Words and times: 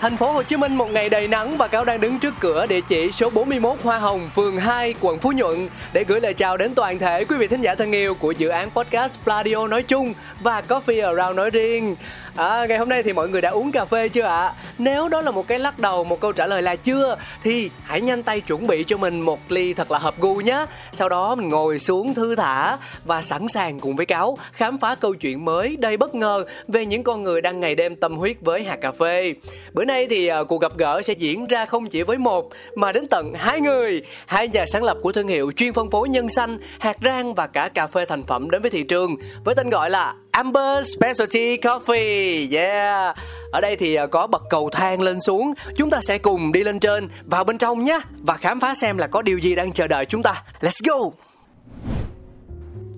Thành 0.00 0.16
phố 0.16 0.32
Hồ 0.32 0.42
Chí 0.42 0.56
Minh 0.56 0.76
một 0.76 0.90
ngày 0.90 1.08
đầy 1.08 1.28
nắng 1.28 1.56
và 1.56 1.68
Cáo 1.68 1.84
đang 1.84 2.00
đứng 2.00 2.18
trước 2.18 2.34
cửa 2.40 2.66
địa 2.66 2.80
chỉ 2.80 3.12
số 3.12 3.30
41 3.30 3.82
Hoa 3.82 3.98
Hồng, 3.98 4.30
phường 4.34 4.56
2, 4.56 4.94
quận 5.00 5.18
Phú 5.18 5.32
Nhuận 5.32 5.68
để 5.92 6.04
gửi 6.08 6.20
lời 6.20 6.34
chào 6.34 6.56
đến 6.56 6.74
toàn 6.74 6.98
thể 6.98 7.24
quý 7.24 7.36
vị 7.36 7.46
thính 7.46 7.62
giả 7.62 7.74
thân 7.74 7.92
yêu 7.92 8.14
của 8.14 8.30
dự 8.32 8.48
án 8.48 8.70
podcast 8.70 9.18
Pladio 9.24 9.66
nói 9.68 9.82
chung 9.82 10.14
và 10.40 10.62
Coffee 10.68 11.06
Around 11.06 11.36
nói 11.36 11.50
riêng. 11.50 11.96
À, 12.36 12.66
ngày 12.66 12.78
hôm 12.78 12.88
nay 12.88 13.02
thì 13.02 13.12
mọi 13.12 13.28
người 13.28 13.40
đã 13.40 13.50
uống 13.50 13.72
cà 13.72 13.84
phê 13.84 14.08
chưa 14.08 14.22
ạ? 14.22 14.52
Nếu 14.78 15.08
đó 15.08 15.20
là 15.20 15.30
một 15.30 15.48
cái 15.48 15.58
lắc 15.58 15.78
đầu, 15.78 16.04
một 16.04 16.20
câu 16.20 16.32
trả 16.32 16.46
lời 16.46 16.62
là 16.62 16.76
chưa 16.76 17.16
thì 17.42 17.70
hãy 17.82 18.00
nhanh 18.00 18.22
tay 18.22 18.40
chuẩn 18.40 18.66
bị 18.66 18.84
cho 18.86 18.96
mình 18.96 19.20
một 19.20 19.40
ly 19.48 19.74
thật 19.74 19.90
là 19.90 19.98
hợp 19.98 20.14
gu 20.18 20.34
nhé. 20.34 20.66
Sau 20.92 21.08
đó 21.08 21.34
mình 21.34 21.48
ngồi 21.48 21.78
xuống 21.78 22.14
thư 22.14 22.36
thả 22.36 22.76
và 23.04 23.22
sẵn 23.22 23.48
sàng 23.48 23.80
cùng 23.80 23.96
với 23.96 24.06
Cáo 24.06 24.38
khám 24.52 24.78
phá 24.78 24.94
câu 24.94 25.14
chuyện 25.14 25.44
mới 25.44 25.76
đầy 25.76 25.96
bất 25.96 26.14
ngờ 26.14 26.44
về 26.68 26.86
những 26.86 27.02
con 27.02 27.22
người 27.22 27.40
đang 27.40 27.60
ngày 27.60 27.74
đêm 27.74 27.96
tâm 27.96 28.16
huyết 28.16 28.36
với 28.40 28.64
hạt 28.64 28.76
cà 28.76 28.92
phê. 28.92 29.34
Bữa 29.72 29.84
nay 29.84 30.06
thì 30.10 30.26
à, 30.26 30.44
cuộc 30.48 30.60
gặp 30.60 30.72
gỡ 30.76 31.02
sẽ 31.02 31.12
diễn 31.12 31.46
ra 31.46 31.66
không 31.66 31.86
chỉ 31.86 32.02
với 32.02 32.18
một 32.18 32.50
mà 32.74 32.92
đến 32.92 33.06
tận 33.10 33.32
hai 33.34 33.60
người, 33.60 34.02
hai 34.26 34.48
nhà 34.48 34.64
sáng 34.66 34.84
lập 34.84 34.96
của 35.02 35.12
thương 35.12 35.28
hiệu 35.28 35.52
chuyên 35.56 35.72
phân 35.72 35.90
phối 35.90 36.08
nhân 36.08 36.28
xanh, 36.28 36.58
hạt 36.78 36.96
rang 37.04 37.34
và 37.34 37.46
cả 37.46 37.68
cà 37.74 37.86
phê 37.86 38.04
thành 38.04 38.24
phẩm 38.24 38.50
đến 38.50 38.62
với 38.62 38.70
thị 38.70 38.82
trường 38.82 39.16
với 39.44 39.54
tên 39.54 39.70
gọi 39.70 39.90
là 39.90 40.14
Amber 40.30 40.86
Specialty 40.96 41.56
Coffee. 41.56 42.56
Yeah. 42.56 43.16
Ở 43.52 43.60
đây 43.60 43.76
thì 43.76 43.94
à, 43.94 44.06
có 44.06 44.26
bậc 44.26 44.42
cầu 44.50 44.70
thang 44.72 45.00
lên 45.00 45.20
xuống, 45.20 45.52
chúng 45.76 45.90
ta 45.90 46.00
sẽ 46.00 46.18
cùng 46.18 46.52
đi 46.52 46.64
lên 46.64 46.78
trên 46.78 47.08
vào 47.24 47.44
bên 47.44 47.58
trong 47.58 47.84
nhé 47.84 48.00
và 48.22 48.34
khám 48.34 48.60
phá 48.60 48.74
xem 48.74 48.98
là 48.98 49.06
có 49.06 49.22
điều 49.22 49.38
gì 49.38 49.54
đang 49.54 49.72
chờ 49.72 49.86
đợi 49.86 50.06
chúng 50.06 50.22
ta. 50.22 50.42
Let's 50.60 50.80
go. 50.88 51.10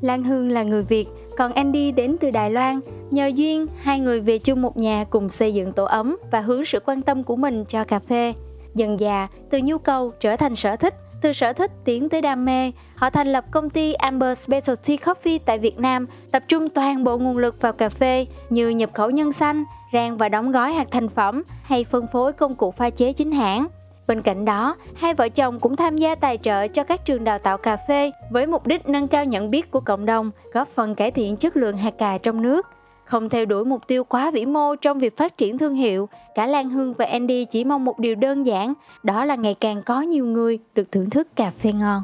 Lan 0.00 0.24
Hương 0.24 0.50
là 0.50 0.62
người 0.62 0.82
Việt, 0.82 1.06
còn 1.38 1.52
Andy 1.52 1.92
đến 1.92 2.16
từ 2.20 2.30
Đài 2.30 2.50
Loan. 2.50 2.80
Nhờ 3.10 3.26
duyên, 3.26 3.66
hai 3.82 4.00
người 4.00 4.20
về 4.20 4.38
chung 4.38 4.62
một 4.62 4.76
nhà 4.76 5.04
cùng 5.10 5.28
xây 5.28 5.54
dựng 5.54 5.72
tổ 5.72 5.84
ấm 5.84 6.16
và 6.30 6.40
hướng 6.40 6.64
sự 6.64 6.80
quan 6.84 7.02
tâm 7.02 7.22
của 7.22 7.36
mình 7.36 7.64
cho 7.64 7.84
cà 7.84 7.98
phê. 7.98 8.32
Dần 8.74 8.98
dà, 8.98 9.28
từ 9.50 9.60
nhu 9.62 9.78
cầu 9.78 10.12
trở 10.20 10.36
thành 10.36 10.54
sở 10.54 10.76
thích, 10.76 10.94
từ 11.22 11.32
sở 11.32 11.52
thích 11.52 11.70
tiến 11.84 12.08
tới 12.08 12.22
đam 12.22 12.44
mê, 12.44 12.72
họ 12.94 13.10
thành 13.10 13.32
lập 13.32 13.44
công 13.50 13.70
ty 13.70 13.92
Amber 13.92 14.38
Specialty 14.38 14.96
Coffee 14.96 15.38
tại 15.44 15.58
Việt 15.58 15.78
Nam, 15.78 16.06
tập 16.30 16.42
trung 16.48 16.68
toàn 16.68 17.04
bộ 17.04 17.18
nguồn 17.18 17.38
lực 17.38 17.60
vào 17.60 17.72
cà 17.72 17.88
phê 17.88 18.26
như 18.50 18.68
nhập 18.68 18.90
khẩu 18.94 19.10
nhân 19.10 19.32
xanh, 19.32 19.64
rang 19.92 20.16
và 20.16 20.28
đóng 20.28 20.52
gói 20.52 20.72
hạt 20.72 20.86
thành 20.90 21.08
phẩm 21.08 21.42
hay 21.62 21.84
phân 21.84 22.06
phối 22.06 22.32
công 22.32 22.54
cụ 22.54 22.70
pha 22.70 22.90
chế 22.90 23.12
chính 23.12 23.32
hãng. 23.32 23.66
Bên 24.06 24.22
cạnh 24.22 24.44
đó, 24.44 24.76
hai 24.94 25.14
vợ 25.14 25.28
chồng 25.28 25.60
cũng 25.60 25.76
tham 25.76 25.98
gia 25.98 26.14
tài 26.14 26.38
trợ 26.38 26.68
cho 26.68 26.84
các 26.84 27.04
trường 27.04 27.24
đào 27.24 27.38
tạo 27.38 27.58
cà 27.58 27.76
phê 27.88 28.10
với 28.30 28.46
mục 28.46 28.66
đích 28.66 28.88
nâng 28.88 29.06
cao 29.06 29.24
nhận 29.24 29.50
biết 29.50 29.70
của 29.70 29.80
cộng 29.80 30.06
đồng, 30.06 30.30
góp 30.52 30.68
phần 30.68 30.94
cải 30.94 31.10
thiện 31.10 31.36
chất 31.36 31.56
lượng 31.56 31.76
hạt 31.76 31.94
cà 31.98 32.18
trong 32.18 32.42
nước. 32.42 32.66
Không 33.12 33.28
theo 33.28 33.44
đuổi 33.44 33.64
mục 33.64 33.86
tiêu 33.86 34.04
quá 34.04 34.30
vĩ 34.30 34.46
mô 34.46 34.76
trong 34.76 34.98
việc 34.98 35.16
phát 35.16 35.36
triển 35.36 35.58
thương 35.58 35.74
hiệu, 35.74 36.08
cả 36.34 36.46
Lan 36.46 36.70
Hương 36.70 36.92
và 36.92 37.04
Andy 37.04 37.44
chỉ 37.44 37.64
mong 37.64 37.84
một 37.84 37.98
điều 37.98 38.14
đơn 38.14 38.46
giản, 38.46 38.74
đó 39.02 39.24
là 39.24 39.34
ngày 39.34 39.54
càng 39.60 39.82
có 39.82 40.00
nhiều 40.00 40.26
người 40.26 40.58
được 40.74 40.92
thưởng 40.92 41.10
thức 41.10 41.28
cà 41.36 41.50
phê 41.50 41.72
ngon. 41.72 42.02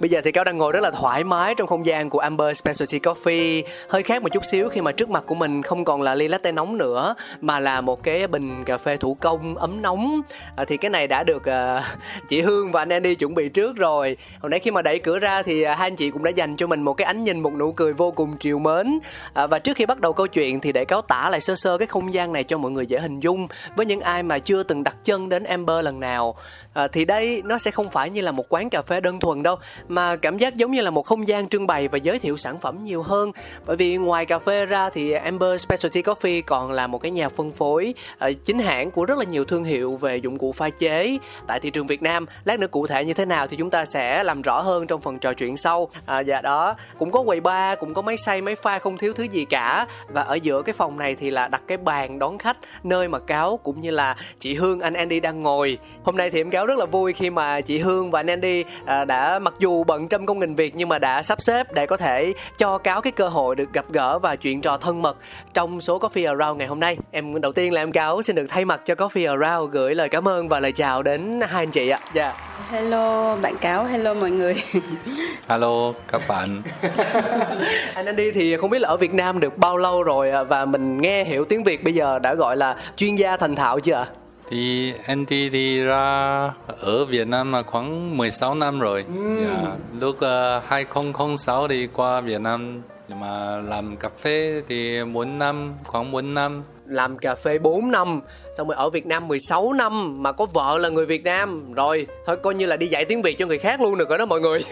Bây 0.00 0.10
giờ 0.10 0.20
thì 0.24 0.32
Cáo 0.32 0.44
đang 0.44 0.58
ngồi 0.58 0.72
rất 0.72 0.80
là 0.80 0.90
thoải 0.90 1.24
mái 1.24 1.54
trong 1.54 1.66
không 1.66 1.86
gian 1.86 2.10
của 2.10 2.18
Amber 2.18 2.56
Specialty 2.56 2.98
Coffee. 2.98 3.62
Hơi 3.88 4.02
khác 4.02 4.22
một 4.22 4.28
chút 4.32 4.44
xíu 4.44 4.68
khi 4.68 4.80
mà 4.80 4.92
trước 4.92 5.10
mặt 5.10 5.24
của 5.26 5.34
mình 5.34 5.62
không 5.62 5.84
còn 5.84 6.02
là 6.02 6.14
ly 6.14 6.28
latte 6.28 6.52
nóng 6.52 6.78
nữa 6.78 7.14
Mà 7.40 7.58
là 7.58 7.80
một 7.80 8.02
cái 8.02 8.26
bình 8.26 8.64
cà 8.64 8.78
phê 8.78 8.96
thủ 8.96 9.16
công 9.20 9.56
ấm 9.56 9.82
nóng. 9.82 10.20
À, 10.56 10.64
Thì 10.64 10.76
cái 10.76 10.90
này 10.90 11.06
đã 11.06 11.22
được 11.22 11.42
uh, 11.42 11.84
chị 12.28 12.40
Hương 12.40 12.72
và 12.72 12.82
anh 12.82 12.88
Andy 12.88 13.14
chuẩn 13.14 13.34
bị 13.34 13.48
trước 13.48 13.76
rồi. 13.76 14.16
Hồi 14.40 14.50
nãy 14.50 14.60
khi 14.60 14.70
mà 14.70 14.82
đẩy 14.82 14.98
cửa 14.98 15.18
ra 15.18 15.42
thì 15.42 15.62
à, 15.62 15.74
hai 15.74 15.86
anh 15.86 15.96
chị 15.96 16.10
cũng 16.10 16.24
đã 16.24 16.30
dành 16.30 16.56
cho 16.56 16.66
mình 16.66 16.82
một 16.82 16.94
cái 16.94 17.04
ánh 17.04 17.24
nhìn, 17.24 17.40
một 17.40 17.52
nụ 17.54 17.72
cười 17.72 17.92
vô 17.92 18.10
cùng 18.10 18.38
triều 18.38 18.58
mến. 18.58 18.98
À, 19.32 19.46
Và 19.46 19.58
trước 19.58 19.76
khi 19.76 19.86
bắt 19.86 20.00
đầu 20.00 20.12
câu 20.12 20.26
chuyện 20.26 20.60
thì 20.60 20.72
để 20.72 20.84
Cáo 20.84 21.02
tả 21.02 21.28
lại 21.30 21.40
sơ 21.40 21.54
sơ 21.54 21.78
cái 21.78 21.86
không 21.86 22.14
gian 22.14 22.32
này 22.32 22.44
cho 22.44 22.58
mọi 22.58 22.70
người 22.70 22.86
dễ 22.86 22.98
hình 22.98 23.20
dung 23.20 23.48
Với 23.76 23.86
những 23.86 24.00
ai 24.00 24.22
mà 24.22 24.38
chưa 24.38 24.62
từng 24.62 24.84
đặt 24.84 24.96
chân 25.04 25.28
đến 25.28 25.44
Amber 25.44 25.84
lần 25.84 26.00
nào 26.00 26.36
à, 26.72 26.88
Thì 26.88 27.04
đây 27.04 27.42
nó 27.44 27.58
sẽ 27.58 27.70
không 27.70 27.90
phải 27.90 28.10
như 28.10 28.20
là 28.20 28.32
một 28.32 28.44
quán 28.48 28.70
cà 28.70 28.82
phê 28.82 29.00
đơn 29.00 29.20
thuần 29.20 29.42
đâu 29.42 29.56
mà 29.88 30.16
cảm 30.16 30.38
giác 30.38 30.56
giống 30.56 30.70
như 30.70 30.80
là 30.80 30.90
một 30.90 31.06
không 31.06 31.28
gian 31.28 31.48
trưng 31.48 31.66
bày 31.66 31.88
và 31.88 31.98
giới 31.98 32.18
thiệu 32.18 32.36
sản 32.36 32.60
phẩm 32.60 32.84
nhiều 32.84 33.02
hơn. 33.02 33.32
Bởi 33.66 33.76
vì 33.76 33.96
ngoài 33.96 34.26
cà 34.26 34.38
phê 34.38 34.66
ra 34.66 34.90
thì 34.90 35.12
Amber 35.12 35.60
Specialty 35.60 36.02
Coffee 36.02 36.42
còn 36.46 36.72
là 36.72 36.86
một 36.86 36.98
cái 36.98 37.10
nhà 37.10 37.28
phân 37.28 37.52
phối 37.52 37.94
à, 38.18 38.30
chính 38.44 38.58
hãng 38.58 38.90
của 38.90 39.04
rất 39.04 39.18
là 39.18 39.24
nhiều 39.24 39.44
thương 39.44 39.64
hiệu 39.64 39.96
về 39.96 40.16
dụng 40.16 40.38
cụ 40.38 40.52
pha 40.52 40.70
chế 40.70 41.18
tại 41.46 41.60
thị 41.60 41.70
trường 41.70 41.86
Việt 41.86 42.02
Nam. 42.02 42.26
Lát 42.44 42.60
nữa 42.60 42.66
cụ 42.66 42.86
thể 42.86 43.04
như 43.04 43.14
thế 43.14 43.24
nào 43.24 43.46
thì 43.46 43.56
chúng 43.56 43.70
ta 43.70 43.84
sẽ 43.84 44.22
làm 44.22 44.42
rõ 44.42 44.60
hơn 44.60 44.86
trong 44.86 45.00
phần 45.00 45.18
trò 45.18 45.32
chuyện 45.32 45.56
sau. 45.56 45.88
À, 46.06 46.22
và 46.26 46.40
đó 46.40 46.74
cũng 46.98 47.10
có 47.10 47.22
quầy 47.22 47.40
bar 47.40 47.78
cũng 47.78 47.94
có 47.94 48.02
máy 48.02 48.16
xay 48.16 48.42
máy 48.42 48.54
pha 48.54 48.78
không 48.78 48.98
thiếu 48.98 49.12
thứ 49.12 49.24
gì 49.24 49.44
cả. 49.44 49.86
Và 50.08 50.22
ở 50.22 50.34
giữa 50.34 50.62
cái 50.62 50.72
phòng 50.72 50.98
này 50.98 51.14
thì 51.14 51.30
là 51.30 51.48
đặt 51.48 51.62
cái 51.66 51.78
bàn 51.78 52.18
đón 52.18 52.38
khách 52.38 52.56
nơi 52.82 53.08
mà 53.08 53.18
cáo 53.18 53.56
cũng 53.56 53.80
như 53.80 53.90
là 53.90 54.16
chị 54.40 54.54
Hương 54.54 54.80
anh 54.80 54.94
Andy 54.94 55.20
đang 55.20 55.42
ngồi. 55.42 55.78
Hôm 56.04 56.16
nay 56.16 56.30
thì 56.30 56.40
em 56.40 56.50
cáo 56.50 56.59
rất 56.66 56.78
là 56.78 56.86
vui 56.86 57.12
khi 57.12 57.30
mà 57.30 57.60
chị 57.60 57.78
Hương 57.78 58.10
và 58.10 58.20
anh 58.20 58.26
Andy 58.26 58.64
à, 58.86 59.04
đã 59.04 59.38
mặc 59.38 59.54
dù 59.58 59.84
bận 59.84 60.08
trăm 60.08 60.26
công 60.26 60.38
nghìn 60.38 60.54
việc 60.54 60.74
nhưng 60.76 60.88
mà 60.88 60.98
đã 60.98 61.22
sắp 61.22 61.42
xếp 61.42 61.72
để 61.72 61.86
có 61.86 61.96
thể 61.96 62.32
cho 62.58 62.78
cáo 62.78 63.00
cái 63.00 63.12
cơ 63.12 63.28
hội 63.28 63.56
được 63.56 63.72
gặp 63.72 63.84
gỡ 63.92 64.18
và 64.18 64.36
chuyện 64.36 64.60
trò 64.60 64.76
thân 64.76 65.02
mật 65.02 65.16
trong 65.54 65.80
số 65.80 65.98
Coffee 65.98 66.38
Around 66.38 66.58
ngày 66.58 66.68
hôm 66.68 66.80
nay. 66.80 66.96
Em 67.10 67.40
đầu 67.40 67.52
tiên 67.52 67.72
là 67.72 67.82
em 67.82 67.92
cáo 67.92 68.22
xin 68.22 68.36
được 68.36 68.46
thay 68.48 68.64
mặt 68.64 68.80
cho 68.84 68.94
Coffee 68.94 69.40
Around 69.40 69.72
gửi 69.72 69.94
lời 69.94 70.08
cảm 70.08 70.28
ơn 70.28 70.48
và 70.48 70.60
lời 70.60 70.72
chào 70.72 71.02
đến 71.02 71.40
hai 71.48 71.62
anh 71.62 71.70
chị 71.70 71.88
ạ. 71.88 72.00
Dạ. 72.14 72.22
Yeah. 72.22 72.36
Hello 72.70 73.36
bạn 73.36 73.56
cáo, 73.56 73.84
hello 73.84 74.14
mọi 74.14 74.30
người. 74.30 74.54
Hello 75.48 75.92
các 76.12 76.22
bạn. 76.28 76.62
anh 77.94 78.06
Andy 78.06 78.30
thì 78.30 78.56
không 78.56 78.70
biết 78.70 78.78
là 78.78 78.88
ở 78.88 78.96
Việt 78.96 79.14
Nam 79.14 79.40
được 79.40 79.58
bao 79.58 79.76
lâu 79.76 80.02
rồi 80.02 80.30
ạ? 80.30 80.42
và 80.42 80.64
mình 80.64 81.00
nghe 81.00 81.24
hiểu 81.24 81.44
tiếng 81.44 81.64
Việt 81.64 81.84
bây 81.84 81.94
giờ 81.94 82.18
đã 82.18 82.34
gọi 82.34 82.56
là 82.56 82.76
chuyên 82.96 83.14
gia 83.14 83.36
thành 83.36 83.54
thạo 83.54 83.80
chưa 83.80 83.94
ạ? 83.94 84.06
Thì 84.50 84.92
Andy 85.06 85.50
đi 85.50 85.82
ra 85.82 86.52
ở 86.66 87.04
Việt 87.04 87.28
Nam 87.28 87.52
là 87.52 87.62
khoảng 87.62 88.16
16 88.16 88.54
năm 88.54 88.80
rồi. 88.80 89.04
Ừ. 89.14 89.46
Dạ, 89.46 89.76
lúc 90.00 90.16
uh, 90.16 90.64
2006 90.66 91.68
đi 91.68 91.86
qua 91.86 92.20
Việt 92.20 92.40
Nam 92.40 92.82
mà 93.08 93.56
làm 93.56 93.96
cà 93.96 94.08
phê 94.18 94.62
thì 94.68 95.04
4 95.04 95.38
năm, 95.38 95.74
khoảng 95.84 96.10
4 96.10 96.34
năm 96.34 96.62
làm 96.90 97.18
cà 97.18 97.34
phê 97.34 97.58
4 97.58 97.90
năm 97.90 98.20
xong 98.52 98.68
rồi 98.68 98.76
ở 98.76 98.90
Việt 98.90 99.06
Nam 99.06 99.28
16 99.28 99.72
năm 99.72 100.22
mà 100.22 100.32
có 100.32 100.46
vợ 100.52 100.78
là 100.78 100.88
người 100.88 101.06
Việt 101.06 101.24
Nam. 101.24 101.74
Rồi 101.74 102.06
thôi 102.26 102.36
coi 102.36 102.54
như 102.54 102.66
là 102.66 102.76
đi 102.76 102.86
dạy 102.86 103.04
tiếng 103.04 103.22
Việt 103.22 103.38
cho 103.38 103.46
người 103.46 103.58
khác 103.58 103.80
luôn 103.80 103.98
được 103.98 104.08
rồi 104.08 104.18
đó 104.18 104.26
mọi 104.26 104.40
người. 104.40 104.64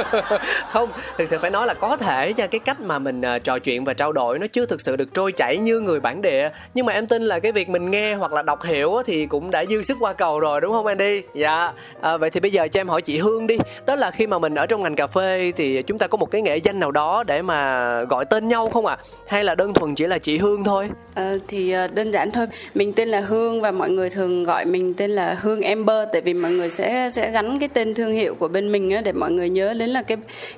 Không 0.72 0.88
thực 1.18 1.28
sự 1.28 1.38
phải 1.38 1.50
nói 1.50 1.66
là 1.66 1.74
có 1.74 1.96
thể 1.96 2.34
nha 2.36 2.46
cái 2.46 2.58
cách 2.58 2.80
mà 2.80 2.98
mình 2.98 3.22
ờ, 3.22 3.38
trò 3.38 3.58
chuyện 3.58 3.84
và 3.84 3.94
trao 3.94 4.12
đổi 4.12 4.38
nó 4.38 4.46
chưa 4.52 4.66
thực 4.66 4.80
sự 4.80 4.96
được 4.96 5.14
trôi 5.14 5.32
chảy 5.32 5.58
như 5.58 5.80
người 5.80 6.00
bản 6.00 6.22
địa. 6.22 6.50
Nhưng 6.74 6.86
mà 6.86 6.92
em 6.92 7.06
tin 7.06 7.22
là 7.22 7.38
cái 7.38 7.52
việc 7.52 7.68
mình 7.68 7.90
nghe 7.90 8.14
hoặc 8.14 8.32
là 8.32 8.42
đọc 8.42 8.62
hiểu 8.62 9.02
thì 9.06 9.26
cũng 9.26 9.50
đã 9.50 9.64
dư 9.64 9.82
sức 9.82 9.96
qua 10.00 10.12
cầu 10.12 10.40
rồi 10.40 10.60
đúng 10.60 10.72
không 10.72 10.86
Andy? 10.86 11.22
Dạ. 11.34 11.72
À, 12.00 12.16
vậy 12.16 12.30
thì 12.30 12.40
bây 12.40 12.50
giờ 12.50 12.68
cho 12.68 12.80
em 12.80 12.88
hỏi 12.88 13.02
chị 13.02 13.18
Hương 13.18 13.46
đi. 13.46 13.58
Đó 13.86 13.94
là 13.94 14.10
khi 14.10 14.26
mà 14.26 14.38
mình 14.38 14.54
ở 14.54 14.66
trong 14.66 14.82
ngành 14.82 14.96
cà 14.96 15.06
phê 15.06 15.52
thì 15.56 15.82
chúng 15.82 15.98
ta 15.98 16.06
có 16.06 16.18
một 16.18 16.30
cái 16.30 16.42
nghệ 16.42 16.56
danh 16.56 16.80
nào 16.80 16.90
đó 16.90 17.24
để 17.26 17.42
mà 17.42 18.02
gọi 18.04 18.24
tên 18.24 18.48
nhau 18.48 18.70
không 18.70 18.86
ạ? 18.86 18.96
À? 19.00 19.04
hay 19.28 19.44
là 19.44 19.54
đơn 19.54 19.74
thuần 19.74 19.94
chỉ 19.94 20.06
là 20.06 20.18
chị 20.18 20.38
Hương 20.38 20.64
thôi? 20.64 20.90
Ờ, 21.14 21.38
thì 21.48 21.57
thì 21.58 21.70
ờ, 21.70 21.88
đơn 21.88 22.12
giản 22.12 22.30
thôi. 22.30 22.46
Mình 22.74 22.92
tên 22.92 23.08
là 23.08 23.20
hương 23.20 23.60
và 23.60 23.70
mọi 23.70 23.90
người 23.90 24.10
thường 24.10 24.44
gọi 24.44 24.64
mình 24.64 24.94
tên 24.94 25.10
là 25.10 25.36
hương 25.40 25.62
amber 25.62 26.08
tại 26.12 26.22
vì 26.22 26.34
mọi 26.34 26.52
người 26.52 26.70
sẽ 26.70 27.10
sẽ 27.12 27.30
gắn 27.30 27.58
cái 27.58 27.68
tên 27.68 27.94
thương 27.94 28.12
hiệu 28.12 28.34
của 28.34 28.48
bên 28.48 28.72
mình 28.72 28.90
á 28.90 29.00
để 29.00 29.12
mọi 29.12 29.30
người 29.32 29.50
nhớ 29.50 29.74
đến 29.74 29.90
là 29.90 30.02
cái 30.02 30.16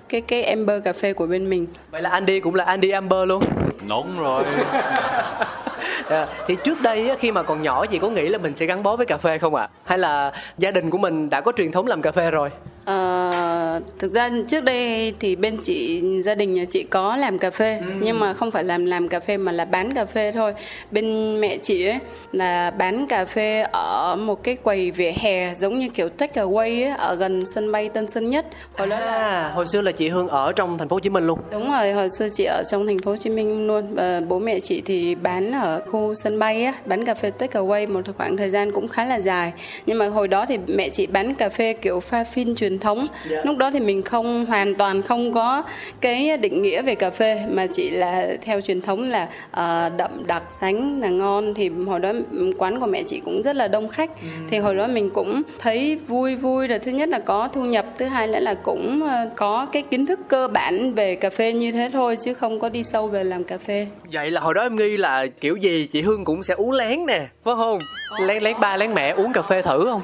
cái 0.09 0.21
cái 0.21 0.43
amber 0.43 0.83
cà 0.85 0.93
phê 0.93 1.13
của 1.13 1.27
bên 1.27 1.51
mình. 1.51 1.67
Vậy 1.91 2.03
là 2.03 2.11
Andy 2.11 2.41
cũng 2.41 2.55
là 2.55 2.65
Andy 2.65 2.91
Amber 2.91 3.29
luôn. 3.29 3.45
Đúng 3.89 4.21
rồi. 4.21 4.45
À, 6.11 6.27
thì 6.47 6.57
trước 6.65 6.81
đây 6.83 7.11
khi 7.19 7.33
mà 7.33 7.43
còn 7.43 7.63
nhỏ 7.63 7.87
chị 7.87 7.99
có 7.99 8.09
nghĩ 8.09 8.29
là 8.29 8.39
mình 8.39 8.55
sẽ 8.55 8.67
gắn 8.67 8.83
bó 8.83 8.97
với 8.97 9.07
cà 9.07 9.17
phê 9.17 9.39
không 9.39 9.55
ạ? 9.55 9.69
Hay 9.85 9.99
là 9.99 10.33
gia 10.59 10.71
đình 10.71 10.91
của 10.91 10.99
mình 10.99 11.31
đã 11.31 11.41
có 11.41 11.53
truyền 11.57 11.73
thống 11.73 11.87
làm 11.87 12.03
cà 12.03 12.13
phê 12.13 12.31
rồi? 12.31 12.51
Ờ, 12.85 13.81
thực 13.99 14.13
ra 14.13 14.31
trước 14.49 14.65
đây 14.65 15.15
thì 15.21 15.37
bên 15.37 15.59
chị 15.63 16.03
gia 16.25 16.35
đình 16.35 16.53
nhà 16.53 16.65
chị 16.65 16.83
có 16.83 17.17
làm 17.17 17.39
cà 17.39 17.51
phê 17.51 17.81
nhưng 18.01 18.21
mà 18.21 18.35
không 18.35 18.51
phải 18.51 18.65
làm 18.65 18.87
làm 18.87 19.09
cà 19.09 19.21
phê 19.21 19.37
mà 19.37 19.53
là 19.53 19.65
bán 19.65 19.95
cà 19.95 20.05
phê 20.05 20.33
thôi 20.33 20.55
bên 20.91 21.41
mẹ 21.41 21.57
chị 21.57 21.87
ấy 21.87 21.99
là 22.33 22.71
bán 22.71 23.07
cà 23.07 23.25
phê 23.25 23.65
ở 23.73 24.17
một 24.17 24.43
cái 24.43 24.57
quầy 24.57 24.91
vỉa 24.91 25.13
hè 25.17 25.55
giống 25.55 25.79
như 25.79 25.89
kiểu 25.89 26.09
take 26.09 26.43
away 26.43 26.85
ấy, 26.85 26.97
ở 26.99 27.15
gần 27.15 27.47
sân 27.47 27.73
bay 27.73 27.89
Tân 27.89 28.09
Sơn 28.11 28.29
Nhất 28.29 28.47
hồi 28.77 28.87
đó 28.87 29.01
là 29.01 29.21
À, 29.31 29.51
hồi 29.55 29.67
xưa 29.67 29.83
là 29.83 29.93
chị 29.93 30.09
Hương 30.09 30.29
ở 30.29 30.53
trong 30.53 30.79
thành 30.79 30.89
phố 30.89 30.97
Hồ 30.97 31.01
Chí 31.01 31.11
Minh 31.11 31.27
luôn. 31.27 31.39
Đúng 31.51 31.73
rồi, 31.73 31.93
hồi 31.93 32.09
xưa 32.19 32.29
chị 32.35 32.45
ở 32.45 32.63
trong 32.71 32.87
thành 32.87 32.99
phố 32.99 33.11
Hồ 33.11 33.17
Chí 33.17 33.31
Minh 33.31 33.67
luôn 33.67 33.95
và 33.95 34.21
bố 34.29 34.39
mẹ 34.39 34.61
chị 34.61 34.83
thì 34.85 35.15
bán 35.15 35.53
ở 35.53 35.81
khu 35.87 36.00
sân 36.15 36.39
bay 36.39 36.65
á, 36.65 36.75
bán 36.87 37.05
cà 37.05 37.15
phê 37.15 37.31
take 37.31 37.61
away 37.61 37.93
một 37.93 38.01
khoảng 38.19 38.37
thời 38.37 38.51
gian 38.51 38.73
cũng 38.73 38.89
khá 38.89 39.05
là 39.05 39.21
dài. 39.21 39.53
Nhưng 39.87 39.99
mà 39.99 40.09
hồi 40.09 40.29
đó 40.29 40.47
thì 40.47 40.59
mẹ 40.67 40.89
chị 40.89 41.07
bán 41.07 41.35
cà 41.35 41.49
phê 41.49 41.73
kiểu 41.73 42.01
pha 42.01 42.25
phin 42.25 42.55
truyền 42.55 42.79
thống. 42.79 43.07
Lúc 43.45 43.57
đó 43.57 43.71
thì 43.71 43.81
mình 43.81 44.03
không 44.03 44.47
hoàn 44.47 44.75
toàn 44.75 45.03
không 45.03 45.33
có 45.33 45.63
cái 46.01 46.37
định 46.37 46.63
nghĩa 46.63 46.83
về 46.83 46.95
cà 46.95 47.11
phê 47.11 47.41
mà 47.51 47.67
chỉ 47.67 47.91
là 47.91 48.27
theo 48.43 48.61
truyền 48.61 48.81
thống 48.81 49.11
là 49.11 49.29
ờ, 49.51 49.91
đậm 49.97 50.27
đặc 50.27 50.43
sánh 50.61 51.01
là 51.01 51.09
ngon 51.09 51.55
thì 51.55 51.71
hồi 51.87 52.01
đó 52.01 52.13
quán 52.59 52.81
của 52.81 52.87
mẹ 52.87 53.03
chị 53.03 53.21
cũng 53.25 53.43
rất 53.43 53.57
là 53.57 53.69
đông 53.69 53.89
khách. 53.89 54.11
Thì 54.51 54.59
hồi 54.59 54.75
đó 54.75 54.87
mình 54.87 55.11
cũng 55.11 55.43
thấy 55.59 55.97
vui 56.07 56.37
vui 56.37 56.69
là 56.69 56.79
thứ 56.79 56.91
nhất 56.91 57.09
là 57.09 57.19
có 57.19 57.49
thu 57.49 57.65
nhập, 57.65 57.87
thứ 57.99 58.05
hai 58.05 58.27
nữa 58.27 58.41
là 58.41 58.55
cũng 58.55 59.03
ờ, 59.03 59.31
có 59.37 59.67
cái 59.73 59.83
kiến 59.83 60.07
thức 60.07 60.21
cơ 60.29 60.49
bản 60.49 60.95
về 60.95 61.15
cà 61.15 61.31
phê 61.31 61.53
như 61.53 61.73
thế 61.73 61.89
thôi 61.93 62.17
chứ 62.25 62.35
không 62.35 62.61
có 62.61 62.69
đi 62.69 62.83
sâu 62.83 63.09
về 63.09 63.25
làm 63.25 63.45
cà 63.45 63.59
phê. 63.59 63.87
Vậy 64.13 64.31
là 64.31 64.41
hồi 64.41 64.55
đó 64.55 64.63
em 64.63 64.77
nghi 64.77 64.97
là 64.97 65.27
kiểu 65.41 65.57
gì 65.57 65.89
chị 65.91 66.03
Hương 66.03 66.25
cũng 66.25 66.43
sẽ 66.43 66.55
uống 66.55 66.73
lén 66.73 67.07
nè, 67.07 67.29
phải 67.45 67.55
không? 67.57 67.79
Lén 68.21 68.43
lén 68.43 68.61
ba 68.61 68.77
lén 68.77 68.95
mẹ 68.95 69.11
uống 69.11 69.33
cà 69.33 69.43
phê 69.43 69.63
thử 69.63 69.85
không? 69.85 70.03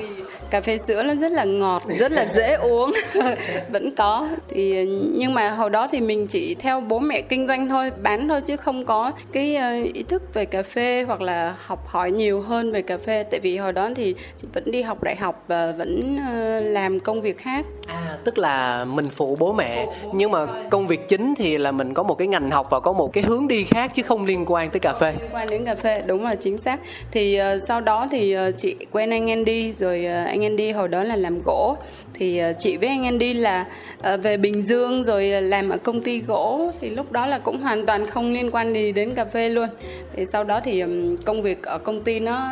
Cà 0.50 0.60
phê 0.60 0.78
sữa 0.78 1.02
nó 1.02 1.14
rất 1.14 1.32
là 1.32 1.44
ngọt 1.44 1.82
rất 1.98 2.12
là 2.12 2.26
dễ 2.34 2.54
uống 2.54 2.92
vẫn 3.68 3.94
có. 3.96 4.28
Thì 4.48 4.86
nhưng 5.12 5.34
mà 5.34 5.50
hồi 5.50 5.70
đó 5.70 5.86
thì 5.90 6.00
mình 6.00 6.26
chỉ 6.26 6.54
theo 6.54 6.80
bố 6.80 6.98
mẹ 6.98 7.20
kinh 7.20 7.46
doanh 7.46 7.68
thôi 7.68 7.90
bán 8.02 8.28
thôi 8.28 8.40
chứ 8.40 8.56
không 8.56 8.84
có 8.84 9.12
cái 9.32 9.56
ờ, 9.56 9.70
ý 9.94 10.02
thức 10.02 10.34
về 10.34 10.44
cà 10.44 10.62
phê 10.62 11.04
hoặc 11.06 11.20
là 11.20 11.54
học 11.66 11.86
hỏi 11.86 12.10
nhiều 12.10 12.40
hơn 12.40 12.72
về 12.72 12.82
cà 12.82 12.98
phê. 12.98 13.22
Tại 13.22 13.40
vì 13.40 13.56
hồi 13.56 13.72
đó 13.72 13.90
thì 13.96 14.14
chị 14.36 14.48
vẫn 14.52 14.70
đi 14.70 14.82
học 14.82 15.02
đại 15.02 15.16
học 15.16 15.44
và 15.48 15.72
vẫn 15.72 16.18
ờ, 16.28 16.60
làm 16.60 17.00
công 17.00 17.22
việc 17.22 17.38
khác. 17.38 17.66
À, 17.86 18.18
tức 18.24 18.38
là 18.38 18.84
mình 18.84 19.06
phụ 19.10 19.36
bố 19.40 19.52
mẹ 19.52 19.86
nhưng 20.14 20.30
mà 20.30 20.46
công 20.70 20.86
việc 20.86 21.08
chính 21.08 21.34
thì 21.34 21.58
là 21.58 21.72
mình 21.72 21.94
có 21.94 22.02
một 22.02 22.14
cái 22.14 22.28
ngành 22.28 22.50
học 22.50 22.66
và 22.70 22.80
có 22.80 22.92
một 22.92 23.12
cái 23.12 23.24
hướng 23.24 23.48
đi 23.48 23.64
khác 23.64 23.90
chứ 23.94 24.02
không 24.02 24.24
liên 24.24 24.44
quan 24.46 24.70
tới 24.70 24.80
cà 24.80 24.94
phê. 24.94 25.14
liên 25.20 25.30
quan 25.32 25.48
đến 25.50 25.64
cà 25.64 25.74
phê 25.74 26.02
đúng 26.06 26.24
là 26.24 26.34
chính 26.34 26.58
xác. 26.58 26.80
Thì 27.12 27.40
uh, 27.40 27.62
sau 27.62 27.80
đó 27.80 28.08
thì 28.10 28.36
uh, 28.36 28.58
chị 28.58 28.76
quen 28.92 29.10
anh 29.10 29.30
Andy 29.30 29.72
rồi 29.72 30.06
uh, 30.22 30.35
anh 30.36 30.42
em 30.42 30.56
đi 30.56 30.70
hồi 30.70 30.88
đó 30.88 31.02
là 31.02 31.16
làm 31.16 31.42
gỗ 31.44 31.76
thì 32.18 32.42
uh, 32.50 32.56
chị 32.58 32.76
với 32.76 32.88
anh 32.88 33.04
Andy 33.04 33.32
là 33.32 33.66
uh, 33.98 34.22
về 34.22 34.36
Bình 34.36 34.66
Dương 34.66 35.04
rồi 35.04 35.32
uh, 35.38 35.42
làm 35.42 35.68
ở 35.68 35.78
công 35.78 36.02
ty 36.02 36.20
gỗ. 36.20 36.72
Thì 36.80 36.90
lúc 36.90 37.12
đó 37.12 37.26
là 37.26 37.38
cũng 37.38 37.58
hoàn 37.58 37.86
toàn 37.86 38.06
không 38.06 38.32
liên 38.32 38.50
quan 38.50 38.72
gì 38.72 38.92
đến 38.92 39.14
cà 39.14 39.24
phê 39.24 39.48
luôn. 39.48 39.68
Thì 40.16 40.24
sau 40.32 40.44
đó 40.44 40.60
thì 40.60 40.84
công 41.24 41.42
việc 41.42 41.62
ở 41.62 41.78
công 41.78 42.02
ty 42.02 42.20
nó 42.20 42.42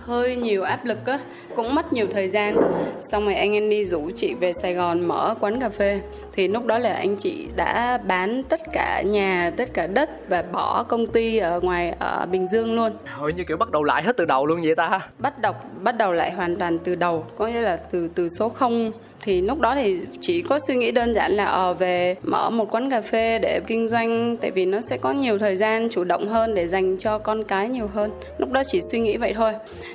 hơi 0.00 0.36
nhiều 0.36 0.62
áp 0.62 0.84
lực 0.84 1.06
á 1.06 1.18
cũng 1.56 1.74
mất 1.74 1.92
nhiều 1.92 2.06
thời 2.12 2.28
gian. 2.28 2.56
Xong 3.12 3.24
rồi 3.24 3.34
anh 3.34 3.54
Andy 3.54 3.84
rủ 3.84 4.10
chị 4.14 4.34
về 4.34 4.52
Sài 4.52 4.74
Gòn 4.74 5.00
mở 5.00 5.34
quán 5.40 5.60
cà 5.60 5.68
phê. 5.68 6.00
Thì 6.32 6.48
lúc 6.48 6.66
đó 6.66 6.78
là 6.78 6.92
anh 6.92 7.16
chị 7.16 7.48
đã 7.56 7.98
bán 7.98 8.42
tất 8.42 8.60
cả 8.72 9.02
nhà 9.06 9.50
tất 9.56 9.74
cả 9.74 9.86
đất 9.86 10.28
và 10.28 10.42
bỏ 10.42 10.82
công 10.82 11.06
ty 11.06 11.38
ở 11.38 11.60
ngoài 11.60 11.94
ở 11.98 12.26
Bình 12.26 12.48
Dương 12.48 12.74
luôn. 12.74 12.92
Hồi 13.06 13.32
như 13.32 13.44
kiểu 13.48 13.56
bắt 13.56 13.70
đầu 13.70 13.82
lại 13.82 14.02
hết 14.02 14.16
từ 14.16 14.24
đầu 14.24 14.46
luôn 14.46 14.60
vậy 14.64 14.74
ta. 14.74 15.00
bắt 15.18 15.38
đầu 15.38 15.52
bắt 15.82 15.96
đầu 15.98 16.12
lại 16.12 16.32
hoàn 16.32 16.56
toàn 16.56 16.78
từ 16.78 16.94
đầu 16.94 17.24
có 17.36 17.46
nghĩa 17.46 17.60
là 17.60 17.76
từ 17.76 18.08
từ 18.14 18.28
số 18.28 18.48
0 18.48 18.92
thì 19.26 19.40
lúc 19.40 19.60
đó 19.60 19.74
thì 19.74 19.98
chỉ 20.20 20.42
có 20.42 20.58
suy 20.66 20.76
nghĩ 20.76 20.92
đơn 20.92 21.14
giản 21.14 21.32
là 21.32 21.44
ở 21.44 21.74
về 21.74 22.16
mở 22.22 22.50
một 22.50 22.74
quán 22.74 22.90
cà 22.90 23.00
phê 23.00 23.38
để 23.38 23.60
kinh 23.66 23.88
doanh, 23.88 24.36
tại 24.36 24.50
vì 24.50 24.66
nó 24.66 24.80
sẽ 24.80 24.96
có 24.96 25.12
nhiều 25.12 25.38
thời 25.38 25.56
gian 25.56 25.88
chủ 25.90 26.04
động 26.04 26.28
hơn 26.28 26.54
để 26.54 26.68
dành 26.68 26.96
cho 26.98 27.18
con 27.18 27.44
cái 27.44 27.68
nhiều 27.68 27.86
hơn. 27.86 28.10
Lúc 28.38 28.52
đó 28.52 28.62
chỉ 28.66 28.80
suy 28.92 29.00
nghĩ 29.00 29.16
vậy 29.16 29.34
thôi. 29.34 29.52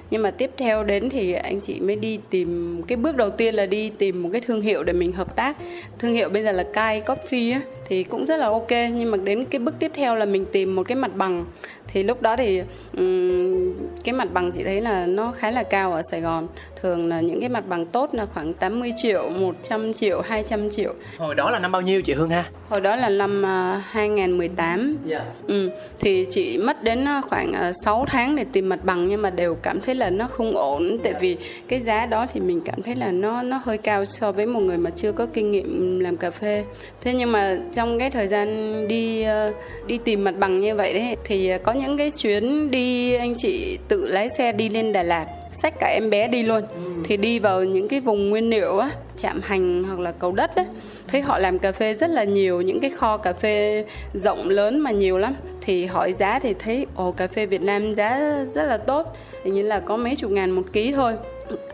Nhưng 0.10 0.22
mà 0.22 0.32
tiếp 0.32 0.52
theo 0.58 0.84
đến 0.84 1.10
thì 1.10 1.34
anh 1.34 1.62
chị 1.62 1.80
mới 1.80 1.96
đi 1.96 2.20
tìm, 2.30 2.82
cái 2.88 2.96
bước 2.96 3.16
đầu 3.16 3.30
tiên 3.30 3.56
là 3.56 3.66
đi 3.66 3.90
tìm 3.90 4.24
một 4.24 4.30
cái 4.32 4.42
thương 4.42 4.62
hiệu 4.62 4.84
để 4.84 4.94
mình 4.94 5.12
hợp 5.12 5.36
tác. 5.36 5.58
Thương 6.00 6.14
hiệu 6.14 6.30
bây 6.30 6.44
giờ 6.44 6.52
là 6.52 6.64
Kai 6.74 7.02
Coffee 7.06 7.54
á, 7.54 7.62
thì 7.86 8.04
cũng 8.04 8.26
rất 8.26 8.38
là 8.38 8.46
ok. 8.46 8.72
Nhưng 8.72 9.12
mà 9.12 9.18
đến 9.18 9.46
cái 9.46 9.60
bước 9.60 9.76
tiếp 9.80 9.92
theo 9.94 10.16
là 10.16 10.26
mình 10.26 10.46
tìm 10.52 10.76
một 10.76 10.88
cái 10.88 10.96
mặt 10.96 11.16
bằng 11.16 11.46
thì 11.94 12.04
lúc 12.04 12.22
đó 12.22 12.36
thì 12.36 12.62
ừm, 12.98 13.74
cái 14.04 14.14
mặt 14.14 14.28
bằng 14.34 14.52
chị 14.52 14.64
thấy 14.64 14.82
là 14.82 15.06
nó 15.06 15.32
khá 15.32 15.52
là 15.52 15.64
cao 15.64 15.94
ở 15.94 16.02
Sài 16.12 16.22
Gòn 16.22 16.48
thường 16.82 17.08
là 17.10 17.22
những 17.22 17.40
cái 17.40 17.50
mặt 17.50 17.64
bằng 17.68 17.86
tốt 17.86 18.10
là 18.14 18.26
khoảng 18.26 18.54
80 18.54 18.92
triệu 18.96 19.30
100 19.30 19.94
triệu 19.94 20.22
200 20.22 20.70
triệu 20.72 20.94
Hồi 21.18 21.36
đó 21.36 21.50
là 21.52 21.60
năm 21.60 21.72
bao 21.72 21.82
nhiêu 21.82 22.02
chị 22.02 22.14
Hương 22.14 22.30
ha? 22.30 22.44
hồi 22.70 22.82
đó 22.82 22.96
là 22.96 23.10
năm 23.10 23.46
à, 23.46 23.84
2018 23.90 24.98
Dạ. 25.06 25.22
Ừ, 25.48 25.70
thì 26.00 26.26
chị 26.30 26.58
mất 26.58 26.84
đến 26.84 27.08
à, 27.08 27.22
khoảng 27.22 27.54
à, 27.54 27.72
6 27.86 28.06
tháng 28.08 28.36
để 28.36 28.46
tìm 28.54 28.70
mặt 28.70 28.80
bằng 28.84 29.08
nhưng 29.10 29.22
mà 29.22 29.30
đều 29.30 29.56
cảm 29.56 29.82
thấy 29.82 29.96
là 29.96 30.10
nó 30.10 30.28
không 30.28 30.58
ổn 30.58 30.98
tại 31.04 31.14
vì 31.20 31.38
cái 31.68 31.80
giá 31.80 32.06
đó 32.06 32.26
thì 32.34 32.40
mình 32.40 32.62
cảm 32.66 32.82
thấy 32.82 32.96
là 32.96 33.12
nó 33.12 33.42
nó 33.44 33.60
hơi 33.64 33.78
cao 33.78 34.06
so 34.06 34.32
với 34.32 34.46
một 34.46 34.60
người 34.60 34.78
mà 34.78 34.90
chưa 34.90 35.12
có 35.12 35.26
kinh 35.26 35.52
nghiệm 35.52 36.00
làm 36.00 36.18
cà 36.18 36.32
phê. 36.32 36.64
Thế 37.02 37.14
nhưng 37.14 37.32
mà 37.32 37.58
trong 37.74 38.00
cái 38.00 38.10
thời 38.12 38.28
gian 38.28 38.48
đi 38.88 39.22
à, 39.24 39.52
đi 39.88 39.98
tìm 39.98 40.24
mặt 40.24 40.34
bằng 40.40 40.60
như 40.60 40.76
vậy 40.76 40.94
đấy 40.94 41.18
thì 41.24 41.52
có 41.64 41.74
những 41.82 41.98
cái 41.98 42.12
chuyến 42.12 42.72
đi 42.72 43.14
anh 43.14 43.34
chị 43.38 43.78
tự 43.88 44.08
lái 44.08 44.30
xe 44.30 44.52
đi 44.52 44.70
lên 44.70 44.94
Đà 44.94 45.04
Lạt 45.04 45.26
xách 45.54 45.80
cả 45.80 45.88
em 45.88 46.10
bé 46.10 46.28
đi 46.28 46.44
luôn. 46.44 46.64
Thì 47.04 47.18
đi 47.18 47.40
vào 47.40 47.64
những 47.64 47.88
cái 47.88 48.00
vùng 48.00 48.30
nguyên 48.30 48.50
liệu 48.50 48.78
á 48.78 48.90
chạm 49.18 49.42
hành 49.44 49.84
hoặc 49.84 50.00
là 50.00 50.12
cầu 50.12 50.32
đất 50.32 50.56
á 50.56 50.66
thấy 51.08 51.22
họ 51.22 51.40
làm 51.40 51.60
cà 51.60 51.72
phê 51.72 51.94
rất 51.94 52.10
là 52.10 52.24
nhiều 52.24 52.62
những 52.62 52.80
cái 52.80 52.90
kho 52.90 53.18
cà 53.18 53.34
phê 53.34 53.86
rộng 54.14 54.50
lớn 54.50 54.80
mà 54.80 54.92
nhiều 54.92 55.18
lắm. 55.18 55.34
Thì 55.62 55.86
hỏi 55.86 56.14
giá 56.14 56.40
thì 56.40 56.54
thấy 56.54 56.86
ồ 56.96 57.12
cà 57.12 57.28
phê 57.28 57.46
Việt 57.46 57.62
Nam 57.62 57.96
giá 57.96 58.20
rất 58.46 58.64
là 58.64 58.78
tốt 58.78 59.18
hình 59.44 59.54
như 59.54 59.62
là 59.62 59.80
có 59.80 59.98
mấy 59.98 60.16
chục 60.16 60.32
ngàn 60.32 60.52
một 60.52 60.64
ký 60.74 60.92
thôi 60.92 61.14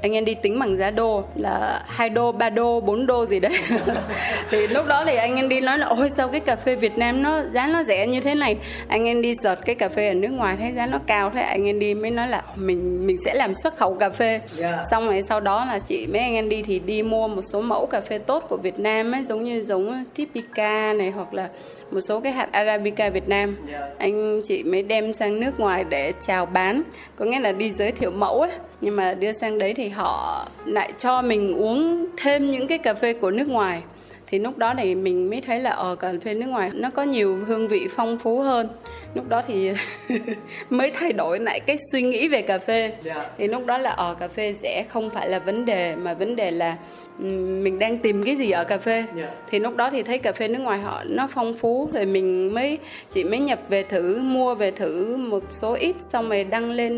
anh 0.01 0.13
em 0.13 0.25
đi 0.25 0.33
tính 0.33 0.59
bằng 0.59 0.77
giá 0.77 0.91
đô 0.91 1.23
là 1.35 1.83
hai 1.87 2.09
đô, 2.09 2.31
3 2.31 2.49
đô, 2.49 2.79
4 2.79 3.05
đô 3.05 3.25
gì 3.25 3.39
đấy. 3.39 3.51
Thì 4.51 4.67
lúc 4.67 4.87
đó 4.87 5.03
thì 5.05 5.15
anh 5.15 5.35
em 5.35 5.49
đi 5.49 5.61
nói 5.61 5.77
là 5.77 5.85
ôi 5.85 6.09
sao 6.09 6.27
cái 6.27 6.39
cà 6.39 6.55
phê 6.55 6.75
Việt 6.75 6.97
Nam 6.97 7.23
nó 7.23 7.43
giá 7.53 7.67
nó 7.67 7.83
rẻ 7.83 8.07
như 8.07 8.21
thế 8.21 8.35
này? 8.35 8.57
Anh 8.87 9.05
em 9.05 9.21
đi 9.21 9.33
search 9.35 9.65
cái 9.65 9.75
cà 9.75 9.89
phê 9.89 10.07
ở 10.07 10.13
nước 10.13 10.29
ngoài 10.29 10.57
thấy 10.59 10.73
giá 10.73 10.87
nó 10.87 10.99
cao 11.07 11.31
thế 11.33 11.41
anh 11.41 11.65
em 11.65 11.79
đi 11.79 11.93
mới 11.93 12.11
nói 12.11 12.27
là 12.27 12.43
mình 12.55 13.07
mình 13.07 13.17
sẽ 13.25 13.33
làm 13.33 13.53
xuất 13.53 13.77
khẩu 13.77 13.93
cà 13.93 14.09
phê. 14.09 14.41
Yeah. 14.59 14.79
xong 14.91 15.07
rồi 15.07 15.21
sau 15.21 15.39
đó 15.39 15.65
là 15.65 15.79
chị 15.79 16.07
mấy 16.07 16.21
anh 16.21 16.33
em 16.33 16.49
đi 16.49 16.63
thì 16.63 16.79
đi 16.79 17.03
mua 17.03 17.27
một 17.27 17.41
số 17.41 17.61
mẫu 17.61 17.85
cà 17.85 18.01
phê 18.01 18.17
tốt 18.17 18.45
của 18.49 18.57
Việt 18.57 18.79
Nam 18.79 19.11
ấy 19.11 19.23
giống 19.23 19.43
như 19.43 19.63
giống 19.63 20.03
Tipica 20.15 20.93
này 20.93 21.11
hoặc 21.11 21.33
là 21.33 21.49
một 21.91 22.01
số 22.01 22.19
cái 22.19 22.31
hạt 22.31 22.51
Arabica 22.51 23.09
Việt 23.09 23.27
Nam. 23.27 23.55
Anh 23.97 24.41
chị 24.43 24.63
mới 24.63 24.83
đem 24.83 25.13
sang 25.13 25.39
nước 25.39 25.59
ngoài 25.59 25.83
để 25.89 26.11
chào 26.19 26.45
bán 26.45 26.83
có 27.15 27.25
nghĩa 27.25 27.39
là 27.39 27.51
đi 27.51 27.71
giới 27.71 27.91
thiệu 27.91 28.11
mẫu 28.11 28.41
ấy. 28.41 28.51
Nhưng 28.81 28.95
mà 28.95 29.13
đưa 29.13 29.31
sang 29.31 29.59
đấy 29.59 29.73
thì 29.73 29.89
họ 29.89 30.47
lại 30.65 30.91
cho 30.97 31.21
mình 31.21 31.53
uống 31.53 32.05
thêm 32.17 32.51
những 32.51 32.67
cái 32.67 32.77
cà 32.77 32.93
phê 32.93 33.13
của 33.13 33.31
nước 33.31 33.47
ngoài. 33.47 33.81
Thì 34.27 34.39
lúc 34.39 34.57
đó 34.57 34.73
thì 34.77 34.95
mình 34.95 35.29
mới 35.29 35.41
thấy 35.41 35.59
là 35.59 35.69
ở 35.69 35.95
cà 35.95 36.13
phê 36.23 36.33
nước 36.33 36.47
ngoài 36.47 36.71
nó 36.73 36.89
có 36.89 37.03
nhiều 37.03 37.39
hương 37.47 37.67
vị 37.67 37.87
phong 37.95 38.19
phú 38.19 38.39
hơn. 38.39 38.67
Lúc 39.13 39.29
đó 39.29 39.41
thì 39.47 39.71
mới 40.69 40.91
thay 40.91 41.13
đổi 41.13 41.39
lại 41.39 41.59
cái 41.59 41.77
suy 41.91 42.01
nghĩ 42.01 42.27
về 42.27 42.41
cà 42.41 42.57
phê. 42.57 42.91
Dạ. 43.03 43.29
thì 43.37 43.47
lúc 43.47 43.65
đó 43.65 43.77
là 43.77 43.89
ở 43.89 44.13
cà 44.13 44.27
phê 44.27 44.53
rẻ 44.53 44.85
không 44.89 45.09
phải 45.09 45.29
là 45.29 45.39
vấn 45.39 45.65
đề 45.65 45.95
mà 45.95 46.13
vấn 46.13 46.35
đề 46.35 46.51
là 46.51 46.75
mình 47.19 47.79
đang 47.79 47.97
tìm 47.97 48.23
cái 48.23 48.35
gì 48.35 48.51
ở 48.51 48.63
cà 48.63 48.77
phê 48.77 49.05
Dạ. 49.15 49.29
thì 49.49 49.59
lúc 49.59 49.75
đó 49.75 49.89
thì 49.89 50.03
thấy 50.03 50.17
cà 50.17 50.31
phê 50.31 50.47
nước 50.47 50.59
ngoài 50.59 50.79
họ 50.79 51.03
nó 51.07 51.27
phong 51.33 51.53
phú 51.57 51.89
rồi 51.93 52.05
mình 52.05 52.53
mới 52.53 52.77
chị 53.09 53.23
mới 53.23 53.39
nhập 53.39 53.59
về 53.69 53.83
thử 53.83 54.19
mua 54.23 54.55
về 54.55 54.71
thử 54.71 55.15
một 55.17 55.43
số 55.49 55.73
ít 55.73 55.95
xong 55.99 56.29
rồi 56.29 56.43
đăng 56.43 56.71
lên 56.71 56.93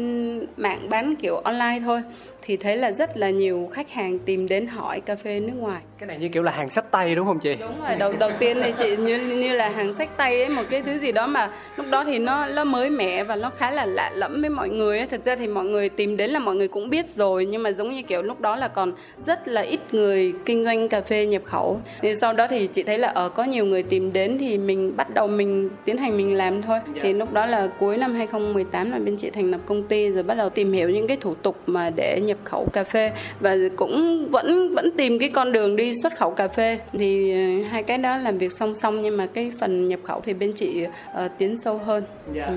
mạng 0.58 0.90
bán 0.90 1.16
kiểu 1.16 1.36
online 1.36 1.80
thôi 1.86 2.02
thì 2.42 2.58
thấy 2.58 2.78
là 2.78 2.92
rất 2.92 3.18
là 3.18 3.30
nhiều 3.30 3.70
khách 3.74 3.90
hàng 3.92 4.20
tìm 4.20 4.48
đến 4.48 4.68
hỏi 4.68 5.02
cà 5.02 5.16
phê 5.16 5.40
nước 5.40 5.54
ngoài 5.58 5.82
Cái 6.00 6.08
này 6.08 6.18
như 6.18 6.30
kiểu 6.30 6.44
là 6.44 6.52
hàng 6.52 6.70
sách 6.70 6.92
tay 6.92 7.08
đúng 7.08 7.16
đúng 7.16 7.26
không 7.28 7.40
chị 7.40 7.56
đúng 7.60 7.82
rồi 7.82 7.96
đầu 8.00 8.14
đầu 8.20 8.32
tiên 8.40 8.58
thì 8.64 8.72
chị 8.78 8.96
như 8.98 9.18
như 9.18 9.54
là 9.54 9.70
hàng 9.70 9.94
sách 9.94 10.18
tay 10.18 10.42
ấy 10.42 10.50
một 10.50 10.64
cái 10.70 10.82
thứ 10.82 10.98
gì 10.98 11.12
đó 11.12 11.28
mà 11.28 11.52
lúc 11.76 11.86
đó 11.90 12.04
thì 12.04 12.20
nó 12.20 12.46
nó 12.48 12.64
mới 12.64 12.90
mẻ 12.90 13.24
và 13.24 13.36
nó 13.36 13.50
khá 13.58 13.72
là 13.72 13.86
lạ 13.86 14.12
lẫm 14.16 14.42
với 14.42 14.50
mọi 14.50 14.70
người 14.70 14.98
ấy. 14.98 15.08
thực 15.08 15.26
ra 15.26 15.36
thì 15.36 15.48
mọi 15.48 15.66
người 15.66 15.90
tìm 15.90 16.18
đến 16.18 16.30
là 16.30 16.40
mọi 16.40 16.56
người 16.56 16.68
cũng 16.68 16.90
biết 16.90 17.06
rồi 17.16 17.46
nhưng 17.46 17.64
mà 17.64 17.72
giống 17.72 17.94
như 17.94 18.02
kiểu 18.02 18.22
lúc 18.22 18.42
đó 18.42 18.56
là 18.56 18.68
còn 18.68 18.92
rất 19.26 19.48
là 19.48 19.62
ít 19.62 19.80
người 19.92 20.09
kinh 20.46 20.64
doanh 20.66 20.90
cà 20.90 21.02
phê 21.02 21.26
nhập 21.26 21.42
khẩu. 21.46 21.80
Thì 22.02 22.16
sau 22.16 22.34
đó 22.34 22.48
thì 22.50 22.68
chị 22.68 22.84
thấy 22.84 22.98
là 22.98 23.08
ở 23.08 23.30
có 23.30 23.44
nhiều 23.44 23.66
người 23.66 23.84
tìm 23.84 24.14
đến 24.14 24.38
thì 24.40 24.58
mình 24.58 24.94
bắt 24.98 25.14
đầu 25.14 25.28
mình 25.28 25.70
tiến 25.86 25.98
hành 25.98 26.18
mình 26.18 26.34
làm 26.34 26.62
thôi. 26.62 26.80
Thì 27.02 27.14
lúc 27.14 27.34
đó 27.34 27.46
là 27.46 27.68
cuối 27.80 27.98
năm 27.98 28.14
2018 28.14 28.92
là 28.92 29.00
bên 29.00 29.18
chị 29.18 29.30
thành 29.30 29.52
lập 29.52 29.62
công 29.66 29.84
ty 29.84 30.10
rồi 30.10 30.24
bắt 30.24 30.36
đầu 30.36 30.50
tìm 30.50 30.72
hiểu 30.72 30.90
những 30.90 31.08
cái 31.08 31.18
thủ 31.18 31.36
tục 31.36 31.58
mà 31.66 31.90
để 31.96 32.20
nhập 32.24 32.38
khẩu 32.44 32.68
cà 32.74 32.84
phê. 32.84 33.12
Và 33.40 33.56
cũng 33.76 34.28
vẫn 34.32 34.76
vẫn 34.76 34.92
tìm 34.98 35.20
cái 35.20 35.30
con 35.30 35.52
đường 35.52 35.76
đi 35.76 35.92
xuất 36.02 36.18
khẩu 36.18 36.32
cà 36.32 36.48
phê. 36.48 36.80
Thì 36.94 37.32
ờ, 37.32 37.70
hai 37.70 37.84
cái 37.84 37.98
đó 37.98 38.18
làm 38.18 38.38
việc 38.38 38.52
song 38.52 38.76
song 38.76 39.02
nhưng 39.02 39.18
mà 39.18 39.26
cái 39.26 39.52
phần 39.60 39.88
nhập 39.88 40.00
khẩu 40.04 40.22
thì 40.26 40.34
bên 40.34 40.54
chị 40.54 40.86
uh, 40.86 41.32
tiến 41.38 41.58
sâu 41.58 41.78
hơn. 41.78 42.04
Dạ. 42.34 42.46
ừ 42.46 42.54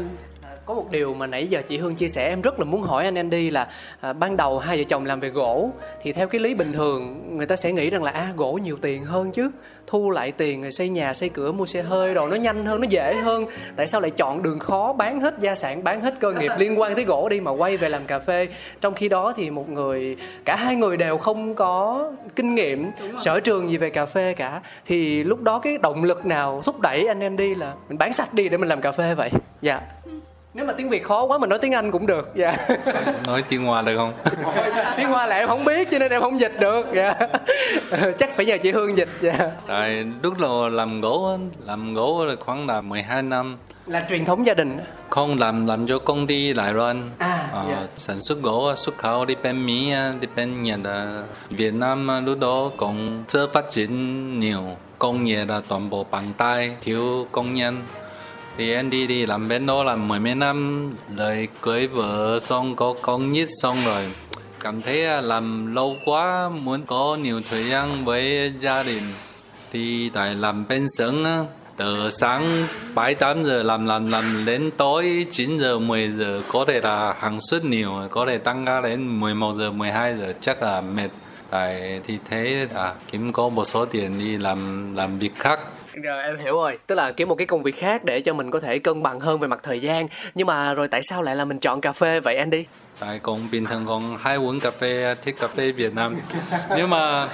có 0.66 0.75
một 0.75 0.90
điều 0.90 1.14
mà 1.14 1.26
nãy 1.26 1.47
giờ 1.47 1.62
chị 1.69 1.78
Hương 1.78 1.95
chia 1.95 2.09
sẻ 2.09 2.28
em 2.28 2.42
rất 2.42 2.59
là 2.59 2.64
muốn 2.64 2.83
hỏi 2.83 3.04
anh 3.04 3.14
Andy 3.14 3.50
là 3.50 3.69
à, 4.00 4.12
ban 4.12 4.37
đầu 4.37 4.59
hai 4.59 4.76
vợ 4.78 4.85
chồng 4.88 5.07
làm 5.07 5.21
về 5.21 5.28
gỗ 5.28 5.71
thì 6.02 6.12
theo 6.12 6.28
cái 6.28 6.40
lý 6.40 6.54
bình 6.54 6.73
thường 6.73 7.23
người 7.37 7.47
ta 7.47 7.57
sẽ 7.57 7.73
nghĩ 7.73 7.90
rằng 7.90 8.02
là 8.02 8.11
à 8.11 8.28
gỗ 8.37 8.59
nhiều 8.62 8.76
tiền 8.83 9.04
hơn 9.04 9.33
chứ 9.33 9.50
thu 9.87 10.11
lại 10.11 10.33
tiền 10.33 10.62
rồi 10.62 10.73
xây 10.73 10.88
nhà 10.88 11.14
xây 11.14 11.28
cửa 11.28 11.52
mua 11.52 11.66
xe 11.66 11.83
hơi 11.83 12.14
rồi 12.14 12.31
nó 12.31 12.37
nhanh 12.37 12.66
hơn 12.66 12.81
nó 12.81 12.87
dễ 12.90 13.14
hơn. 13.14 13.47
Tại 13.76 13.87
sao 13.87 14.00
lại 14.00 14.11
chọn 14.11 14.42
đường 14.42 14.59
khó 14.59 14.92
bán 14.92 15.21
hết 15.21 15.35
gia 15.40 15.54
sản 15.54 15.85
bán 15.85 16.00
hết 16.00 16.14
cơ 16.21 16.33
nghiệp 16.33 16.52
liên 16.59 16.81
quan 16.81 16.95
tới 16.95 17.04
gỗ 17.04 17.28
đi 17.28 17.40
mà 17.40 17.50
quay 17.50 17.76
về 17.76 17.88
làm 17.88 18.07
cà 18.07 18.19
phê? 18.19 18.49
Trong 18.81 18.95
khi 18.95 19.09
đó 19.09 19.33
thì 19.37 19.50
một 19.50 19.69
người 19.69 20.16
cả 20.45 20.57
hai 20.57 20.76
người 20.76 20.97
đều 20.97 21.19
không 21.19 21.54
có 21.54 22.12
kinh 22.37 22.54
nghiệm 22.54 22.90
sở 23.19 23.40
trường 23.40 23.71
gì 23.71 23.76
về 23.76 23.90
cà 23.90 24.07
phê 24.07 24.35
cả. 24.35 24.61
Thì 24.87 25.25
lúc 25.25 25.42
đó 25.42 25.59
cái 25.59 25.78
động 25.78 26.04
lực 26.04 26.26
nào 26.26 26.62
thúc 26.64 26.81
đẩy 26.81 27.07
anh 27.07 27.21
Andy 27.21 27.54
là 27.54 27.75
mình 27.88 27.99
bán 27.99 28.12
sạch 28.12 28.35
đi 28.35 28.49
để 28.49 28.57
mình 28.57 28.69
làm 28.69 28.81
cà 28.81 28.92
phê 28.92 29.14
vậy? 29.14 29.31
Dạ. 29.61 29.75
Yeah 29.75 30.23
nếu 30.54 30.64
mà 30.64 30.73
tiếng 30.73 30.88
việt 30.88 31.04
khó 31.04 31.25
quá 31.25 31.38
mình 31.38 31.50
nói 31.50 31.59
tiếng 31.59 31.75
anh 31.75 31.90
cũng 31.90 32.06
được 32.06 32.30
dạ 32.35 32.56
yeah. 32.68 33.26
nói 33.26 33.42
tiếng 33.49 33.64
hoa 33.64 33.82
được 33.82 33.97
không 33.97 34.12
tiếng 34.97 35.09
hoa 35.09 35.26
là 35.26 35.37
em 35.37 35.49
không 35.49 35.64
biết 35.64 35.88
cho 35.90 35.99
nên 35.99 36.12
em 36.12 36.21
không 36.21 36.40
dịch 36.40 36.61
được 36.61 36.87
dạ 36.94 37.14
yeah. 37.90 38.14
chắc 38.18 38.37
phải 38.37 38.47
nhờ 38.47 38.56
chị 38.62 38.71
hương 38.71 38.97
dịch 38.97 39.09
dạ 39.21 39.32
yeah. 39.32 39.52
tại 39.66 40.04
lúc 40.23 40.38
đầu 40.38 40.68
làm 40.68 41.00
gỗ 41.00 41.38
làm 41.66 41.94
gỗ 41.94 42.25
là 42.25 42.35
khoảng 42.40 42.66
là 42.66 42.80
12 42.80 43.23
năm 43.23 43.56
là 43.87 44.04
truyền 44.09 44.25
thống 44.25 44.47
gia 44.47 44.54
đình 44.54 44.78
không 45.09 45.38
làm 45.38 45.66
làm 45.66 45.87
cho 45.87 45.99
công 45.99 46.26
ty 46.26 46.54
Đài 46.54 46.73
Loan 46.73 47.11
à, 47.18 47.49
ờ, 47.52 47.64
yeah. 47.68 47.90
sản 47.97 48.21
xuất 48.21 48.42
gỗ 48.42 48.75
xuất 48.76 48.99
khẩu 48.99 49.25
đi 49.25 49.35
bên 49.42 49.66
Mỹ 49.66 49.92
đi 50.21 50.28
bên 50.37 50.62
Nhật 50.62 50.80
Việt 51.50 51.75
Nam 51.75 52.09
lúc 52.26 52.40
đó 52.40 52.71
cũng 52.76 53.25
chưa 53.28 53.47
phát 53.52 53.64
triển 53.71 54.40
nhiều 54.40 54.62
công 54.99 55.25
nghiệp 55.25 55.44
là 55.49 55.61
toàn 55.68 55.90
bộ 55.90 56.06
bằng 56.11 56.32
tay 56.37 56.76
thiếu 56.80 57.26
công 57.32 57.54
nhân 57.54 57.82
thì 58.56 58.73
em 58.73 58.90
đi 58.90 59.06
thì 59.06 59.26
làm 59.26 59.49
bên 59.49 59.66
đó 59.66 59.85
là 59.85 59.97
mười 59.97 60.21
mấy 60.21 60.35
năm 60.35 60.90
rồi 61.16 61.49
cưới 61.62 61.87
vợ 61.87 62.40
xong 62.42 62.76
có 62.76 62.94
con 63.02 63.32
nhít 63.32 63.49
xong 63.62 63.76
rồi. 63.85 64.12
Cảm 64.61 64.82
thấy 64.82 65.06
à, 65.06 65.21
làm 65.21 65.75
lâu 65.75 65.97
quá, 66.06 66.49
muốn 66.49 66.82
có 66.87 67.16
nhiều 67.23 67.40
thời 67.50 67.68
gian 67.68 68.04
với 68.04 68.52
gia 68.61 68.82
đình. 68.82 69.02
Thì 69.73 70.11
tại 70.12 70.35
làm 70.35 70.64
bên 70.68 70.87
sớm 70.88 71.25
từ 71.76 72.11
sáng 72.11 72.66
7 72.94 73.14
8 73.14 73.44
giờ 73.44 73.62
làm 73.62 73.87
làm 73.87 74.11
làm 74.11 74.44
đến 74.44 74.71
tối 74.76 75.26
9 75.30 75.59
giờ 75.59 75.78
10 75.78 76.09
giờ, 76.09 76.42
có 76.49 76.64
thể 76.64 76.80
là 76.80 77.14
hàng 77.18 77.38
suất 77.40 77.64
nhiều, 77.64 77.92
có 78.11 78.26
thể 78.26 78.38
tăng 78.38 78.64
ca 78.64 78.80
đến 78.80 79.21
11 79.21 79.54
giờ 79.59 79.71
12 79.71 80.14
giờ, 80.14 80.32
chắc 80.40 80.62
là 80.62 80.80
mệt. 80.80 81.09
Tại 81.50 82.00
thì 82.04 82.18
thế 82.30 82.66
à 82.75 82.92
kiếm 83.11 83.32
có 83.32 83.49
một 83.49 83.64
số 83.64 83.85
tiền 83.85 84.18
đi 84.18 84.37
làm 84.37 84.92
làm 84.97 85.18
việc 85.18 85.32
khác 85.38 85.61
rồi 85.92 86.22
em 86.22 86.38
hiểu 86.38 86.56
rồi. 86.56 86.78
Tức 86.87 86.94
là 86.94 87.12
kiếm 87.12 87.28
một 87.28 87.34
cái 87.34 87.46
công 87.46 87.62
việc 87.62 87.76
khác 87.76 88.04
để 88.04 88.20
cho 88.20 88.34
mình 88.34 88.50
có 88.50 88.61
thể 88.61 88.78
cân 88.78 89.02
bằng 89.02 89.20
hơn 89.20 89.40
về 89.40 89.49
mặt 89.49 89.61
thời 89.62 89.80
gian. 89.80 90.06
Nhưng 90.34 90.46
mà 90.46 90.75
rồi 90.75 90.88
tại 90.88 91.02
sao 91.02 91.22
lại 91.22 91.37
là 91.37 91.44
mình 91.44 91.58
chọn 91.58 91.80
cà 91.80 91.92
phê 91.92 92.20
vậy 92.20 92.37
Andy 92.37 92.64
tại 93.02 93.18
cũng 93.18 93.49
bình 93.52 93.64
thường 93.64 93.87
còn 93.87 94.16
hai 94.16 94.37
uống 94.37 94.61
cà 94.61 94.70
phê 94.70 95.14
thích 95.22 95.34
cà 95.40 95.49
phê 95.49 95.72
Việt 95.72 95.94
Nam. 95.94 96.16
Nhưng 96.76 96.90
mà 96.90 97.28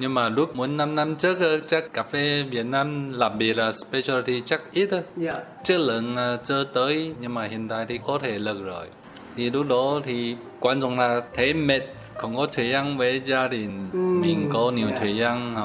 nhưng 0.00 0.14
mà 0.14 0.28
lúc 0.28 0.56
muốn 0.56 0.76
năm 0.76 0.94
năm 0.94 1.16
trước 1.16 1.38
chắc 1.68 1.92
cà 1.92 2.02
phê 2.02 2.44
Việt 2.50 2.66
Nam 2.66 3.12
làm 3.12 3.38
biệt 3.38 3.54
là 3.54 3.72
specialty 3.72 4.42
chắc 4.46 4.60
ít 4.72 4.88
thôi. 4.90 5.00
Yeah. 5.20 5.34
Dạ. 5.34 5.40
chất 5.64 5.80
lượng 5.80 6.16
ờ, 6.16 6.38
chưa 6.44 6.64
tới 6.64 7.14
nhưng 7.20 7.34
mà 7.34 7.44
hiện 7.44 7.68
tại 7.68 7.86
thì 7.88 7.98
có 8.04 8.18
thể 8.22 8.38
lực 8.38 8.64
rồi. 8.64 8.86
Thì 9.36 9.50
lúc 9.50 9.66
đó 9.68 10.00
thì 10.04 10.36
quan 10.60 10.80
trọng 10.80 10.98
là 10.98 11.20
thấy 11.34 11.54
mệt 11.54 11.80
không 12.18 12.36
có 12.36 12.46
thời 12.52 12.70
gian 12.70 12.96
với 12.96 13.22
gia 13.24 13.48
đình. 13.48 13.90
Ừ. 13.92 13.98
mình 13.98 14.50
có 14.52 14.70
nhiều 14.70 14.88
yeah. 14.88 15.00
thời 15.00 15.16
gian 15.16 15.56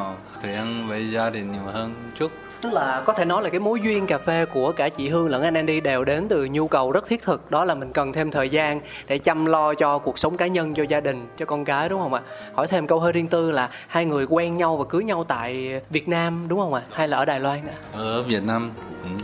thời 0.41 0.53
gian 0.53 0.87
với 0.87 1.11
gia 1.11 1.29
đình 1.29 1.51
nhiều 1.51 1.71
hơn 1.73 1.93
chút. 2.19 2.31
Tức 2.61 2.73
là 2.73 3.01
có 3.05 3.13
thể 3.13 3.25
nói 3.25 3.43
là 3.43 3.49
cái 3.49 3.59
mối 3.59 3.79
duyên 3.83 4.05
cà 4.05 4.17
phê 4.17 4.45
của 4.45 4.71
cả 4.71 4.89
chị 4.89 5.09
Hương 5.09 5.29
lẫn 5.29 5.43
anh 5.43 5.53
Andy 5.53 5.81
đều 5.81 6.03
đến 6.03 6.27
từ 6.29 6.47
nhu 6.51 6.67
cầu 6.67 6.91
rất 6.91 7.07
thiết 7.07 7.21
thực. 7.21 7.51
Đó 7.51 7.65
là 7.65 7.75
mình 7.75 7.91
cần 7.93 8.13
thêm 8.13 8.31
thời 8.31 8.49
gian 8.49 8.81
để 9.07 9.17
chăm 9.17 9.45
lo 9.45 9.73
cho 9.73 9.97
cuộc 9.97 10.19
sống 10.19 10.37
cá 10.37 10.47
nhân 10.47 10.73
cho 10.73 10.83
gia 10.83 10.99
đình 10.99 11.27
cho 11.37 11.45
con 11.45 11.65
cái 11.65 11.89
đúng 11.89 12.01
không 12.01 12.13
ạ? 12.13 12.21
Hỏi 12.53 12.67
thêm 12.67 12.87
câu 12.87 12.99
hơi 12.99 13.11
riêng 13.11 13.27
tư 13.27 13.51
là 13.51 13.69
hai 13.87 14.05
người 14.05 14.25
quen 14.29 14.57
nhau 14.57 14.77
và 14.77 14.85
cưới 14.89 15.03
nhau 15.03 15.23
tại 15.23 15.81
Việt 15.89 16.07
Nam 16.07 16.45
đúng 16.47 16.59
không 16.59 16.73
ạ? 16.73 16.81
Hay 16.91 17.07
là 17.07 17.17
ở 17.17 17.25
Đài 17.25 17.39
Loan 17.39 17.59
ạ 17.67 17.73
ở 17.91 18.23
Việt 18.23 18.43
Nam 18.43 18.71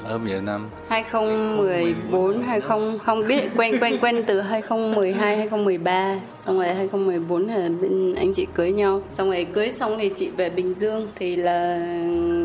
ở 0.04 0.18
Việt 0.18 0.44
Nam 0.44 0.70
2014 0.90 2.42
20 2.42 3.00
không 3.04 3.28
biết 3.28 3.44
quen 3.58 3.78
quen 3.82 3.98
quen 4.02 4.24
từ 4.28 4.42
2012 4.42 5.36
2013 5.36 6.16
xong 6.46 6.58
rồi 6.58 6.68
2014 6.68 7.48
là 7.48 7.70
bên 7.82 8.16
anh 8.16 8.34
chị 8.34 8.48
cưới 8.56 8.72
nhau 8.72 9.02
xong 9.12 9.32
rồi 9.32 9.48
cưới 9.54 9.72
xong 9.72 9.98
thì 10.00 10.12
chị 10.16 10.30
về 10.38 10.50
Bình 10.50 10.74
Dương 10.78 11.08
thì 11.16 11.36
là 11.36 11.80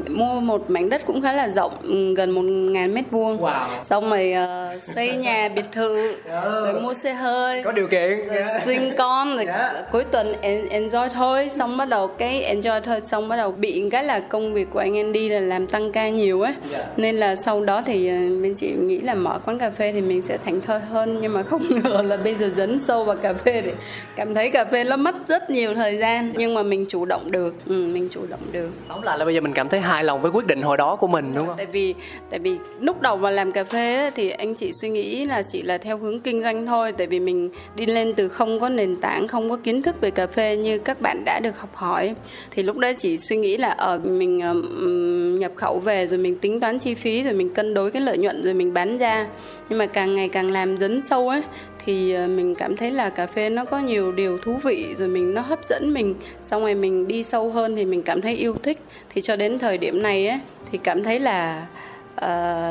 mua 0.08 0.40
một 0.40 0.70
mảnh 0.70 0.88
đất 0.88 1.02
cũng 1.06 1.22
khá 1.22 1.32
là 1.32 1.48
rộng 1.48 1.72
gần 2.16 2.30
một 2.30 2.42
ngàn 2.42 2.94
mét 2.94 3.04
vuông 3.10 3.38
wow. 3.38 3.84
xong 3.84 4.10
rồi 4.10 4.34
uh, 4.74 4.82
xây 4.94 5.16
nhà 5.16 5.48
biệt 5.48 5.64
thự 5.72 6.16
rồi 6.64 6.80
mua 6.80 6.94
xe 6.94 7.14
hơi 7.14 7.62
có 7.62 7.72
điều 7.72 7.86
kiện 7.86 8.28
rồi 8.28 8.42
sinh 8.64 8.92
con 8.98 9.36
rồi 9.36 9.46
yeah. 9.46 9.74
Dạ. 9.74 9.82
cuối 9.92 10.04
tuần 10.04 10.34
enjoy 10.70 11.08
thôi 11.08 11.50
xong 11.58 11.76
bắt 11.76 11.88
đầu 11.88 12.08
cái 12.08 12.54
enjoy 12.54 12.80
thôi 12.80 13.00
xong 13.04 13.28
bắt 13.28 13.36
đầu 13.36 13.52
bị 13.52 13.88
cái 13.90 14.04
là 14.04 14.20
công 14.20 14.54
việc 14.54 14.70
của 14.70 14.78
anh 14.78 14.96
Andy 14.96 15.28
là 15.28 15.40
làm 15.40 15.66
tăng 15.66 15.92
ca 15.92 16.08
nhiều 16.08 16.40
ấy 16.40 16.52
yeah. 16.52 16.70
Dạ. 16.70 16.84
nên 16.96 17.16
là 17.16 17.23
sau 17.34 17.64
đó 17.64 17.82
thì 17.82 18.08
ờ, 18.08 18.16
bên 18.42 18.54
chị 18.54 18.72
nghĩ 18.72 19.00
là 19.00 19.14
mở 19.14 19.38
quán 19.44 19.58
cà 19.58 19.70
phê 19.70 19.92
thì 19.92 20.00
mình 20.00 20.22
sẽ 20.22 20.38
thành 20.44 20.60
thơi 20.60 20.80
hơn. 20.80 21.18
Nhưng 21.20 21.32
mà 21.32 21.42
không 21.42 21.62
ngờ 21.84 22.02
là 22.02 22.16
bây 22.16 22.34
giờ 22.34 22.50
dấn 22.56 22.80
sâu 22.86 23.04
vào 23.04 23.16
cà 23.16 23.32
phê 23.32 23.62
để 23.62 23.74
cảm 24.16 24.34
thấy 24.34 24.50
cà 24.50 24.64
phê 24.64 24.84
nó 24.84 24.96
mất 24.96 25.14
rất 25.28 25.50
nhiều 25.50 25.74
thời 25.74 25.98
gian. 25.98 26.32
Nhưng 26.36 26.54
mà 26.54 26.62
mình 26.62 26.84
chủ 26.88 27.04
động 27.04 27.30
được. 27.30 27.54
Ừ, 27.66 27.72
mình 27.72 28.08
chủ 28.10 28.20
động 28.28 28.40
được. 28.52 28.70
Tóm 28.88 29.02
lại 29.02 29.18
là 29.18 29.24
bây 29.24 29.34
giờ 29.34 29.40
mình 29.40 29.52
cảm 29.52 29.68
thấy 29.68 29.80
hài 29.80 30.04
lòng 30.04 30.22
với 30.22 30.30
quyết 30.30 30.46
định 30.46 30.62
hồi 30.62 30.76
đó 30.76 30.96
của 30.96 31.06
mình 31.06 31.32
đúng 31.34 31.46
không? 31.46 31.56
Tại 31.56 31.66
vì 31.66 31.94
tại 32.30 32.40
vì 32.40 32.56
lúc 32.80 33.00
đầu 33.00 33.16
mà 33.16 33.30
làm 33.30 33.52
cà 33.52 33.64
phê 33.64 33.96
ấy, 33.96 34.10
thì 34.10 34.30
anh 34.30 34.54
chị 34.54 34.72
suy 34.72 34.88
nghĩ 34.88 35.24
là 35.24 35.42
chỉ 35.42 35.62
là 35.62 35.78
theo 35.78 35.98
hướng 35.98 36.20
kinh 36.20 36.42
doanh 36.42 36.66
thôi. 36.66 36.92
Tại 36.92 37.06
vì 37.06 37.20
mình 37.20 37.50
đi 37.74 37.86
lên 37.86 38.14
từ 38.14 38.28
không 38.28 38.60
có 38.60 38.68
nền 38.68 38.96
tảng 39.00 39.28
không 39.28 39.50
có 39.50 39.56
kiến 39.56 39.82
thức 39.82 40.00
về 40.00 40.10
cà 40.10 40.26
phê 40.26 40.56
như 40.56 40.78
các 40.78 41.00
bạn 41.00 41.22
đã 41.24 41.40
được 41.40 41.60
học 41.60 41.74
hỏi. 41.74 42.14
Thì 42.50 42.62
lúc 42.62 42.76
đó 42.76 42.92
chỉ 42.98 43.18
suy 43.18 43.36
nghĩ 43.36 43.56
là 43.56 43.68
ở 43.68 43.94
ờ, 43.94 43.98
mình 44.04 44.40
um, 44.40 45.38
nhập 45.38 45.52
khẩu 45.54 45.78
về 45.78 46.06
rồi 46.06 46.18
mình 46.18 46.38
tính 46.38 46.60
toán 46.60 46.78
chi 46.78 46.94
phí 46.94 47.13
rồi 47.22 47.32
mình 47.32 47.54
cân 47.54 47.74
đối 47.74 47.90
cái 47.90 48.02
lợi 48.02 48.18
nhuận 48.18 48.42
rồi 48.42 48.54
mình 48.54 48.74
bán 48.74 48.98
ra. 48.98 49.26
Nhưng 49.68 49.78
mà 49.78 49.86
càng 49.86 50.14
ngày 50.14 50.28
càng 50.28 50.50
làm 50.50 50.78
dấn 50.78 51.00
sâu 51.00 51.28
ấy 51.28 51.42
thì 51.84 52.12
ờ, 52.12 52.26
mình 52.26 52.54
cảm 52.54 52.76
thấy 52.76 52.90
là 52.90 53.10
cà 53.10 53.26
phê 53.26 53.50
nó 53.50 53.64
có 53.64 53.78
nhiều 53.78 54.12
điều 54.12 54.38
thú 54.38 54.58
vị 54.64 54.94
rồi 54.98 55.08
mình 55.08 55.34
nó 55.34 55.40
hấp 55.40 55.64
dẫn 55.64 55.94
mình. 55.94 56.14
Xong 56.42 56.62
rồi 56.62 56.74
mình 56.74 57.08
đi 57.08 57.22
sâu 57.22 57.50
hơn 57.50 57.76
thì 57.76 57.84
mình 57.84 58.02
cảm 58.02 58.20
thấy 58.20 58.36
yêu 58.36 58.56
thích. 58.62 58.78
Thì 59.10 59.20
cho 59.20 59.36
đến 59.36 59.58
thời 59.58 59.78
điểm 59.78 60.02
này 60.02 60.28
ấy 60.28 60.38
thì 60.72 60.78
cảm 60.78 61.02
thấy 61.02 61.18
là 61.18 61.66
uh, 62.14 62.20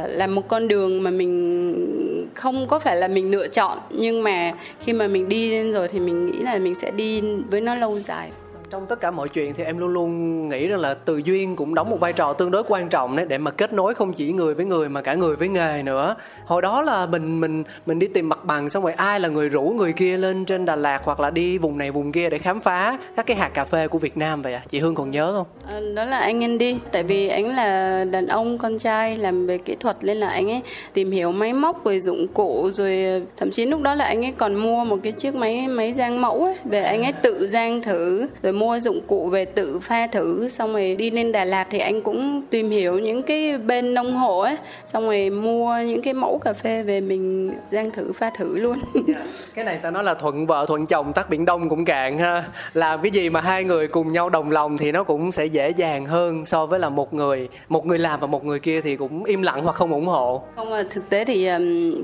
là 0.10 0.28
một 0.28 0.48
con 0.48 0.68
đường 0.68 1.04
mà 1.04 1.10
mình 1.10 2.30
không 2.34 2.68
có 2.68 2.80
phải 2.80 2.96
là 2.96 3.08
mình 3.08 3.32
lựa 3.32 3.48
chọn. 3.48 3.78
Nhưng 3.90 4.24
mà 4.24 4.54
khi 4.82 4.94
mà 4.94 5.08
mình 5.08 5.30
đi 5.30 5.52
lên 5.52 5.74
rồi 5.74 5.88
thì 5.88 6.00
mình 6.00 6.26
nghĩ 6.26 6.38
là 6.40 6.58
mình 6.58 6.76
sẽ 6.76 6.92
đi 6.92 7.22
với 7.50 7.62
nó 7.62 7.76
lâu 7.76 8.00
dài 8.00 8.32
trong 8.74 8.86
tất 8.86 9.00
cả 9.00 9.12
mọi 9.12 9.30
chuyện 9.30 9.54
thì 9.54 9.64
em 9.64 9.78
luôn 9.78 9.90
luôn 9.90 10.50
nghĩ 10.50 10.68
rằng 10.68 10.80
là 10.80 10.94
từ 10.94 11.18
duyên 11.18 11.56
cũng 11.56 11.76
đóng 11.76 11.90
một 11.90 12.00
vai 12.00 12.14
trò 12.14 12.34
tương 12.34 12.52
đối 12.52 12.64
quan 12.64 12.90
trọng 12.90 13.16
đấy 13.16 13.26
để 13.30 13.38
mà 13.38 13.52
kết 13.52 13.74
nối 13.74 13.94
không 13.94 14.14
chỉ 14.14 14.32
người 14.32 14.54
với 14.54 14.66
người 14.66 14.90
mà 14.90 15.02
cả 15.02 15.14
người 15.14 15.36
với 15.36 15.48
nghề 15.48 15.84
nữa. 15.84 16.16
Hồi 16.46 16.62
đó 16.62 16.82
là 16.82 17.06
mình 17.06 17.40
mình 17.40 17.64
mình 17.86 18.00
đi 18.00 18.08
tìm 18.08 18.30
mặt 18.30 18.46
bằng 18.46 18.70
xong 18.70 18.84
rồi 18.84 18.94
ai 18.94 19.20
là 19.20 19.30
người 19.30 19.50
rủ 19.50 19.62
người 19.62 19.94
kia 19.94 20.18
lên 20.18 20.46
trên 20.46 20.66
Đà 20.66 20.76
Lạt 20.76 21.02
hoặc 21.04 21.20
là 21.20 21.30
đi 21.30 21.58
vùng 21.58 21.78
này 21.78 21.92
vùng 21.92 22.12
kia 22.12 22.30
để 22.30 22.38
khám 22.38 22.62
phá 22.62 22.98
các 23.16 23.26
cái 23.26 23.38
hạt 23.38 23.50
cà 23.54 23.66
phê 23.66 23.88
của 23.88 23.98
Việt 23.98 24.18
Nam 24.18 24.42
vậy 24.42 24.54
à 24.54 24.62
chị 24.70 24.80
Hương 24.80 24.96
còn 24.96 25.12
nhớ 25.12 25.34
không? 25.34 25.48
À, 25.68 25.80
đó 25.96 26.06
là 26.06 26.20
anh 26.20 26.44
anh 26.44 26.58
đi 26.58 26.78
tại 26.92 27.04
vì 27.04 27.28
anh 27.28 27.56
là 27.56 28.04
đàn 28.04 28.28
ông 28.28 28.58
con 28.58 28.78
trai 28.78 29.18
làm 29.18 29.48
về 29.48 29.58
kỹ 29.58 29.76
thuật 29.80 29.98
nên 30.02 30.18
là 30.18 30.30
anh 30.30 30.52
ấy 30.52 30.62
tìm 30.94 31.12
hiểu 31.12 31.32
máy 31.32 31.54
móc 31.54 31.86
rồi 31.86 32.00
dụng 32.00 32.28
cụ 32.28 32.70
rồi 32.72 33.22
thậm 33.38 33.52
chí 33.52 33.66
lúc 33.66 33.82
đó 33.82 33.96
là 33.96 34.06
anh 34.06 34.26
ấy 34.26 34.34
còn 34.38 34.56
mua 34.56 34.84
một 34.86 34.98
cái 35.04 35.12
chiếc 35.12 35.36
máy 35.36 35.68
máy 35.68 35.94
rang 35.94 36.22
mẫu 36.22 36.44
ấy 36.44 36.56
về 36.66 36.84
anh 36.84 37.04
ấy 37.04 37.14
tự 37.14 37.48
rang 37.48 37.82
thử 37.82 38.28
rồi 38.44 38.54
mua 38.54 38.63
dụng 38.80 39.02
cụ 39.08 39.30
về 39.30 39.46
tự 39.46 39.80
pha 39.80 40.08
thử 40.08 40.50
xong 40.50 40.74
rồi 40.74 40.96
đi 40.96 41.12
lên 41.12 41.32
Đà 41.32 41.46
Lạt 41.46 41.68
thì 41.70 41.80
anh 41.80 42.02
cũng 42.02 42.42
tìm 42.50 42.70
hiểu 42.70 43.00
những 43.00 43.24
cái 43.24 43.58
bên 43.58 43.94
nông 43.94 44.16
hộ 44.16 44.40
ấy 44.40 44.58
xong 44.86 45.06
rồi 45.06 45.30
mua 45.30 45.78
những 45.86 46.02
cái 46.02 46.14
mẫu 46.14 46.40
cà 46.44 46.54
phê 46.54 46.84
về 46.84 47.02
mình 47.02 47.52
rang 47.72 47.92
thử 47.92 48.14
pha 48.14 48.30
thử 48.30 48.58
luôn. 48.58 48.80
Cái 49.56 49.66
này 49.66 49.80
ta 49.84 49.92
nói 49.92 50.04
là 50.04 50.14
thuận 50.14 50.48
vợ 50.48 50.66
thuận 50.68 50.86
chồng 50.86 51.14
tắt 51.14 51.30
biển 51.30 51.46
đông 51.46 51.70
cũng 51.70 51.86
cạn 51.86 52.18
ha. 52.18 52.44
Làm 52.74 53.02
cái 53.02 53.12
gì 53.12 53.30
mà 53.30 53.42
hai 53.42 53.64
người 53.64 53.88
cùng 53.88 54.12
nhau 54.12 54.30
đồng 54.30 54.52
lòng 54.52 54.78
thì 54.78 54.92
nó 54.92 55.04
cũng 55.04 55.32
sẽ 55.32 55.46
dễ 55.46 55.70
dàng 55.70 56.06
hơn 56.06 56.46
so 56.46 56.66
với 56.66 56.80
là 56.80 56.90
một 56.90 57.14
người 57.14 57.50
một 57.70 57.86
người 57.86 58.00
làm 58.00 58.20
và 58.20 58.28
một 58.28 58.46
người 58.46 58.60
kia 58.60 58.82
thì 58.82 58.96
cũng 58.96 59.24
im 59.24 59.42
lặng 59.42 59.64
hoặc 59.64 59.76
không 59.76 59.92
ủng 59.92 60.06
hộ. 60.06 60.42
Không 60.56 60.70
mà 60.70 60.84
thực 60.90 61.10
tế 61.10 61.26
thì 61.26 61.50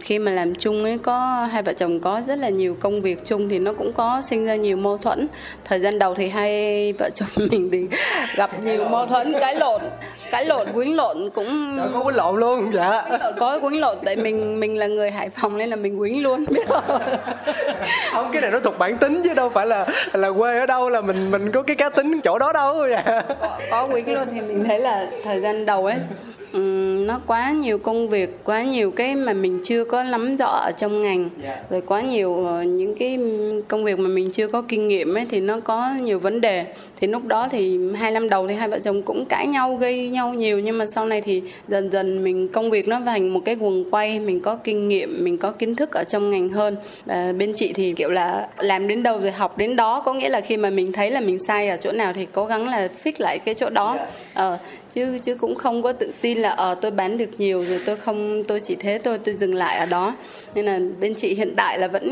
khi 0.01 0.20
mà 0.20 0.32
làm 0.32 0.56
chung 0.56 0.84
ấy 0.84 0.98
có 0.98 1.48
hai 1.51 1.63
vợ 1.63 1.74
chồng 1.74 2.00
có 2.00 2.22
rất 2.28 2.39
là 2.39 2.50
nhiều 2.50 2.75
công 2.80 3.01
việc 3.01 3.25
chung 3.25 3.50
thì 3.50 3.60
nó 3.60 3.74
cũng 3.74 3.94
có 3.94 4.22
sinh 4.22 4.46
ra 4.46 4.56
nhiều 4.56 4.78
mâu 4.78 4.98
thuẫn. 4.98 5.28
Thời 5.66 5.80
gian 5.80 6.00
đầu 6.00 6.16
thì 6.16 6.28
hai 6.28 6.38
vợ 7.00 7.10
chồng 7.10 7.29
mình 7.51 7.69
thì 7.72 7.98
gặp 8.36 8.63
nhiều 8.63 8.86
mâu 8.86 9.05
thuẫn 9.05 9.34
cãi 9.39 9.55
lộn 9.55 9.81
cãi 10.31 10.46
lộn 10.46 10.67
quýnh 10.74 10.96
lộn 10.96 11.29
cũng 11.29 11.77
Trời, 11.77 11.88
có 11.93 12.03
quýnh 12.03 12.15
lộn 12.15 12.39
luôn 12.39 12.72
dạ. 12.74 13.03
Có 13.39 13.60
quýnh 13.60 13.81
lộn 13.81 13.98
tại 14.05 14.15
mình 14.15 14.60
mình 14.60 14.77
là 14.77 14.88
người 14.88 15.12
hải 15.12 15.29
phòng 15.29 15.58
nên 15.58 15.69
là 15.69 15.75
mình 15.75 16.00
quýnh 16.00 16.24
luôn. 16.24 16.46
Biết 16.50 16.65
không 16.69 17.01
không 18.13 18.29
cái 18.34 18.41
này 18.41 18.51
nó 18.51 18.60
thuộc 18.60 18.77
bản 18.77 18.98
tính 18.98 19.22
chứ 19.24 19.34
đâu 19.34 19.50
phải 19.50 19.65
là 19.65 19.86
là 20.13 20.31
quê 20.38 20.60
ở 20.60 20.65
đâu 20.65 20.89
là 20.89 21.01
mình 21.01 21.31
mình 21.31 21.51
có 21.51 21.62
cái 21.62 21.75
cá 21.75 21.89
tính 21.89 22.22
chỗ 22.24 22.39
đó 22.39 22.53
đâu 22.53 22.88
dạ. 22.89 23.22
Có, 23.41 23.58
có 23.72 23.88
quýnh 23.88 24.13
luôn 24.13 24.27
thì 24.31 24.41
mình 24.41 24.63
thấy 24.67 24.79
là 24.79 25.08
thời 25.24 25.39
gian 25.39 25.65
đầu 25.65 25.86
ấy 25.86 25.96
um, 26.53 27.08
nó 27.08 27.20
quá 27.27 27.51
nhiều 27.51 27.77
công 27.77 28.10
việc 28.10 28.44
quá 28.44 28.63
nhiều 28.63 28.91
cái 28.91 29.15
mà 29.15 29.34
mình 29.34 29.60
chưa 29.63 29.84
có 29.84 30.03
nắm 30.03 30.38
rõ 30.38 30.48
ở 30.48 30.72
trong 30.77 31.01
ngành. 31.01 31.29
Yeah. 31.44 31.72
rồi 31.72 31.82
quá 31.82 32.01
nhiều 32.01 32.29
uh, 32.29 32.65
những 32.65 32.96
cái 32.96 33.20
công 33.68 33.84
việc 33.84 34.00
mà 34.00 34.10
mình 34.10 34.32
chưa 34.32 34.48
có 34.48 34.62
kinh 34.62 34.88
nghiệm 34.88 35.13
ấy 35.13 35.25
thì 35.29 35.41
nó 35.41 35.60
có 35.60 35.94
nhiều 36.01 36.20
vấn 36.20 36.41
đề. 36.41 36.65
Thì 37.00 37.08
lúc 37.08 37.25
đó 37.25 37.48
thì 37.51 37.79
hai 37.96 38.12
năm 38.12 38.29
đầu 38.29 38.48
thì 38.48 38.53
hai 38.53 38.70
vợ 38.70 38.79
chồng 38.79 39.01
cũng 39.01 39.25
cãi 39.25 39.48
nhau 39.48 39.75
gây 39.75 40.10
nhau 40.10 40.34
nhiều. 40.34 40.60
Nhưng 40.60 40.77
mà 40.77 40.86
sau 40.86 41.06
này 41.06 41.22
thì 41.22 41.41
dần 41.68 41.91
dần 41.91 42.24
mình 42.24 42.48
công 42.48 42.70
việc 42.70 42.88
nó 42.88 43.00
thành 43.06 43.34
một 43.34 43.41
cái 43.46 43.56
guồng 43.56 43.91
quay. 43.91 44.20
Mình 44.20 44.39
có 44.39 44.56
kinh 44.56 44.88
nghiệm 44.88 45.24
mình 45.24 45.38
có 45.38 45.51
kiến 45.51 45.75
thức 45.75 45.91
ở 45.91 46.03
trong 46.03 46.29
ngành 46.29 46.50
hơn. 46.50 46.75
Và 47.06 47.34
bên 47.38 47.53
chị 47.56 47.74
thì 47.74 47.94
kiểu 47.94 48.10
là 48.10 48.48
làm 48.58 48.88
đến 48.88 49.03
đâu 49.03 49.22
rồi 49.22 49.32
học 49.32 49.58
đến 49.58 49.75
đó. 49.75 50.01
Có 50.06 50.13
nghĩa 50.13 50.29
là 50.29 50.41
khi 50.41 50.58
mà 50.58 50.70
mình 50.70 50.91
thấy 50.91 51.12
là 51.12 51.20
mình 51.20 51.39
sai 51.48 51.70
ở 51.70 51.77
chỗ 51.77 51.91
nào 51.91 52.13
thì 52.13 52.27
cố 52.32 52.46
gắng 52.46 52.70
là 52.70 52.88
fix 53.03 53.12
lại 53.18 53.39
cái 53.39 53.53
chỗ 53.53 53.70
đó. 53.70 53.98
Ờ, 54.34 54.58
chứ 54.91 55.17
chứ 55.24 55.36
cũng 55.36 55.55
không 55.55 55.81
có 55.81 55.93
tự 55.93 56.13
tin 56.22 56.38
là 56.38 56.50
ờ 56.50 56.75
tôi 56.75 56.91
bán 56.91 57.17
được 57.17 57.29
nhiều 57.38 57.65
rồi 57.65 57.79
tôi 57.86 57.96
không, 57.96 58.43
tôi 58.43 58.60
chỉ 58.60 58.75
thế 58.75 58.98
tôi 58.98 59.17
tôi 59.17 59.36
dừng 59.36 59.55
lại 59.55 59.77
ở 59.77 59.86
đó. 59.86 60.15
Nên 60.55 60.65
là 60.65 60.79
bên 61.00 61.15
chị 61.15 61.34
hiện 61.36 61.53
tại 61.55 61.79
là 61.79 61.88
vẫn 61.88 62.10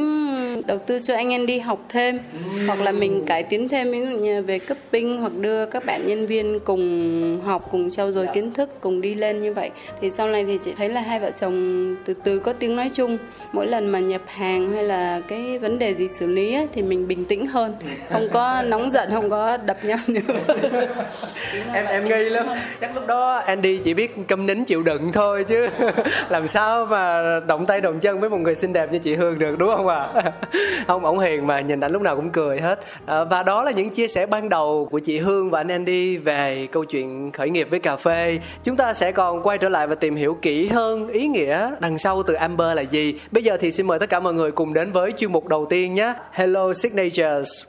đầu 0.65 0.77
tư 0.77 0.99
cho 0.99 1.15
anh 1.15 1.29
em 1.29 1.45
đi 1.45 1.59
học 1.59 1.85
thêm 1.89 2.19
hoặc 2.67 2.81
là 2.81 2.91
mình 2.91 3.25
cải 3.25 3.43
tiến 3.43 3.69
thêm 3.69 3.91
ví 3.91 3.99
dụ 3.99 4.17
như 4.17 4.41
về 4.41 4.59
cấp 4.59 4.77
binh 4.91 5.17
hoặc 5.17 5.31
đưa 5.41 5.65
các 5.65 5.85
bạn 5.85 6.07
nhân 6.07 6.27
viên 6.27 6.59
cùng 6.59 7.41
học 7.45 7.67
cùng 7.71 7.89
trau 7.89 8.11
dồi 8.11 8.27
kiến 8.33 8.53
thức 8.53 8.69
cùng 8.81 9.01
đi 9.01 9.13
lên 9.13 9.41
như 9.41 9.53
vậy. 9.53 9.69
Thì 10.01 10.11
sau 10.11 10.27
này 10.27 10.45
thì 10.45 10.59
chị 10.63 10.73
thấy 10.77 10.89
là 10.89 11.01
hai 11.01 11.19
vợ 11.19 11.31
chồng 11.31 11.95
từ 12.05 12.13
từ 12.23 12.39
có 12.39 12.53
tiếng 12.53 12.75
nói 12.75 12.91
chung. 12.93 13.17
Mỗi 13.53 13.67
lần 13.67 13.87
mà 13.87 13.99
nhập 13.99 14.21
hàng 14.27 14.73
hay 14.73 14.83
là 14.83 15.21
cái 15.27 15.59
vấn 15.59 15.79
đề 15.79 15.93
gì 15.93 16.07
xử 16.07 16.27
lý 16.27 16.53
ấy, 16.53 16.67
thì 16.73 16.81
mình 16.81 17.07
bình 17.07 17.25
tĩnh 17.25 17.47
hơn. 17.47 17.75
Không 18.09 18.27
có 18.33 18.61
nóng 18.61 18.89
giận 18.89 19.09
không 19.11 19.29
có 19.29 19.57
đập 19.57 19.85
nhau 19.85 19.97
nữa. 20.07 20.21
Em 21.73 21.85
em 21.85 22.05
nghi 22.05 22.29
lắm. 22.29 22.47
Chắc 22.81 22.95
lúc 22.95 23.07
đó 23.07 23.35
Andy 23.35 23.77
chỉ 23.77 23.93
biết 23.93 24.15
câm 24.27 24.45
nín 24.45 24.63
chịu 24.63 24.83
đựng 24.83 25.11
thôi 25.11 25.45
chứ. 25.47 25.67
Làm 26.29 26.47
sao 26.47 26.85
mà 26.85 27.21
động 27.47 27.65
tay 27.65 27.81
động 27.81 27.99
chân 27.99 28.19
với 28.19 28.29
một 28.29 28.37
người 28.37 28.55
xinh 28.55 28.73
đẹp 28.73 28.91
như 28.91 28.99
chị 28.99 29.15
Hương 29.15 29.39
được 29.39 29.57
đúng 29.57 29.75
không 29.75 29.87
ạ? 29.87 30.07
à? 30.13 30.31
không 30.87 31.05
ổng 31.05 31.19
hiền 31.19 31.47
mà 31.47 31.61
nhìn 31.61 31.79
ảnh 31.79 31.91
lúc 31.91 32.01
nào 32.01 32.15
cũng 32.15 32.29
cười 32.29 32.61
hết. 32.61 32.79
À, 33.05 33.23
và 33.23 33.43
đó 33.43 33.63
là 33.63 33.71
những 33.71 33.89
chia 33.89 34.07
sẻ 34.07 34.25
ban 34.25 34.49
đầu 34.49 34.87
của 34.91 34.99
chị 34.99 35.17
Hương 35.17 35.49
và 35.49 35.59
anh 35.59 35.67
Andy 35.67 36.17
về 36.17 36.67
câu 36.71 36.85
chuyện 36.85 37.31
khởi 37.31 37.49
nghiệp 37.49 37.67
với 37.69 37.79
cà 37.79 37.95
phê. 37.95 38.39
Chúng 38.63 38.75
ta 38.75 38.93
sẽ 38.93 39.11
còn 39.11 39.43
quay 39.43 39.57
trở 39.57 39.69
lại 39.69 39.87
và 39.87 39.95
tìm 39.95 40.15
hiểu 40.15 40.37
kỹ 40.41 40.67
hơn 40.67 41.07
ý 41.07 41.27
nghĩa 41.27 41.71
đằng 41.79 41.97
sau 41.97 42.23
từ 42.23 42.33
Amber 42.33 42.75
là 42.75 42.81
gì. 42.81 43.13
Bây 43.31 43.43
giờ 43.43 43.57
thì 43.57 43.71
xin 43.71 43.87
mời 43.87 43.99
tất 43.99 44.09
cả 44.09 44.19
mọi 44.19 44.33
người 44.33 44.51
cùng 44.51 44.73
đến 44.73 44.91
với 44.91 45.11
chuyên 45.11 45.31
mục 45.31 45.47
đầu 45.47 45.65
tiên 45.65 45.95
nhé. 45.95 46.13
Hello 46.31 46.73
Signatures. 46.73 47.63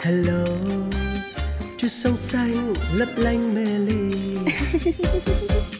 Hello 0.00 0.44
Chút 1.76 1.88
sông 1.88 2.16
xanh 2.16 2.74
lấp 2.94 3.08
lánh 3.16 3.54
mê 3.54 3.64
ly 3.64 4.38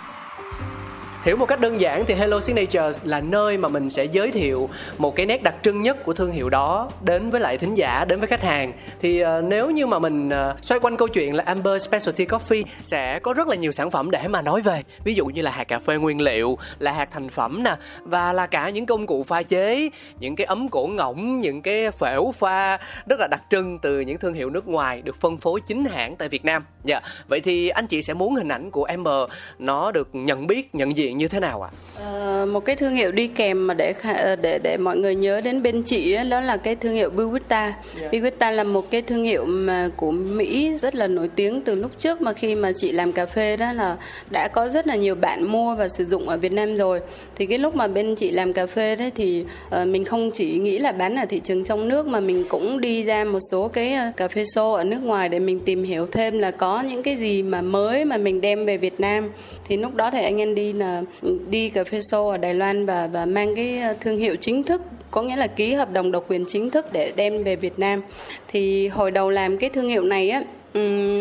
Hiểu 1.23 1.37
một 1.37 1.45
cách 1.45 1.59
đơn 1.59 1.81
giản 1.81 2.05
thì 2.05 2.13
Hello 2.13 2.39
Signatures 2.39 2.99
là 3.03 3.21
nơi 3.21 3.57
mà 3.57 3.69
mình 3.69 3.89
sẽ 3.89 4.05
giới 4.05 4.31
thiệu 4.31 4.69
một 4.97 5.15
cái 5.15 5.25
nét 5.25 5.43
đặc 5.43 5.55
trưng 5.61 5.81
nhất 5.81 6.03
của 6.03 6.13
thương 6.13 6.31
hiệu 6.31 6.49
đó 6.49 6.89
đến 7.01 7.29
với 7.29 7.41
lại 7.41 7.57
thính 7.57 7.75
giả, 7.75 8.05
đến 8.05 8.19
với 8.19 8.27
khách 8.27 8.41
hàng. 8.41 8.73
Thì 9.01 9.23
uh, 9.23 9.27
nếu 9.43 9.71
như 9.71 9.87
mà 9.87 9.99
mình 9.99 10.29
uh, 10.29 10.63
xoay 10.63 10.79
quanh 10.79 10.97
câu 10.97 11.07
chuyện 11.07 11.35
là 11.35 11.43
Amber 11.47 11.81
Specialty 11.81 12.25
Coffee 12.25 12.63
sẽ 12.81 13.19
có 13.19 13.33
rất 13.33 13.47
là 13.47 13.55
nhiều 13.55 13.71
sản 13.71 13.91
phẩm 13.91 14.11
để 14.11 14.27
mà 14.27 14.41
nói 14.41 14.61
về. 14.61 14.83
Ví 15.03 15.13
dụ 15.13 15.25
như 15.25 15.41
là 15.41 15.51
hạt 15.51 15.63
cà 15.63 15.79
phê 15.79 15.95
nguyên 15.95 16.21
liệu, 16.21 16.57
là 16.79 16.91
hạt 16.91 17.09
thành 17.11 17.29
phẩm 17.29 17.63
nè 17.63 17.75
và 18.01 18.33
là 18.33 18.47
cả 18.47 18.69
những 18.69 18.85
công 18.85 19.07
cụ 19.07 19.23
pha 19.23 19.43
chế, 19.43 19.89
những 20.19 20.35
cái 20.35 20.45
ấm 20.45 20.69
cổ 20.69 20.87
ngỗng, 20.87 21.41
những 21.41 21.61
cái 21.61 21.91
phễu 21.91 22.31
pha 22.35 22.77
rất 23.07 23.19
là 23.19 23.27
đặc 23.27 23.41
trưng 23.49 23.79
từ 23.79 23.99
những 23.99 24.17
thương 24.17 24.33
hiệu 24.33 24.49
nước 24.49 24.67
ngoài 24.67 25.01
được 25.01 25.15
phân 25.21 25.37
phối 25.37 25.59
chính 25.67 25.85
hãng 25.85 26.15
tại 26.15 26.29
Việt 26.29 26.45
Nam. 26.45 26.63
Dạ. 26.83 27.01
Vậy 27.27 27.39
thì 27.39 27.69
anh 27.69 27.87
chị 27.87 28.01
sẽ 28.01 28.13
muốn 28.13 28.35
hình 28.35 28.49
ảnh 28.49 28.71
của 28.71 28.83
Amber 28.83 29.29
nó 29.59 29.91
được 29.91 30.09
nhận 30.13 30.47
biết, 30.47 30.75
nhận 30.75 30.97
diện 30.97 31.10
như 31.13 31.27
thế 31.27 31.39
nào 31.39 31.61
ạ? 31.61 31.69
Ờ, 31.95 32.45
một 32.51 32.59
cái 32.65 32.75
thương 32.75 32.95
hiệu 32.95 33.11
đi 33.11 33.27
kèm 33.27 33.67
mà 33.67 33.73
để 33.73 33.93
kha- 34.01 34.35
để 34.41 34.59
để 34.63 34.77
mọi 34.77 34.97
người 34.97 35.15
nhớ 35.15 35.41
đến 35.41 35.63
bên 35.63 35.83
chị 35.83 36.13
ấy, 36.13 36.25
đó 36.25 36.41
là 36.41 36.57
cái 36.57 36.75
thương 36.75 36.93
hiệu 36.93 37.09
Biwita. 37.15 37.71
Biwita 38.11 38.51
là 38.51 38.63
một 38.63 38.91
cái 38.91 39.01
thương 39.01 39.23
hiệu 39.23 39.45
mà 39.45 39.89
của 39.95 40.11
Mỹ 40.11 40.77
rất 40.81 40.95
là 40.95 41.07
nổi 41.07 41.29
tiếng 41.35 41.61
từ 41.61 41.75
lúc 41.75 41.91
trước 41.97 42.21
mà 42.21 42.33
khi 42.33 42.55
mà 42.55 42.71
chị 42.71 42.91
làm 42.91 43.11
cà 43.11 43.25
phê 43.25 43.57
đó 43.57 43.73
là 43.73 43.97
đã 44.29 44.47
có 44.47 44.69
rất 44.69 44.87
là 44.87 44.95
nhiều 44.95 45.15
bạn 45.15 45.43
mua 45.51 45.75
và 45.75 45.87
sử 45.87 46.05
dụng 46.05 46.29
ở 46.29 46.37
Việt 46.37 46.51
Nam 46.51 46.75
rồi. 46.77 46.99
Thì 47.35 47.45
cái 47.45 47.57
lúc 47.57 47.75
mà 47.75 47.87
bên 47.87 48.15
chị 48.15 48.31
làm 48.31 48.53
cà 48.53 48.65
phê 48.65 48.95
đấy 48.95 49.11
thì 49.15 49.45
ờ, 49.69 49.85
mình 49.85 50.05
không 50.05 50.31
chỉ 50.31 50.57
nghĩ 50.57 50.79
là 50.79 50.91
bán 50.91 51.15
ở 51.15 51.25
thị 51.29 51.41
trường 51.43 51.63
trong 51.63 51.87
nước 51.87 52.07
mà 52.07 52.19
mình 52.19 52.45
cũng 52.49 52.81
đi 52.81 53.03
ra 53.03 53.23
một 53.25 53.39
số 53.51 53.67
cái 53.67 53.93
ờ, 53.93 54.11
cà 54.17 54.27
phê 54.27 54.43
show 54.43 54.73
ở 54.73 54.83
nước 54.83 55.03
ngoài 55.03 55.29
để 55.29 55.39
mình 55.39 55.59
tìm 55.65 55.83
hiểu 55.83 56.07
thêm 56.11 56.39
là 56.39 56.51
có 56.51 56.81
những 56.81 57.03
cái 57.03 57.15
gì 57.15 57.43
mà 57.43 57.61
mới 57.61 58.05
mà 58.05 58.17
mình 58.17 58.41
đem 58.41 58.65
về 58.65 58.77
Việt 58.77 58.99
Nam. 58.99 59.29
Thì 59.69 59.77
lúc 59.77 59.95
đó 59.95 60.11
thì 60.11 60.21
anh 60.23 60.37
em 60.41 60.55
đi 60.55 60.73
là 60.73 61.00
đi 61.49 61.69
cà 61.69 61.83
phê 61.83 61.99
show 61.99 62.29
ở 62.29 62.37
Đài 62.37 62.53
Loan 62.53 62.85
và 62.85 63.07
và 63.07 63.25
mang 63.25 63.55
cái 63.55 63.79
ờ, 63.79 63.93
thương 64.01 64.17
hiệu 64.17 64.35
chính 64.35 64.63
thức, 64.63 64.81
có 65.11 65.21
nghĩa 65.21 65.35
là 65.35 65.47
ký 65.47 65.73
hợp 65.73 65.91
đồng 65.93 66.11
độc 66.11 66.25
quyền 66.27 66.45
chính 66.47 66.69
thức 66.69 66.93
để 66.93 67.13
đem 67.15 67.43
về 67.43 67.55
Việt 67.55 67.79
Nam. 67.79 68.01
Thì 68.47 68.87
hồi 68.87 69.11
đầu 69.11 69.29
làm 69.29 69.57
cái 69.57 69.69
thương 69.69 69.89
hiệu 69.89 70.03
này 70.03 70.29
á 70.29 70.43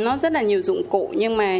nó 0.04 0.18
rất 0.22 0.32
là 0.32 0.42
nhiều 0.42 0.62
dụng 0.62 0.82
cụ 0.88 1.10
nhưng 1.16 1.36
mà 1.36 1.58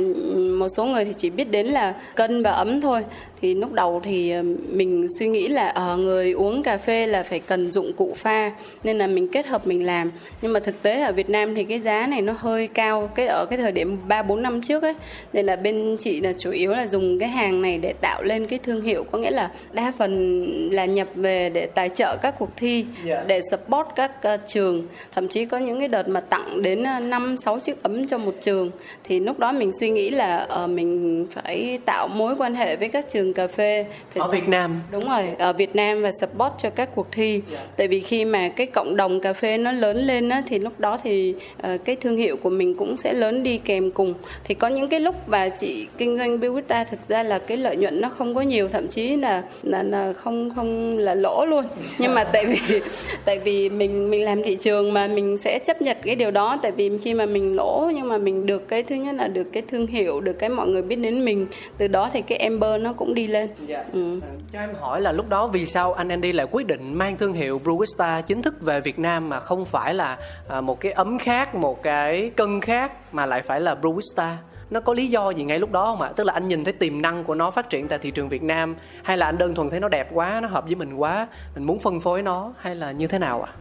một 0.59 0.69
số 0.69 0.85
người 0.85 1.05
thì 1.05 1.13
chỉ 1.17 1.31
biết 1.31 1.51
đến 1.51 1.67
là 1.67 1.95
cân 2.15 2.43
và 2.43 2.51
ấm 2.51 2.81
thôi 2.81 3.05
thì 3.43 3.55
lúc 3.55 3.73
đầu 3.73 4.01
thì 4.05 4.31
ờ, 4.31 4.43
mình 4.71 5.07
suy 5.19 5.29
nghĩ 5.29 5.49
là 5.49 5.69
ở 5.69 5.97
người 5.97 6.33
uống 6.33 6.63
cà 6.63 6.79
phê 6.79 7.07
là 7.07 7.23
phải 7.23 7.41
cần 7.41 7.71
dụng 7.71 7.93
cụ 7.93 8.15
pha 8.17 8.51
nên 8.85 8.99
là 8.99 9.07
mình 9.07 9.29
kết 9.29 9.47
hợp 9.47 9.67
mình 9.67 9.87
làm. 9.87 10.11
Nhưng 10.43 10.53
mà 10.53 10.61
thực 10.61 10.83
tế 10.83 11.01
ở 11.01 11.13
Việt 11.13 11.31
Nam 11.31 11.55
thì 11.55 11.65
cái 11.65 11.79
giá 11.81 12.07
này 12.07 12.23
nó 12.23 12.35
hơi 12.39 12.67
cao 12.67 13.11
cái 13.15 13.27
ở 13.27 13.47
cái 13.51 13.59
thời 13.59 13.73
điểm 13.73 13.99
3 14.09 14.23
4 14.23 14.43
năm 14.43 14.63
trước 14.63 14.83
ấy. 14.83 14.95
Nên 15.33 15.47
là 15.47 15.57
bên 15.57 15.97
chị 16.01 16.21
là 16.21 16.33
chủ 16.39 16.51
yếu 16.51 16.71
là 16.71 16.87
dùng 16.87 17.19
cái 17.19 17.29
hàng 17.29 17.63
này 17.63 17.79
để 17.79 17.93
tạo 17.93 18.23
lên 18.23 18.47
cái 18.47 18.59
thương 18.59 18.83
hiệu 18.83 19.05
có 19.11 19.19
nghĩa 19.19 19.31
là 19.31 19.51
đa 19.73 19.93
phần 19.99 20.45
là 20.73 20.85
nhập 20.85 21.09
về 21.15 21.51
để 21.51 21.67
tài 21.67 21.89
trợ 21.89 22.17
các 22.23 22.35
cuộc 22.39 22.51
thi 22.57 22.85
Dạ. 23.05 23.25
để 23.27 23.41
support 23.51 23.89
các 23.97 24.23
ờ, 24.23 24.37
trường. 24.47 24.87
Thậm 25.13 25.29
chí 25.29 25.45
có 25.45 25.59
những 25.59 25.79
cái 25.79 25.89
đợt 25.89 26.09
mà 26.09 26.21
tặng 26.21 26.63
đến 26.63 26.85
ờ, 26.85 27.01
năm 27.01 27.37
sáu 27.45 27.59
chiếc 27.61 27.83
ấm 27.83 28.07
cho 28.07 28.19
một 28.19 28.35
trường. 28.41 28.71
Thì 29.05 29.21
lúc 29.21 29.39
đó 29.39 29.53
mình 29.53 29.71
suy 29.81 29.91
nghĩ 29.91 30.11
là 30.11 30.37
ờ, 30.37 30.67
mình 30.67 31.27
phải 31.31 31.79
tạo 31.85 32.09
mối 32.09 32.35
quan 32.39 32.55
hệ 32.55 32.77
với 32.77 32.89
các 32.89 33.07
trường 33.09 33.30
cà 33.33 33.47
phê 33.47 33.87
phải 34.15 34.21
Ở 34.21 34.29
Việt 34.33 34.49
Nam 34.49 34.81
Đúng 34.91 35.09
rồi, 35.09 35.23
ở 35.39 35.53
Việt 35.53 35.77
Nam 35.77 36.03
và 36.03 36.13
support 36.13 36.53
cho 36.59 36.71
các 36.71 36.89
cuộc 36.95 37.07
thi. 37.13 37.41
Tại 37.77 37.89
vì 37.89 38.01
khi 38.01 38.25
mà 38.25 38.49
cái 38.49 38.67
cộng 38.67 38.97
đồng 38.97 39.21
cà 39.21 39.33
phê 39.33 39.59
nó 39.59 39.73
lớn 39.73 39.97
lên 39.97 40.29
á, 40.29 40.43
thì 40.47 40.59
lúc 40.59 40.81
đó 40.81 40.99
thì 41.03 41.35
ờ, 41.63 41.77
cái 41.85 41.97
thương 41.97 42.17
hiệu 42.17 42.37
của 42.37 42.51
mình 42.51 42.75
cũng 42.75 42.97
sẽ 42.97 43.13
lớn 43.13 43.43
đi 43.43 43.59
kèm 43.59 43.91
cùng. 43.91 44.15
Thì 44.45 44.55
có 44.55 44.69
những 44.69 44.89
cái 44.89 45.01
lúc 45.01 45.29
mà 45.29 45.49
chị 45.49 45.87
kinh 45.99 46.19
doanh 46.19 46.39
Biwita 46.39 46.85
thực 46.91 47.01
ra 47.09 47.23
là 47.23 47.39
cái 47.39 47.57
lợi 47.57 47.77
nhuận 47.77 48.01
nó 48.01 48.09
không 48.09 48.35
có 48.35 48.41
nhiều, 48.41 48.69
thậm 48.69 48.89
chí 48.89 49.17
là 49.17 49.43
là, 49.63 49.83
là 49.83 50.13
không 50.13 50.51
không 50.57 50.99
là 50.99 51.15
lỗ 51.15 51.45
luôn. 51.45 51.65
Nhưng 51.99 52.15
mà 52.15 52.25
tại 52.25 52.47
vì 52.47 52.81
tại 53.25 53.39
vì 53.39 53.69
mình 53.69 54.11
mình 54.11 54.25
làm 54.25 54.43
thị 54.43 54.57
trường 54.61 54.93
mà 54.93 55.07
mình 55.07 55.39
sẽ 55.39 55.59
chấp 55.59 55.83
nhận 55.83 55.97
cái 56.05 56.17
điều 56.17 56.31
đó. 56.31 56.59
Tại 56.63 56.73
vì 56.73 56.91
khi 57.03 57.15
mà 57.15 57.27
mình 57.27 57.57
lỗ 57.57 57.91
nhưng 57.95 58.09
mà 58.09 58.19
mình 58.19 58.47
được 58.47 58.69
cái 58.69 58.83
thứ 58.83 58.95
nhất 58.95 59.15
là 59.15 59.29
được 59.29 59.53
cái 59.53 59.63
thương 59.69 59.87
hiệu 59.87 60.21
được 60.21 60.39
cái 60.39 60.49
mọi 60.49 60.69
người 60.69 60.83
biết 60.83 60.97
đến 60.97 61.25
mình 61.25 61.47
từ 61.79 61.89
đó 61.89 62.11
thì 62.13 62.23
cái 62.23 62.39
Amber 62.39 62.83
nó 62.83 62.93
cũng 62.93 63.15
đi 63.15 63.20
lên 63.27 63.51
Dạ. 63.67 63.85
Ừ. 63.93 64.21
Cho 64.53 64.59
em 64.61 64.75
hỏi 64.81 65.01
là 65.01 65.13
lúc 65.13 65.29
đó 65.29 65.47
vì 65.47 65.67
sao 65.67 65.93
anh 65.93 66.09
Andy 66.09 66.33
lại 66.33 66.47
quyết 66.51 66.67
định 66.67 66.95
mang 66.95 67.17
thương 67.17 67.33
hiệu 67.33 67.61
Brewista 67.65 68.23
chính 68.23 68.43
thức 68.43 68.55
về 68.61 68.81
Việt 68.81 68.99
Nam 68.99 69.29
mà 69.29 69.41
không 69.41 69.65
phải 69.65 69.95
là 69.95 70.19
à, 70.49 70.61
một 70.61 70.81
cái 70.81 70.93
ấm 70.93 71.19
khác, 71.19 71.55
một 71.55 71.83
cái 71.83 72.31
cân 72.31 72.61
khác 72.61 72.93
mà 73.15 73.27
lại 73.27 73.43
phải 73.43 73.61
là 73.61 73.75
Brewista? 73.75 74.35
Nó 74.71 74.81
có 74.81 74.95
lý 74.95 75.07
do 75.07 75.31
gì 75.31 75.45
ngay 75.45 75.59
lúc 75.59 75.73
đó 75.73 75.85
không 75.85 76.03
ạ? 76.03 76.11
Tức 76.17 76.25
là 76.25 76.33
anh 76.33 76.49
nhìn 76.49 76.65
thấy 76.65 76.73
tiềm 76.73 77.03
năng 77.03 77.25
của 77.25 77.35
nó 77.35 77.51
phát 77.51 77.71
triển 77.71 77.89
tại 77.89 77.99
thị 77.99 78.11
trường 78.11 78.29
Việt 78.29 78.43
Nam 78.43 78.75
hay 79.03 79.17
là 79.17 79.27
anh 79.27 79.39
đơn 79.39 79.55
thuần 79.55 79.71
thấy 79.71 79.81
nó 79.81 79.89
đẹp 79.89 80.09
quá, 80.13 80.41
nó 80.43 80.49
hợp 80.49 80.65
với 80.65 80.75
mình 80.75 80.95
quá, 80.95 81.27
mình 81.55 81.65
muốn 81.65 81.79
phân 81.79 82.01
phối 82.01 82.23
nó 82.23 82.53
hay 82.59 82.75
là 82.75 82.93
như 82.93 83.07
thế 83.07 83.19
nào 83.19 83.43
ạ? 83.43 83.53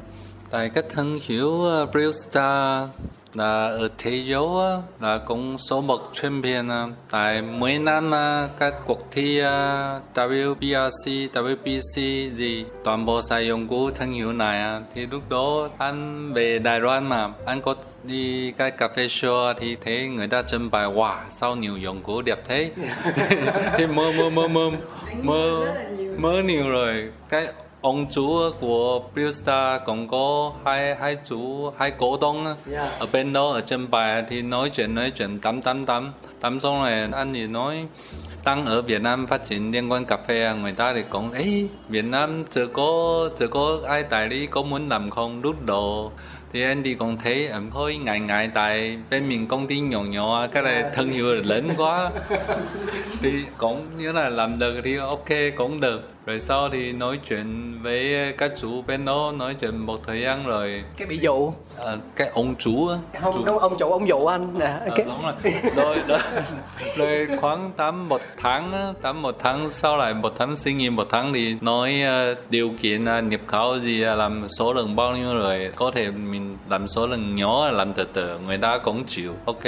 Tại 0.50 0.69
cái 0.69 0.84
thương 0.89 1.19
hiệu 1.24 1.63
ờ, 1.63 1.86
Brewstar 1.86 2.88
là 3.34 3.68
ở 3.68 3.89
thế 3.98 4.24
giới 4.26 4.80
là 5.00 5.18
cũng 5.18 5.58
số 5.58 5.82
một 5.82 6.00
champion 6.13 6.70
á. 6.70 6.86
tại 7.10 7.42
mỗi 7.42 7.80
năm 7.80 8.12
các 8.60 8.74
cuộc 8.86 9.12
thi 9.12 9.39
á, 9.39 10.00
WBRC, 10.15 11.28
WBC 11.34 12.30
gì 12.30 12.65
toàn 12.84 13.06
bộ 13.06 13.22
sử 13.22 13.39
dụng 13.39 13.68
của 13.68 13.92
thương 13.96 14.12
hiệu 14.12 14.34
này 14.34 14.82
thì 14.94 15.08
lúc 15.08 15.30
đó 15.30 15.70
anh 15.78 16.34
về 16.34 16.60
Đài 16.60 16.80
Loan 16.80 17.10
mà 17.10 17.30
anh 17.46 17.62
có 17.62 17.76
đi 18.04 18.52
cái 18.52 18.72
cà 18.72 18.88
phê 18.88 19.08
show 19.08 19.54
thì 19.60 19.78
thấy 19.86 20.08
người 20.08 20.28
ta 20.28 20.42
trình 20.42 20.70
bày 20.72 20.86
wow 20.86 21.15
sao 21.30 21.56
nhiều 21.56 21.78
dụng 21.78 22.02
cụ 22.04 22.22
đẹp 22.22 22.39
thế? 22.48 22.72
Thì 23.78 23.88
mơ 23.88 24.12
mơ 24.18 24.30
mơ 24.30 24.48
mơ 24.48 24.72
mơ 25.24 25.74
mơ 26.18 26.42
nhiều 26.44 26.70
rồi. 26.70 27.10
Cái 27.30 27.48
ông 27.82 28.06
chủ 28.12 28.52
của 28.60 29.02
Brewstar 29.15 29.80
cũng 29.86 30.08
có 30.08 30.54
hai 30.65 30.96
hai 30.96 31.18
chủ 31.30 31.72
hai 31.78 31.92
cổ 31.92 32.18
đông. 32.22 32.46
Yeah. 32.72 33.00
ở 33.00 33.08
bên 33.12 33.34
đó 33.34 33.50
ở 33.50 33.62
trên 33.62 33.92
bài 33.92 34.24
thì 34.30 34.42
nói 34.42 34.72
chuyện 34.76 34.96
nói 34.96 35.12
chuyện 35.15 35.39
tắm 35.39 35.62
tắm 35.62 35.86
tắm. 35.86 36.13
Tắm 36.39 36.60
xong 36.60 36.80
rồi 36.80 36.92
anh 37.12 37.34
thì 37.34 37.48
nói 37.48 37.86
đang 38.46 38.65
ở 38.65 38.82
Việt 38.82 39.02
Nam 39.02 39.28
phát 39.28 39.44
triển 39.44 39.72
liên 39.72 39.92
quan 39.92 40.06
cà 40.06 40.18
phê 40.28 40.44
à, 40.44 40.54
người 40.54 40.72
ta 40.72 40.94
thì 40.94 41.04
cũng 41.10 41.32
ấy 41.32 41.70
Việt 41.89 42.06
Nam 42.06 42.44
chưa 42.50 42.68
có 42.68 43.30
chưa 43.38 43.48
có 43.48 43.80
ai 43.88 44.04
đại 44.10 44.30
lý 44.30 44.48
có 44.48 44.62
muốn 44.62 44.89
làm 44.89 45.10
không? 45.10 45.42
Lúc 45.42 45.65
đầu 45.65 46.12
thì 46.54 46.63
anh 46.63 46.84
thì 46.84 46.94
cũng 46.94 47.18
thấy 47.24 47.48
em 47.48 47.70
hơi 47.72 47.98
ngại 47.98 48.20
ngại 48.20 48.50
tại 48.54 48.98
bên 49.10 49.30
mình 49.30 49.48
công 49.48 49.68
ty 49.68 49.80
nhỏ 49.80 50.02
nhỏ 50.02 50.48
cái 50.48 50.63
này 50.63 50.84
thân 50.94 51.10
hiệu 51.10 51.34
lớn 51.34 51.70
quá. 51.78 52.12
Thì 53.22 53.32
cũng 53.58 53.98
như 53.98 54.12
là 54.12 54.30
làm 54.30 54.60
được 54.60 54.82
thì 54.84 54.96
ok 54.96 55.30
cũng 55.58 55.82
được 55.82 56.10
rồi 56.30 56.39
sau 56.39 56.70
thì 56.70 56.94
nói 56.94 57.20
chuyện 57.30 57.78
với 57.82 58.26
ờ, 58.26 58.32
các 58.38 58.52
chủ 58.58 58.82
bên 58.82 59.06
đó, 59.06 59.34
nói 59.38 59.56
chuyện 59.62 59.78
một 59.78 60.00
thời 60.08 60.22
gian 60.22 60.46
rồi 60.46 60.84
Cái 60.98 61.08
ví 61.08 61.18
dụ. 61.18 61.54
Ờ, 61.80 61.98
cái 62.15 62.28
ông 62.34 62.56
chủ 62.60 62.88
á 62.88 62.98
Không, 63.22 63.34
chủ- 63.36 63.44
không 63.46 63.60
ông 63.60 63.78
chủ 63.80 63.92
ông 63.92 64.08
dụ 64.08 64.26
anh. 64.26 64.60
Nè, 64.60 64.65
Ờ, 64.65 64.88
cái... 64.96 65.06
đúng 65.06 65.22
rồi 65.24 65.34
rồi 65.76 65.96
đó 66.08 66.18
rồi 66.98 67.28
khoảng 67.42 67.72
tầm 67.78 68.10
một 68.10 68.22
tháng 68.38 68.72
á, 68.74 68.88
tầm 69.02 69.22
một 69.22 69.36
tháng 69.39 69.70
sau 69.70 69.98
lại 69.98 70.13
một 70.13 70.34
tháng 70.39 70.56
sinh 70.56 70.78
nghỉ 70.78 70.89
một 70.89 71.08
tháng 71.12 71.34
thì 71.34 71.56
nói 71.62 72.02
ờ, 72.06 72.36
điều 72.50 72.72
kiện 72.82 73.06
ờ, 73.06 73.22
nhập 73.22 73.42
khẩu 73.48 73.78
gì 73.78 73.98
làm 74.00 74.48
số 74.60 74.74
lượng 74.74 74.96
bao 74.96 75.12
nhiêu 75.18 75.34
rồi 75.34 75.70
có 75.76 75.92
thể 75.92 76.12
mình 76.12 76.58
làm 76.70 76.88
số 76.88 77.08
lượng 77.08 77.36
nhỏ 77.36 77.70
làm 77.70 77.94
từ 77.94 78.04
từ 78.13 78.39
người 78.39 78.58
ta 78.58 78.78
cũng 78.78 79.04
chịu 79.08 79.34
ok 79.46 79.63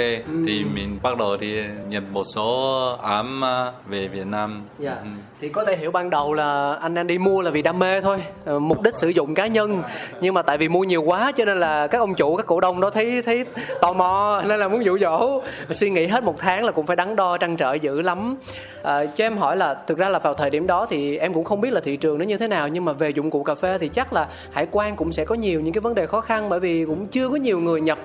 thì 0.46 0.64
mình 0.74 0.98
bắt 1.02 1.16
đầu 1.18 1.36
thì 1.36 1.62
nhập 1.88 2.02
một 2.12 2.24
số 2.34 2.78
ám 3.02 3.42
về 3.86 4.08
Việt 4.08 4.26
Nam 4.26 4.62
Dạ. 4.78 4.90
Ừ. 5.02 5.08
Thì 5.40 5.48
có 5.48 5.64
thể 5.64 5.76
hiểu 5.76 5.90
ban 5.90 6.10
đầu 6.10 6.32
là 6.32 6.74
anh 6.74 6.94
đang 6.94 7.06
đi 7.06 7.18
mua 7.18 7.42
là 7.42 7.50
vì 7.50 7.62
đam 7.62 7.78
mê 7.78 8.00
thôi, 8.00 8.22
mục 8.60 8.82
đích 8.82 8.96
sử 8.96 9.08
dụng 9.08 9.34
cá 9.34 9.46
nhân. 9.46 9.82
Nhưng 10.20 10.34
mà 10.34 10.42
tại 10.42 10.58
vì 10.58 10.68
mua 10.68 10.80
nhiều 10.84 11.02
quá 11.02 11.32
cho 11.32 11.44
nên 11.44 11.60
là 11.60 11.86
các 11.86 11.98
ông 12.02 12.14
chủ, 12.14 12.36
các 12.36 12.46
cổ 12.46 12.60
đông 12.60 12.80
đó 12.80 12.90
thấy 12.90 13.22
thấy 13.22 13.44
tò 13.80 13.92
mò 13.92 14.42
nên 14.46 14.60
là 14.60 14.68
muốn 14.68 14.84
dụ 14.84 14.98
dỗ. 14.98 15.42
Suy 15.70 15.90
nghĩ 15.90 16.06
hết 16.06 16.24
một 16.24 16.38
tháng 16.38 16.64
là 16.64 16.72
cũng 16.72 16.86
phải 16.86 16.96
đắn 16.96 17.16
đo 17.16 17.38
trăn 17.38 17.56
trở 17.56 17.74
dữ 17.74 18.02
lắm. 18.02 18.36
À, 18.82 19.06
cho 19.06 19.24
em 19.24 19.36
hỏi 19.36 19.56
là 19.56 19.74
thực 19.74 19.98
ra 19.98 20.08
là 20.08 20.18
vào 20.18 20.34
thời 20.34 20.50
điểm 20.50 20.66
đó 20.66 20.86
thì 20.90 21.16
em 21.16 21.34
cũng 21.34 21.44
không 21.44 21.60
biết 21.60 21.72
là 21.72 21.80
thị 21.80 21.96
trường 21.96 22.18
nó 22.18 22.24
như 22.24 22.38
thế 22.38 22.48
nào 22.48 22.68
nhưng 22.68 22.84
mà 22.84 22.92
về 22.92 23.10
dụng 23.10 23.30
cụ 23.30 23.42
cà 23.42 23.54
phê 23.54 23.78
thì 23.78 23.88
chắc 23.88 24.12
là 24.12 24.28
hải 24.52 24.66
quan 24.70 24.96
cũng 24.96 25.12
sẽ 25.12 25.24
có 25.24 25.34
nhiều 25.34 25.60
những 25.60 25.74
cái 25.74 25.80
vấn 25.80 25.94
đề 25.94 26.06
khó 26.06 26.20
khăn 26.20 26.48
bởi 26.48 26.60
vì 26.60 26.84
cũng 26.84 27.06
chưa 27.06 27.28
có 27.28 27.36
nhiều 27.36 27.60
người 27.60 27.80
nhập 27.80 27.98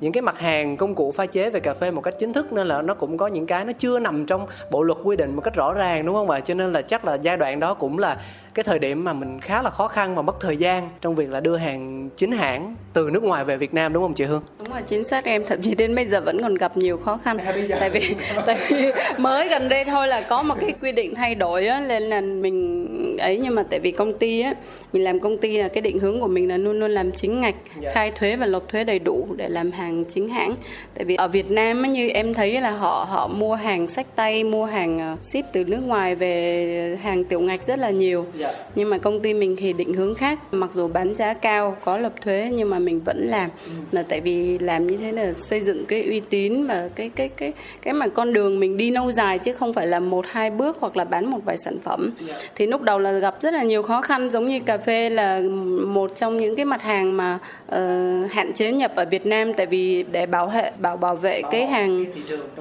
những 0.00 0.12
cái 0.12 0.22
mặt 0.22 0.38
hàng 0.38 0.76
công 0.76 0.94
cụ 0.94 1.12
pha 1.12 1.26
chế 1.26 1.50
về 1.50 1.60
cà 1.60 1.74
phê 1.74 1.90
một 1.90 2.00
cách 2.00 2.14
chính 2.18 2.32
thức 2.32 2.52
nên 2.52 2.66
là 2.66 2.82
nó 2.82 2.94
cũng 2.94 3.16
có 3.16 3.26
những 3.26 3.46
cái 3.46 3.64
nó 3.64 3.72
chưa 3.78 3.98
nằm 3.98 4.26
trong 4.26 4.46
bộ 4.70 4.82
luật 4.82 4.98
quy 5.04 5.16
định 5.16 5.36
một 5.36 5.42
cách 5.44 5.54
rõ 5.54 5.72
ràng 5.74 6.06
đúng 6.06 6.14
không 6.14 6.30
ạ 6.30 6.40
cho 6.40 6.54
nên 6.54 6.72
là 6.72 6.82
chắc 6.82 7.04
là 7.04 7.14
giai 7.14 7.36
đoạn 7.36 7.60
đó 7.60 7.74
cũng 7.74 7.98
là 7.98 8.16
cái 8.54 8.64
thời 8.64 8.78
điểm 8.78 9.04
mà 9.04 9.12
mình 9.12 9.40
khá 9.40 9.62
là 9.62 9.70
khó 9.70 9.88
khăn 9.88 10.14
và 10.14 10.22
mất 10.22 10.40
thời 10.40 10.56
gian 10.56 10.88
trong 11.00 11.14
việc 11.14 11.30
là 11.30 11.40
đưa 11.40 11.56
hàng 11.56 12.08
chính 12.16 12.32
hãng 12.32 12.76
từ 12.92 13.10
nước 13.12 13.22
ngoài 13.22 13.44
về 13.44 13.56
Việt 13.56 13.74
Nam 13.74 13.92
đúng 13.92 14.02
không 14.02 14.14
chị 14.14 14.24
Hương? 14.24 14.42
Đúng 14.58 14.70
rồi, 14.72 14.82
chính 14.86 15.04
xác 15.04 15.24
em. 15.24 15.44
Thậm 15.46 15.60
chí 15.62 15.74
đến 15.74 15.94
bây 15.94 16.06
giờ 16.06 16.20
vẫn 16.20 16.42
còn 16.42 16.54
gặp 16.54 16.76
nhiều 16.76 16.96
khó 16.96 17.18
khăn. 17.24 17.38
Tại 17.80 17.90
vì 17.90 18.14
tại 18.46 18.58
vì 18.68 18.92
mới 19.18 19.48
gần 19.48 19.68
đây 19.68 19.84
thôi 19.84 20.08
là 20.08 20.20
có 20.20 20.42
một 20.42 20.54
cái 20.60 20.72
quy 20.82 20.92
định 20.92 21.14
thay 21.14 21.34
đổi 21.34 21.66
á 21.66 21.84
nên 21.88 22.02
là 22.02 22.20
mình 22.20 23.16
ấy 23.18 23.38
nhưng 23.42 23.54
mà 23.54 23.62
tại 23.70 23.80
vì 23.80 23.90
công 23.90 24.18
ty 24.18 24.40
á 24.40 24.54
mình 24.92 25.04
làm 25.04 25.20
công 25.20 25.38
ty 25.38 25.56
là 25.56 25.68
cái 25.68 25.82
định 25.82 25.98
hướng 25.98 26.20
của 26.20 26.26
mình 26.26 26.48
là 26.48 26.56
luôn 26.56 26.80
luôn 26.80 26.90
làm 26.90 27.12
chính 27.12 27.40
ngạch 27.40 27.54
khai 27.92 28.10
thuế 28.10 28.36
và 28.36 28.46
nộp 28.46 28.68
thuế 28.68 28.84
đầy 28.84 28.98
đủ 28.98 29.28
để 29.36 29.48
làm 29.48 29.70
hàng 29.70 30.04
chính 30.04 30.28
hãng. 30.28 30.54
Tại 30.94 31.04
vì 31.04 31.14
ở 31.14 31.28
Việt 31.28 31.50
Nam 31.50 31.82
á, 31.82 31.88
như 31.88 32.08
em 32.08 32.34
thấy 32.34 32.60
là 32.60 32.70
họ 32.70 33.06
họ 33.10 33.28
mua 33.28 33.54
hàng 33.54 33.88
sách 33.88 34.06
tay 34.16 34.44
mua 34.44 34.64
hàng 34.64 34.98
ờ, 34.98 35.16
ship 35.22 35.52
từ 35.52 35.64
nước 35.64 35.80
ngoài 35.80 36.14
về 36.14 36.98
hàng 37.02 37.24
tiểu 37.24 37.40
ngạch 37.40 37.64
rất 37.64 37.78
là 37.78 37.90
nhiều 37.90 38.26
nhưng 38.74 38.90
mà 38.90 38.98
công 38.98 39.20
ty 39.20 39.34
mình 39.34 39.56
thì 39.56 39.72
định 39.72 39.94
hướng 39.94 40.14
khác. 40.14 40.38
Mặc 40.52 40.70
dù 40.72 40.88
bán 40.88 41.14
giá 41.14 41.34
cao 41.34 41.76
có 41.84 41.98
lập 41.98 42.12
thuế 42.20 42.50
nhưng 42.52 42.70
mà 42.70 42.78
mình 42.78 43.00
vẫn 43.04 43.26
làm. 43.28 43.50
Là 43.92 44.02
tại 44.02 44.20
vì 44.20 44.58
làm 44.58 44.86
như 44.86 44.96
thế 44.96 45.12
là 45.12 45.32
xây 45.32 45.60
dựng 45.60 45.86
cái 45.86 46.02
uy 46.02 46.20
tín 46.20 46.66
và 46.66 46.88
cái 46.94 47.10
cái 47.16 47.28
cái 47.28 47.52
cái 47.82 47.94
mà 47.94 48.08
con 48.08 48.32
đường 48.32 48.60
mình 48.60 48.76
đi 48.76 48.90
lâu 48.90 49.12
dài 49.12 49.38
chứ 49.38 49.52
không 49.52 49.72
phải 49.72 49.86
là 49.86 50.00
một 50.00 50.24
hai 50.28 50.50
bước 50.50 50.76
hoặc 50.80 50.96
là 50.96 51.04
bán 51.04 51.26
một 51.26 51.38
vài 51.44 51.56
sản 51.58 51.78
phẩm. 51.82 52.10
Thì 52.54 52.66
lúc 52.66 52.82
đầu 52.82 52.98
là 52.98 53.12
gặp 53.12 53.36
rất 53.40 53.54
là 53.54 53.62
nhiều 53.62 53.82
khó 53.82 54.00
khăn 54.00 54.30
giống 54.30 54.44
như 54.44 54.60
cà 54.60 54.78
phê 54.78 55.10
là 55.10 55.40
một 55.86 56.12
trong 56.16 56.36
những 56.36 56.56
cái 56.56 56.64
mặt 56.64 56.82
hàng 56.82 57.16
mà 57.16 57.38
ờ, 57.66 58.12
hạn 58.30 58.52
chế 58.52 58.72
nhập 58.72 58.92
ở 58.96 59.04
Việt 59.10 59.26
Nam. 59.26 59.52
Tại 59.52 59.66
vì 59.66 60.04
để 60.12 60.26
bảo 60.26 60.48
hệ 60.48 60.72
bảo 60.78 60.96
bảo 60.96 61.16
vệ 61.16 61.42
cái 61.50 61.66
hàng 61.66 62.04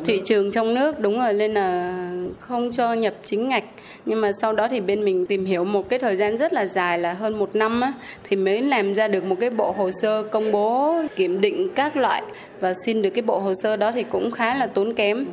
thị 0.06 0.22
trường 0.26 0.52
trong 0.52 0.74
nước 0.74 1.00
đúng 1.00 1.20
rồi 1.20 1.34
nên 1.34 1.54
là 1.54 2.00
không 2.40 2.72
cho 2.72 2.94
nhập 2.94 3.14
chính 3.24 3.50
ngạch. 3.50 3.64
Nhưng 4.06 4.22
mà 4.22 4.32
sau 4.42 4.54
đó 4.54 4.68
thì 4.68 4.80
bên 4.80 5.06
mình 5.06 5.26
tìm 5.26 5.46
hiểu 5.46 5.64
một 5.74 5.90
cái 5.90 6.00
thời 6.00 6.16
gian 6.16 6.38
rất 6.38 6.54
là 6.54 6.66
dài 6.66 7.00
là 7.00 7.14
hơn 7.14 7.40
một 7.40 7.56
năm 7.56 7.82
á, 7.82 7.94
thì 8.24 8.36
mới 8.36 8.62
làm 8.62 8.96
ra 8.96 9.08
được 9.08 9.24
một 9.24 9.36
cái 9.40 9.50
bộ 9.50 9.72
hồ 9.72 9.90
sơ 9.92 10.24
công 10.24 10.52
bố 10.52 10.96
kiểm 11.16 11.42
định 11.42 11.70
các 11.76 11.98
loại 11.98 12.24
và 12.64 12.74
xin 12.86 13.02
được 13.02 13.10
cái 13.10 13.22
bộ 13.22 13.40
hồ 13.40 13.54
sơ 13.54 13.76
đó 13.76 13.92
thì 13.92 14.04
cũng 14.04 14.32
khá 14.32 14.56
là 14.56 14.68
tốn 14.68 14.94
kém. 14.94 15.26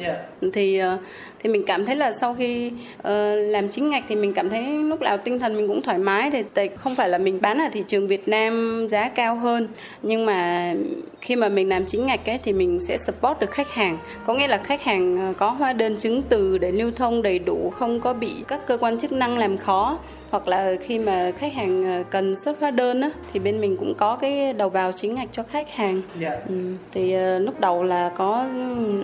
Thì 0.53 0.79
ờ, 0.79 0.99
thì 1.43 1.51
mình 1.51 1.65
cảm 1.67 1.87
thấy 1.87 1.97
là 1.97 2.13
sau 2.13 2.35
khi 2.35 2.73
ờ, 3.03 3.37
làm 3.37 3.69
chính 3.69 3.91
ngạch 3.91 4.05
thì 4.09 4.17
mình 4.17 4.33
cảm 4.35 4.49
thấy 4.51 4.63
lúc 4.63 5.01
nào 5.01 5.19
tinh 5.19 5.39
thần 5.39 5.57
mình 5.57 5.69
cũng 5.69 5.83
thoải 5.83 5.99
mái. 5.99 6.31
Thì 6.31 6.43
tại 6.55 6.69
không 6.69 6.95
phải 6.95 7.09
là 7.09 7.19
mình 7.19 7.41
bán 7.41 7.59
ở 7.59 7.69
thị 7.73 7.85
trường 7.87 8.07
Việt 8.07 8.29
Nam 8.29 8.87
giá 8.91 9.09
cao 9.09 9.37
hơn 9.37 9.69
nhưng 10.03 10.27
mà 10.27 10.75
khi 11.21 11.37
mà 11.37 11.49
mình 11.49 11.69
làm 11.69 11.87
chính 11.87 12.07
ngạch 12.07 12.29
ấy 12.29 12.39
thì 12.43 12.53
mình 12.53 12.81
sẽ 12.81 12.99
support 12.99 13.41
được 13.41 13.51
khách 13.51 13.75
hàng. 13.75 13.99
Có 14.27 14.35
nghĩa 14.35 14.49
là 14.49 14.59
khách 14.59 14.83
hàng 14.83 15.17
ờ, 15.17 15.33
có 15.39 15.51
hóa 15.51 15.73
đơn 15.73 15.97
chứng 15.97 16.23
từ 16.23 16.59
để 16.59 16.73
lưu 16.73 16.91
thông 16.97 17.23
đầy 17.23 17.39
đủ 17.39 17.71
không 17.71 18.01
có 18.01 18.15
bị 18.15 18.33
các 18.49 18.67
cơ 18.67 18.77
quan 18.77 18.99
chức 18.99 19.13
năng 19.13 19.39
làm 19.39 19.57
khó. 19.57 19.99
Hoặc 20.31 20.49
là 20.49 20.75
khi 20.81 20.99
mà 20.99 21.31
khách 21.37 21.53
hàng 21.55 22.05
cần 22.11 22.37
xuất 22.37 22.61
hóa 22.61 22.71
đơn 22.71 23.01
á, 23.01 23.11
thì 23.33 23.41
bên 23.41 23.61
mình 23.61 23.77
cũng 23.77 23.95
có 23.95 24.17
cái 24.17 24.53
đầu 24.53 24.69
vào 24.69 24.93
chính 24.93 25.15
ngạch 25.15 25.29
cho 25.33 25.43
khách 25.43 25.71
hàng. 25.71 26.03
Ừ. 26.49 26.55
thì 26.93 27.15
lúc 27.39 27.61
đầu 27.61 27.83
là 27.83 28.09
có 28.17 28.47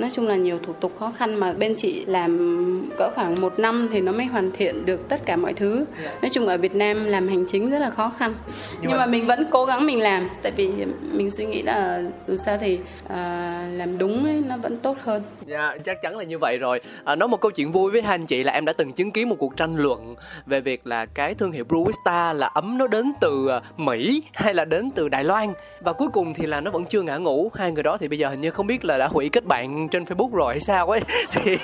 nói 0.00 0.10
chung 0.14 0.26
là 0.26 0.36
nhiều 0.36 0.58
thủ 0.66 0.72
tục 0.72 0.92
khó 0.98 1.12
khăn 1.16 1.34
mà 1.34 1.52
bên 1.52 1.74
chị 1.76 2.04
làm 2.06 2.90
cỡ 2.98 3.10
khoảng 3.14 3.40
một 3.40 3.58
năm 3.58 3.88
thì 3.92 4.00
nó 4.00 4.12
mới 4.12 4.26
hoàn 4.26 4.50
thiện 4.52 4.86
được 4.86 5.08
tất 5.08 5.26
cả 5.26 5.36
mọi 5.36 5.54
thứ 5.54 5.84
nói 6.22 6.30
chung 6.32 6.46
ở 6.46 6.56
Việt 6.56 6.74
Nam 6.74 7.04
làm 7.04 7.28
hành 7.28 7.44
chính 7.48 7.70
rất 7.70 7.78
là 7.78 7.90
khó 7.90 8.12
khăn 8.18 8.34
nhưng, 8.80 8.90
mà 8.90 9.06
mình 9.06 9.26
vẫn 9.26 9.46
cố 9.50 9.64
gắng 9.64 9.86
mình 9.86 10.00
làm 10.00 10.28
tại 10.42 10.52
vì 10.56 10.68
mình 11.12 11.30
suy 11.30 11.44
nghĩ 11.44 11.62
là 11.62 12.02
dù 12.26 12.36
sao 12.36 12.58
thì 12.60 12.78
à, 13.08 13.68
làm 13.72 13.98
đúng 13.98 14.24
ấy, 14.24 14.42
nó 14.48 14.56
vẫn 14.56 14.76
tốt 14.78 14.96
hơn 15.00 15.22
Dạ, 15.46 15.76
chắc 15.84 16.02
chắn 16.02 16.18
là 16.18 16.24
như 16.24 16.38
vậy 16.38 16.58
rồi. 16.58 16.80
À, 17.04 17.16
nói 17.16 17.28
một 17.28 17.40
câu 17.40 17.50
chuyện 17.50 17.72
vui 17.72 17.90
với 17.90 18.02
hai 18.02 18.14
anh 18.14 18.26
chị 18.26 18.44
là 18.44 18.52
em 18.52 18.64
đã 18.64 18.72
từng 18.72 18.92
chứng 18.92 19.10
kiến 19.10 19.28
một 19.28 19.36
cuộc 19.38 19.56
tranh 19.56 19.76
luận 19.76 20.14
về 20.46 20.60
việc 20.60 20.86
là 20.86 21.06
cái 21.06 21.34
thương 21.34 21.52
hiệu 21.52 21.64
Brewista 21.68 22.34
là 22.34 22.46
ấm 22.46 22.78
nó 22.78 22.86
đến 22.86 23.12
từ 23.20 23.48
à, 23.48 23.60
Mỹ 23.76 24.22
hay 24.34 24.54
là 24.54 24.64
đến 24.64 24.90
từ 24.94 25.08
Đài 25.08 25.24
Loan 25.24 25.52
và 25.80 25.92
cuối 25.92 26.08
cùng 26.08 26.34
thì 26.34 26.46
là 26.46 26.60
nó 26.60 26.70
vẫn 26.70 26.84
chưa 26.84 27.02
ngã 27.02 27.16
ngũ. 27.16 27.50
Hai 27.54 27.72
người 27.72 27.82
đó 27.82 27.98
thì 27.98 28.05
bây 28.08 28.18
giờ 28.18 28.28
hình 28.28 28.40
như 28.40 28.50
không 28.50 28.66
biết 28.66 28.84
là 28.84 28.98
đã 28.98 29.08
hủy 29.08 29.28
kết 29.28 29.44
bạn 29.44 29.88
trên 29.88 30.04
Facebook 30.04 30.30
rồi 30.30 30.52
hay 30.52 30.60
sao 30.60 30.86
ấy. 30.86 31.00
Thì 31.30 31.58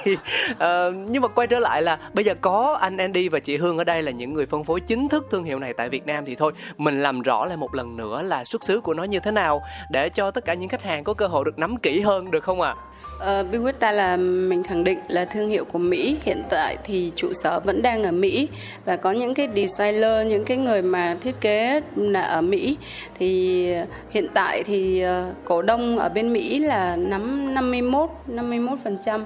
uh, 0.53 0.59
nhưng 1.09 1.23
mà 1.23 1.29
quay 1.29 1.47
trở 1.47 1.59
lại 1.59 1.83
là 1.83 1.99
bây 2.15 2.25
giờ 2.25 2.35
có 2.41 2.79
anh 2.81 2.97
Andy 2.97 3.29
và 3.29 3.39
chị 3.39 3.57
Hương 3.57 3.79
ở 3.79 3.85
đây 3.85 4.03
là 4.03 4.11
những 4.11 4.35
người 4.35 4.47
phân 4.47 4.65
phối 4.65 4.81
chính 4.81 5.09
thức 5.09 5.27
thương 5.31 5.45
hiệu 5.45 5.59
này 5.59 5.73
tại 5.73 5.89
Việt 5.89 6.07
Nam 6.07 6.25
thì 6.25 6.35
thôi 6.35 6.53
mình 6.79 7.03
làm 7.03 7.23
rõ 7.23 7.47
lại 7.47 7.57
một 7.57 7.75
lần 7.75 7.97
nữa 7.97 8.23
là 8.23 8.45
xuất 8.45 8.65
xứ 8.65 8.81
của 8.81 8.95
nó 8.95 9.05
như 9.05 9.21
thế 9.21 9.31
nào 9.31 9.63
để 9.91 10.09
cho 10.09 10.31
tất 10.31 10.45
cả 10.45 10.55
những 10.55 10.69
khách 10.69 10.83
hàng 10.83 11.05
có 11.05 11.15
cơ 11.15 11.27
hội 11.27 11.45
được 11.45 11.59
nắm 11.59 11.77
kỹ 11.77 12.01
hơn 12.01 12.31
được 12.31 12.45
không 12.45 12.61
ạ? 12.61 12.75
À? 12.79 12.83
Uh, 13.23 13.51
là 13.93 14.17
mình 14.17 14.63
khẳng 14.63 14.85
định 14.85 14.99
là 15.09 15.25
thương 15.25 15.49
hiệu 15.49 15.65
của 15.65 15.79
Mỹ. 15.79 16.17
Hiện 16.23 16.43
tại 16.51 16.77
thì 16.85 17.11
trụ 17.17 17.33
sở 17.33 17.61
vẫn 17.61 17.83
đang 17.83 18.03
ở 18.03 18.13
Mỹ. 18.13 18.49
Và 18.85 18.97
có 18.97 19.13
những 19.13 19.35
cái 19.35 19.49
designer 19.57 20.27
những 20.27 20.45
cái 20.45 20.57
người 20.57 20.83
mà 20.83 21.17
thiết 21.21 21.41
kế 21.41 21.81
là 21.97 22.23
ở 22.23 22.43
Mỹ. 22.43 22.77
Thì 23.15 23.73
ờ, 23.73 23.87
hiện 24.11 24.27
tại 24.35 24.63
thì 24.63 25.01
ờ, 25.01 25.33
cổ 25.45 25.63
đông 25.63 25.99
ở 25.99 26.09
bên 26.09 26.33
Mỹ 26.33 26.59
là 26.59 26.97
nắm 26.97 27.55
51 27.55 28.11
51% 28.29 29.21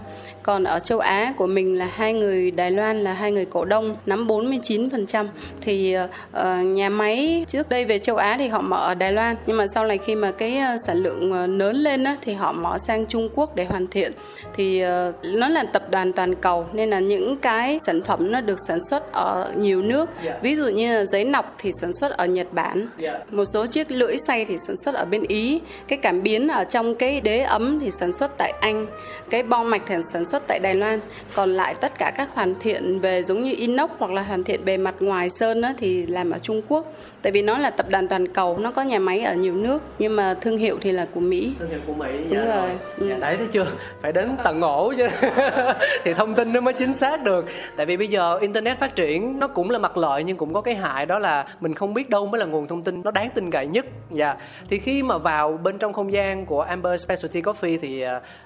còn 0.46 0.64
ở 0.64 0.78
châu 0.78 0.98
Á 0.98 1.32
của 1.36 1.46
mình 1.46 1.78
là 1.78 1.88
hai 1.94 2.12
người 2.12 2.50
Đài 2.50 2.70
Loan 2.70 3.04
là 3.04 3.12
hai 3.12 3.32
người 3.32 3.44
cổ 3.44 3.64
đông 3.64 3.96
nắm 4.06 4.26
49% 4.26 5.26
thì 5.60 5.96
uh, 5.98 6.42
nhà 6.64 6.88
máy 6.88 7.44
trước 7.48 7.68
đây 7.68 7.84
về 7.84 7.98
châu 7.98 8.16
Á 8.16 8.36
thì 8.38 8.48
họ 8.48 8.60
mở 8.60 8.76
ở 8.76 8.94
Đài 8.94 9.12
Loan. 9.12 9.36
Nhưng 9.46 9.56
mà 9.56 9.66
sau 9.66 9.86
này 9.86 9.98
khi 9.98 10.14
mà 10.14 10.30
cái 10.32 10.60
uh, 10.74 10.80
sản 10.86 10.96
lượng 10.96 11.32
lớn 11.58 11.76
lên 11.76 12.04
á, 12.04 12.16
thì 12.22 12.32
họ 12.32 12.52
mở 12.52 12.78
sang 12.78 13.06
Trung 13.06 13.28
Quốc 13.34 13.56
để 13.56 13.64
hoàn 13.64 13.86
thiện. 13.86 14.12
Thì 14.54 14.82
nó 15.22 15.48
là 15.48 15.64
tập 15.72 15.90
đoàn 15.90 16.12
toàn 16.12 16.34
cầu 16.34 16.66
nên 16.72 16.90
là 16.90 16.98
những 16.98 17.36
cái 17.36 17.80
sản 17.86 18.00
phẩm 18.02 18.32
nó 18.32 18.40
được 18.40 18.58
sản 18.68 18.78
xuất 18.90 19.12
ở 19.12 19.52
nhiều 19.56 19.82
nước. 19.82 20.10
Ví 20.42 20.56
dụ 20.56 20.68
như 20.68 21.04
giấy 21.06 21.24
nọc 21.24 21.54
thì 21.58 21.70
sản 21.80 21.92
xuất 21.92 22.12
ở 22.12 22.26
Nhật 22.26 22.52
Bản. 22.52 22.88
Một 23.30 23.44
số 23.44 23.66
chiếc 23.66 23.90
lưỡi 23.90 24.16
xay 24.18 24.44
thì 24.44 24.58
sản 24.58 24.76
xuất 24.76 24.94
ở 24.94 25.04
bên 25.04 25.22
Ý. 25.28 25.60
Cái 25.88 25.98
cảm 26.02 26.22
biến 26.22 26.48
ở 26.48 26.64
trong 26.64 26.94
cái 26.94 27.20
đế 27.20 27.40
ấm 27.40 27.78
thì 27.80 27.90
sản 27.90 28.12
xuất 28.12 28.38
tại 28.38 28.52
Anh. 28.60 28.86
Cái 29.30 29.42
bo 29.42 29.62
mạch 29.62 29.82
thì 29.86 29.94
sản 30.12 30.24
xuất 30.24 30.35
tại 30.46 30.58
Đài 30.58 30.74
Loan. 30.74 31.00
Còn 31.34 31.50
lại 31.50 31.74
tất 31.80 31.98
cả 31.98 32.12
các 32.16 32.28
hoàn 32.34 32.54
thiện 32.60 33.00
về 33.00 33.22
giống 33.22 33.44
như 33.44 33.54
inox 33.58 33.90
hoặc 33.98 34.10
là 34.10 34.22
hoàn 34.22 34.44
thiện 34.44 34.64
bề 34.64 34.76
mặt 34.76 34.94
ngoài 35.00 35.30
sơn 35.30 35.62
á, 35.62 35.74
thì 35.78 36.06
làm 36.06 36.30
ở 36.30 36.38
Trung 36.38 36.62
Quốc. 36.68 36.92
Tại 37.22 37.32
vì 37.32 37.42
nó 37.42 37.58
là 37.58 37.70
tập 37.70 37.86
đoàn 37.90 38.08
toàn 38.08 38.28
cầu 38.28 38.58
nó 38.58 38.70
có 38.70 38.82
nhà 38.82 38.98
máy 38.98 39.20
ở 39.20 39.34
nhiều 39.34 39.54
nước 39.54 39.82
nhưng 39.98 40.16
mà 40.16 40.34
thương 40.34 40.58
hiệu 40.58 40.78
thì 40.80 40.92
là 40.92 41.06
của 41.14 41.20
Mỹ. 41.20 41.52
Thương 41.58 41.68
hiệu 41.68 41.80
của 41.86 41.94
Mỹ 41.94 42.10
Đúng 42.30 42.38
dạ 42.48 42.60
rồi. 42.60 42.70
Ừ. 42.98 43.08
Dạ, 43.08 43.18
đấy 43.18 43.36
thấy 43.36 43.46
chưa? 43.52 43.66
Phải 44.02 44.12
đến 44.12 44.36
tận 44.44 44.60
ổ 44.60 44.92
chứ. 44.96 45.08
Thì 46.04 46.14
thông 46.14 46.34
tin 46.34 46.52
nó 46.52 46.60
mới 46.60 46.74
chính 46.74 46.94
xác 46.94 47.22
được. 47.22 47.44
Tại 47.76 47.86
vì 47.86 47.96
bây 47.96 48.08
giờ 48.08 48.38
internet 48.38 48.78
phát 48.78 48.96
triển 48.96 49.40
nó 49.40 49.48
cũng 49.48 49.70
là 49.70 49.78
mặt 49.78 49.96
lợi 49.96 50.24
nhưng 50.24 50.36
cũng 50.36 50.54
có 50.54 50.60
cái 50.60 50.74
hại 50.74 51.06
đó 51.06 51.18
là 51.18 51.46
mình 51.60 51.74
không 51.74 51.94
biết 51.94 52.10
đâu 52.10 52.26
mới 52.26 52.38
là 52.38 52.46
nguồn 52.46 52.66
thông 52.66 52.82
tin 52.82 53.02
nó 53.02 53.10
đáng 53.10 53.28
tin 53.34 53.50
cậy 53.50 53.66
nhất. 53.66 53.86
Dạ. 54.10 54.36
Thì 54.68 54.78
khi 54.78 55.02
mà 55.02 55.18
vào 55.18 55.52
bên 55.62 55.78
trong 55.78 55.92
không 55.92 56.12
gian 56.12 56.46
của 56.46 56.60
Amber 56.60 57.00
Specialty 57.00 57.42
Coffee 57.42 57.78
thì 57.82 58.00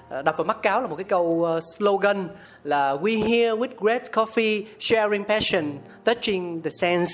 ờ, 0.09 0.21
đập 0.21 0.37
vào 0.37 0.45
mắt 0.45 0.61
cáo 0.61 0.81
là 0.81 0.87
một 0.87 0.95
cái 0.95 1.03
câu 1.03 1.43
ờ, 1.45 1.59
slogan 1.81 2.27
là 2.63 2.93
we 2.93 3.23
here 3.23 3.51
with 3.51 3.75
great 3.79 4.01
coffee 4.11 4.63
sharing 4.79 5.23
passion 5.23 5.77
touching 6.05 6.61
the 6.61 6.69
sense. 6.69 7.11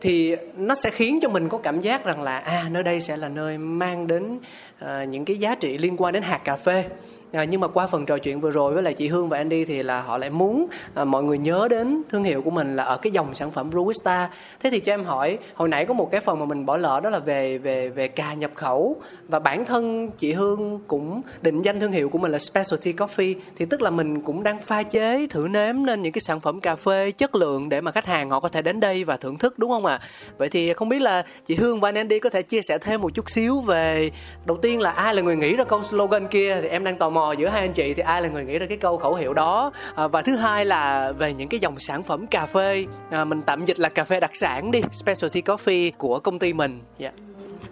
Thì 0.00 0.36
nó 0.56 0.74
sẽ 0.74 0.90
khiến 0.90 1.18
cho 1.22 1.28
mình 1.28 1.48
có 1.48 1.58
cảm 1.58 1.80
giác 1.80 2.04
rằng 2.04 2.22
là 2.22 2.38
à 2.38 2.64
nơi 2.70 2.82
đây 2.82 3.00
sẽ 3.00 3.16
là 3.16 3.28
nơi 3.28 3.58
mang 3.58 4.06
đến 4.06 4.38
uh, 4.84 5.08
những 5.08 5.24
cái 5.24 5.36
giá 5.36 5.54
trị 5.54 5.78
liên 5.78 5.96
quan 5.96 6.14
đến 6.14 6.22
hạt 6.22 6.40
cà 6.44 6.56
phê. 6.56 6.84
À, 7.32 7.44
nhưng 7.44 7.60
mà 7.60 7.68
qua 7.68 7.86
phần 7.86 8.06
trò 8.06 8.18
chuyện 8.18 8.40
vừa 8.40 8.50
rồi 8.50 8.74
với 8.74 8.82
lại 8.82 8.94
chị 8.94 9.08
Hương 9.08 9.28
và 9.28 9.36
Andy 9.36 9.64
thì 9.64 9.82
là 9.82 10.00
họ 10.00 10.18
lại 10.18 10.30
muốn 10.30 10.66
à, 10.94 11.04
mọi 11.04 11.22
người 11.22 11.38
nhớ 11.38 11.68
đến 11.70 12.02
thương 12.08 12.24
hiệu 12.24 12.42
của 12.42 12.50
mình 12.50 12.76
là 12.76 12.82
ở 12.82 12.96
cái 12.96 13.12
dòng 13.12 13.34
sản 13.34 13.50
phẩm 13.50 13.70
Brewista. 13.70 14.26
Thế 14.60 14.70
thì 14.70 14.80
cho 14.80 14.92
em 14.92 15.04
hỏi, 15.04 15.38
hồi 15.54 15.68
nãy 15.68 15.84
có 15.86 15.94
một 15.94 16.10
cái 16.10 16.20
phần 16.20 16.38
mà 16.38 16.44
mình 16.44 16.66
bỏ 16.66 16.76
lỡ 16.76 17.00
đó 17.00 17.10
là 17.10 17.18
về 17.18 17.58
về 17.58 17.88
về 17.88 18.08
cà 18.08 18.34
nhập 18.34 18.50
khẩu 18.54 18.96
và 19.28 19.38
bản 19.38 19.64
thân 19.64 20.10
chị 20.18 20.32
Hương 20.32 20.80
cũng 20.86 21.22
định 21.42 21.62
danh 21.62 21.80
thương 21.80 21.92
hiệu 21.92 22.08
của 22.08 22.18
mình 22.18 22.32
là 22.32 22.38
Specialty 22.38 22.92
Coffee 22.92 23.34
thì 23.56 23.64
tức 23.64 23.82
là 23.82 23.90
mình 23.90 24.20
cũng 24.20 24.42
đang 24.42 24.58
pha 24.60 24.82
chế 24.82 25.26
thử 25.30 25.48
nếm 25.50 25.86
nên 25.86 26.02
những 26.02 26.12
cái 26.12 26.20
sản 26.20 26.40
phẩm 26.40 26.60
cà 26.60 26.76
phê 26.76 27.12
chất 27.12 27.34
lượng 27.34 27.68
để 27.68 27.80
mà 27.80 27.90
khách 27.90 28.06
hàng 28.06 28.30
họ 28.30 28.40
có 28.40 28.48
thể 28.48 28.62
đến 28.62 28.80
đây 28.80 29.04
và 29.04 29.16
thưởng 29.16 29.38
thức 29.38 29.58
đúng 29.58 29.70
không 29.70 29.86
ạ? 29.86 30.00
Vậy 30.38 30.48
thì 30.48 30.72
không 30.72 30.88
biết 30.88 31.02
là 31.02 31.22
chị 31.46 31.54
Hương 31.54 31.80
và 31.80 31.88
anh 31.88 31.94
Andy 31.94 32.18
có 32.18 32.30
thể 32.30 32.42
chia 32.42 32.62
sẻ 32.62 32.78
thêm 32.78 33.00
một 33.00 33.14
chút 33.14 33.30
xíu 33.30 33.60
về 33.60 34.10
đầu 34.46 34.56
tiên 34.62 34.80
là 34.80 34.90
ai 34.90 35.14
là 35.14 35.22
người 35.22 35.36
nghĩ 35.36 35.56
ra 35.56 35.64
câu 35.64 35.82
slogan 35.82 36.26
kia 36.26 36.60
thì 36.62 36.68
em 36.68 36.84
đang 36.84 36.96
tò 36.96 37.10
mò 37.10 37.17
giữa 37.38 37.48
hai 37.48 37.60
anh 37.60 37.72
chị 37.72 37.94
thì 37.94 38.02
ai 38.02 38.22
là 38.22 38.28
người 38.28 38.44
nghĩ 38.44 38.58
ra 38.58 38.66
cái 38.66 38.78
câu 38.78 38.96
khẩu 38.96 39.14
hiệu 39.14 39.34
đó? 39.34 39.72
À, 39.94 40.08
và 40.08 40.22
thứ 40.22 40.36
hai 40.36 40.64
là 40.64 41.12
về 41.12 41.34
những 41.34 41.48
cái 41.48 41.60
dòng 41.60 41.78
sản 41.78 42.02
phẩm 42.02 42.26
cà 42.26 42.46
phê. 42.46 42.86
À, 43.10 43.24
mình 43.24 43.42
tạm 43.42 43.64
dịch 43.64 43.78
là 43.78 43.88
cà 43.88 44.04
phê 44.04 44.20
đặc 44.20 44.30
sản 44.34 44.70
đi 44.70 44.80
specialty 44.92 45.40
coffee 45.40 45.90
của 45.98 46.18
công 46.18 46.38
ty 46.38 46.52
mình. 46.52 46.80
Yeah 46.98 47.14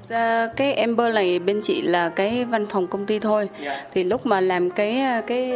ra 0.09 0.49
cái 0.57 0.75
Amber 0.75 1.15
này 1.15 1.39
bên 1.39 1.61
chị 1.63 1.83
là 1.83 2.09
cái 2.09 2.45
văn 2.45 2.67
phòng 2.67 2.87
công 2.87 3.07
ty 3.07 3.19
thôi. 3.19 3.49
Thì 3.93 4.05
lúc 4.05 4.27
mà 4.27 4.41
làm 4.41 4.71
cái 4.71 5.03
cái 5.27 5.51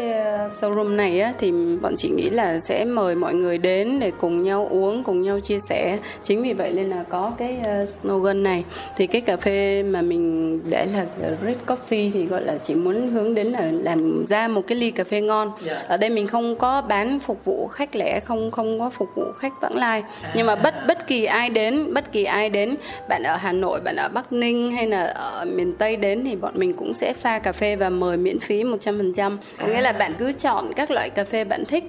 showroom 0.51 0.97
này 0.97 1.21
á 1.21 1.33
thì 1.39 1.53
bọn 1.83 1.95
chị 1.97 2.09
nghĩ 2.09 2.31
là 2.31 2.59
sẽ 2.59 2.85
mời 2.85 3.15
mọi 3.15 3.35
người 3.35 3.59
đến 3.59 3.99
để 4.01 4.11
cùng 4.21 4.43
nhau 4.43 4.69
uống 4.71 5.05
cùng 5.05 5.23
nhau 5.23 5.41
chia 5.41 5.59
sẻ. 5.59 5.99
Chính 6.23 6.43
vì 6.43 6.53
vậy 6.53 6.73
nên 6.73 6.91
là 6.91 7.03
có 7.09 7.33
cái 7.39 7.57
slogan 7.87 8.43
này. 8.43 8.65
Thì 8.97 9.07
cái 9.07 9.21
cà 9.21 9.37
phê 9.37 9.83
mà 9.83 10.03
mình 10.03 10.61
để 10.71 10.87
là 10.93 11.07
red 11.45 11.57
coffee 11.67 12.11
thì 12.15 12.27
gọi 12.27 12.45
là 12.45 12.59
chỉ 12.63 12.75
muốn 12.75 13.11
hướng 13.11 13.35
đến 13.35 13.47
là 13.47 13.71
làm 13.73 14.27
ra 14.29 14.49
một 14.49 14.63
cái 14.67 14.79
ly 14.79 14.91
cà 14.91 15.05
phê 15.05 15.21
ngon. 15.21 15.53
Ở 15.87 15.97
đây 15.97 16.11
mình 16.11 16.27
không 16.27 16.57
có 16.57 16.83
bán 16.83 17.21
phục 17.21 17.45
vụ 17.45 17.67
khách 17.67 17.97
lẻ 17.97 18.21
không 18.21 18.51
không 18.51 18.81
có 18.81 18.91
phục 18.91 19.09
vụ 19.15 19.25
khách 19.39 19.53
vãng 19.61 19.77
lai. 19.77 20.03
Nhưng 20.35 20.47
mà 20.47 20.57
bất 20.57 20.75
bất 20.89 21.07
kỳ 21.07 21.25
ai 21.25 21.51
đến 21.51 21.95
bất 21.95 22.13
kỳ 22.13 22.25
ai 22.25 22.51
đến 22.51 22.77
bạn 23.09 23.23
ở 23.23 23.37
Hà 23.37 23.53
Nội 23.53 23.81
bạn 23.81 23.97
ở 23.97 24.09
Bắc 24.09 24.33
Ninh 24.33 24.40
Ninh 24.41 24.71
hay 24.71 24.87
là 24.87 25.03
ở 25.03 25.45
miền 25.45 25.73
Tây 25.79 25.97
đến 25.97 26.25
thì 26.25 26.37
bọn 26.37 26.53
mình 26.57 26.73
cũng 26.73 26.95
sẽ 26.95 27.13
pha 27.13 27.39
cà 27.39 27.53
phê 27.53 27.77
và 27.77 27.91
mời 27.91 28.17
miễn 28.17 28.41
phí 28.41 28.65
100%. 28.65 29.37
Có 29.59 29.67
nghĩa 29.67 29.81
là 29.81 29.93
bạn 29.93 30.15
cứ 30.19 30.33
chọn 30.33 30.73
các 30.77 30.91
loại 30.91 31.11
cà 31.11 31.25
phê 31.25 31.45
bạn 31.45 31.65
thích, 31.65 31.85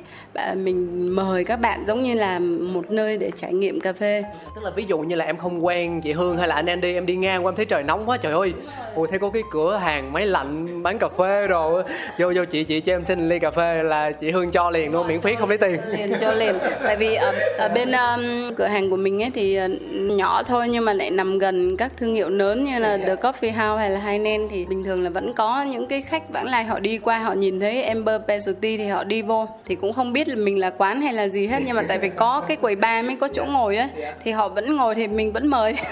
mình 0.56 1.10
mời 1.16 1.44
các 1.44 1.56
bạn 1.56 1.84
giống 1.88 2.04
như 2.04 2.14
là 2.14 2.40
một 2.74 2.92
nơi 2.92 3.18
để 3.18 3.32
trải 3.32 3.54
nghiệm 3.54 3.80
cà 3.80 3.94
phê. 3.94 4.24
tức 4.56 4.64
là 4.64 4.72
ví 4.76 4.86
dụ 4.88 5.00
như 5.00 5.16
là 5.16 5.26
em 5.26 5.38
không 5.38 5.66
quen 5.66 6.02
chị 6.02 6.12
Hương 6.12 6.38
hay 6.38 6.48
là 6.48 6.56
anh 6.56 6.66
Andy 6.66 6.94
em 6.94 7.06
đi 7.06 7.16
ngang 7.16 7.46
qua 7.46 7.50
em 7.52 7.56
thấy 7.56 7.66
trời 7.66 7.84
nóng 7.84 8.04
quá 8.06 8.18
trời 8.18 8.34
ơi. 8.34 8.54
Ôi 8.96 9.08
thấy 9.10 9.20
có 9.20 9.30
cái 9.30 9.44
cửa 9.52 9.78
hàng 9.78 10.14
máy 10.14 10.26
lạnh 10.26 10.84
bán 10.84 11.00
cà 11.00 11.08
phê 11.18 11.48
rồi. 11.48 11.84
Vô 12.20 12.32
vô 12.36 12.46
chị 12.46 12.64
chị 12.64 12.80
cho 12.80 12.94
em 12.94 13.04
xin 13.04 13.30
ly 13.30 13.40
cà 13.40 13.52
phê 13.52 13.84
là 13.84 14.12
chị 14.12 14.32
Hương 14.32 14.52
cho 14.52 14.70
liền 14.70 14.92
luôn 14.92 15.08
miễn 15.08 15.22
phí 15.22 15.36
không 15.36 15.50
lấy 15.50 15.58
tiền. 15.58 15.80
Liền 15.88 16.14
cho 16.22 16.32
liền. 16.32 16.58
Tại 16.84 16.98
vì 16.98 17.16
ở, 17.16 17.34
ở 17.58 17.70
bên 17.70 17.92
um, 17.92 18.56
cửa 18.56 18.68
hàng 18.68 18.90
của 18.90 18.98
mình 18.98 19.22
ấy 19.22 19.32
thì 19.34 19.60
uh, 19.66 19.72
nhỏ 19.94 20.44
thôi 20.44 20.70
nhưng 20.70 20.86
mà 20.86 20.94
lại 20.94 21.12
nằm 21.12 21.40
gần 21.40 21.78
các 21.78 21.92
thương 21.98 22.14
hiệu 22.14 22.30
lớn 22.30 22.64
như 22.64 22.80
là 22.80 22.98
The 22.98 23.16
Coffee 23.16 23.54
House 23.54 23.80
hay 23.80 23.90
là 23.90 24.00
Hainan 24.00 24.48
thì 24.52 24.66
bình 24.66 24.84
thường 24.84 25.04
là 25.04 25.10
vẫn 25.10 25.34
có 25.34 25.64
những 25.64 25.88
cái 25.88 26.02
khách 26.02 26.30
vãng 26.30 26.48
lai 26.48 26.64
họ 26.64 26.80
đi 26.80 26.98
qua 26.98 27.20
họ 27.20 27.34
nhìn 27.34 27.60
thấy 27.60 27.84
Amber 27.84 28.22
Specialty 28.24 28.78
thì 28.78 28.88
họ 28.88 29.04
đi 29.04 29.22
vô. 29.22 29.48
Thì 29.66 29.76
cũng 29.76 29.94
không 29.94 30.14
biết 30.14 30.21
biết 30.22 30.28
là 30.28 30.36
mình 30.36 30.60
là 30.60 30.70
quán 30.70 31.02
hay 31.02 31.14
là 31.14 31.28
gì 31.28 31.48
hết, 31.48 31.60
nhưng 31.66 31.76
mà 31.76 31.84
tại 31.88 31.98
vì 31.98 32.10
có 32.10 32.42
cái 32.48 32.58
quầy 32.58 32.76
bar 32.76 33.06
mới 33.06 33.16
có 33.16 33.28
chỗ 33.28 33.46
ngồi 33.46 33.78
á, 33.78 33.90
thì 34.24 34.32
họ 34.32 34.50
vẫn 34.50 34.76
ngồi 34.76 34.96
thì 34.96 35.08
mình 35.08 35.32
vẫn 35.32 35.48
mời. 35.48 35.76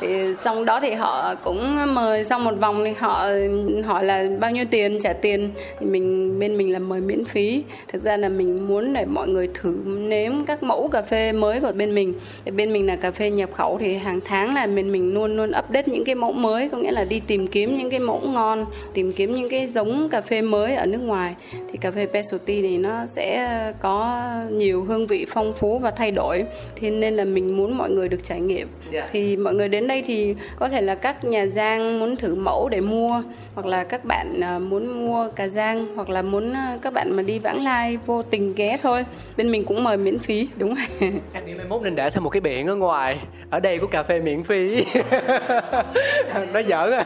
Thì 0.00 0.34
xong 0.34 0.64
đó 0.64 0.80
thì 0.80 0.92
họ 0.92 1.34
cũng 1.34 1.94
mời, 1.94 2.24
xong 2.24 2.44
một 2.44 2.54
vòng 2.60 2.84
thì 2.84 2.92
họ 2.98 3.26
hỏi 3.84 4.04
là 4.04 4.24
bao 4.40 4.50
nhiêu 4.50 4.64
tiền, 4.70 4.98
trả 5.00 5.12
tiền, 5.12 5.50
thì 5.80 5.86
mình, 5.86 6.38
bên 6.38 6.58
mình 6.58 6.72
là 6.72 6.78
mời 6.78 7.00
miễn 7.00 7.24
phí. 7.24 7.62
Thực 7.88 8.02
ra 8.02 8.16
là 8.16 8.28
mình 8.28 8.68
muốn 8.68 8.92
để 8.92 9.04
mọi 9.04 9.28
người 9.28 9.48
thử 9.54 9.76
nếm 9.86 10.44
các 10.44 10.62
mẫu 10.62 10.88
cà 10.88 11.02
phê 11.02 11.32
mới 11.32 11.60
của 11.60 11.72
bên 11.74 11.94
mình. 11.94 12.14
Thì 12.44 12.50
bên 12.50 12.72
mình 12.72 12.86
là 12.86 12.96
cà 12.96 13.10
phê 13.10 13.30
nhập 13.30 13.50
khẩu 13.52 13.78
thì 13.80 13.94
hàng 13.94 14.20
tháng 14.24 14.54
là 14.54 14.66
bên 14.66 14.92
mình 14.92 15.14
luôn 15.14 15.36
luôn 15.36 15.52
update 15.58 15.86
những 15.86 16.04
cái 16.04 16.14
mẫu 16.14 16.32
mới, 16.32 16.68
có 16.68 16.78
nghĩa 16.78 16.92
là 16.92 17.04
đi 17.04 17.20
tìm 17.26 17.46
kiếm 17.46 17.76
những 17.76 17.90
cái 17.90 18.00
mẫu 18.00 18.20
ngon, 18.20 18.66
tìm 18.94 19.12
kiếm 19.12 19.34
những 19.34 19.48
cái 19.50 19.68
giống 19.74 20.08
cà 20.08 20.20
phê 20.20 20.42
mới 20.42 20.74
ở 20.74 20.86
nước 20.86 21.02
ngoài. 21.02 21.34
Thì 21.72 21.78
cà 21.80 21.90
phê 21.90 22.06
specialty 22.10 22.62
thì 22.62 22.78
nó 22.78 22.91
sẽ 23.06 23.72
có 23.80 24.22
nhiều 24.50 24.84
hương 24.84 25.06
vị 25.06 25.26
phong 25.28 25.52
phú 25.52 25.78
và 25.78 25.90
thay 25.90 26.10
đổi. 26.10 26.44
Thì 26.76 26.90
nên 26.90 27.14
là 27.14 27.24
mình 27.24 27.56
muốn 27.56 27.78
mọi 27.78 27.90
người 27.90 28.08
được 28.08 28.24
trải 28.24 28.40
nghiệm. 28.40 28.68
Dạ. 28.92 29.08
thì 29.12 29.36
mọi 29.36 29.54
người 29.54 29.68
đến 29.68 29.86
đây 29.86 30.02
thì 30.06 30.34
có 30.56 30.68
thể 30.68 30.80
là 30.80 30.94
các 30.94 31.24
nhà 31.24 31.46
giang 31.46 32.00
muốn 32.00 32.16
thử 32.16 32.34
mẫu 32.34 32.68
để 32.68 32.80
mua 32.80 33.22
hoặc 33.54 33.66
là 33.66 33.84
các 33.84 34.04
bạn 34.04 34.40
à, 34.40 34.58
muốn 34.58 35.06
mua 35.06 35.28
cà 35.28 35.48
giang 35.48 35.96
hoặc 35.96 36.10
là 36.10 36.22
muốn 36.22 36.52
à, 36.52 36.78
các 36.82 36.92
bạn 36.92 37.16
mà 37.16 37.22
đi 37.22 37.38
vãng 37.38 37.64
lai 37.64 37.98
vô 38.06 38.22
tình 38.22 38.54
ghé 38.54 38.78
thôi. 38.82 39.04
Bên 39.36 39.52
mình 39.52 39.64
cũng 39.64 39.84
mời 39.84 39.96
miễn 39.96 40.18
phí 40.18 40.48
đúng 40.56 40.74
rồi 40.74 41.10
mai 41.32 41.42
mốt 41.68 41.82
nên 41.82 41.94
để 41.94 42.10
thêm 42.10 42.24
một 42.24 42.30
cái 42.30 42.40
biển 42.40 42.66
ở 42.66 42.74
ngoài 42.74 43.18
ở 43.50 43.60
đây 43.60 43.78
có 43.78 43.86
cà 43.86 44.02
phê 44.02 44.20
miễn 44.20 44.42
phí. 44.42 44.84
Nói 46.52 46.64
giỡn 46.64 46.90
à. 46.90 47.04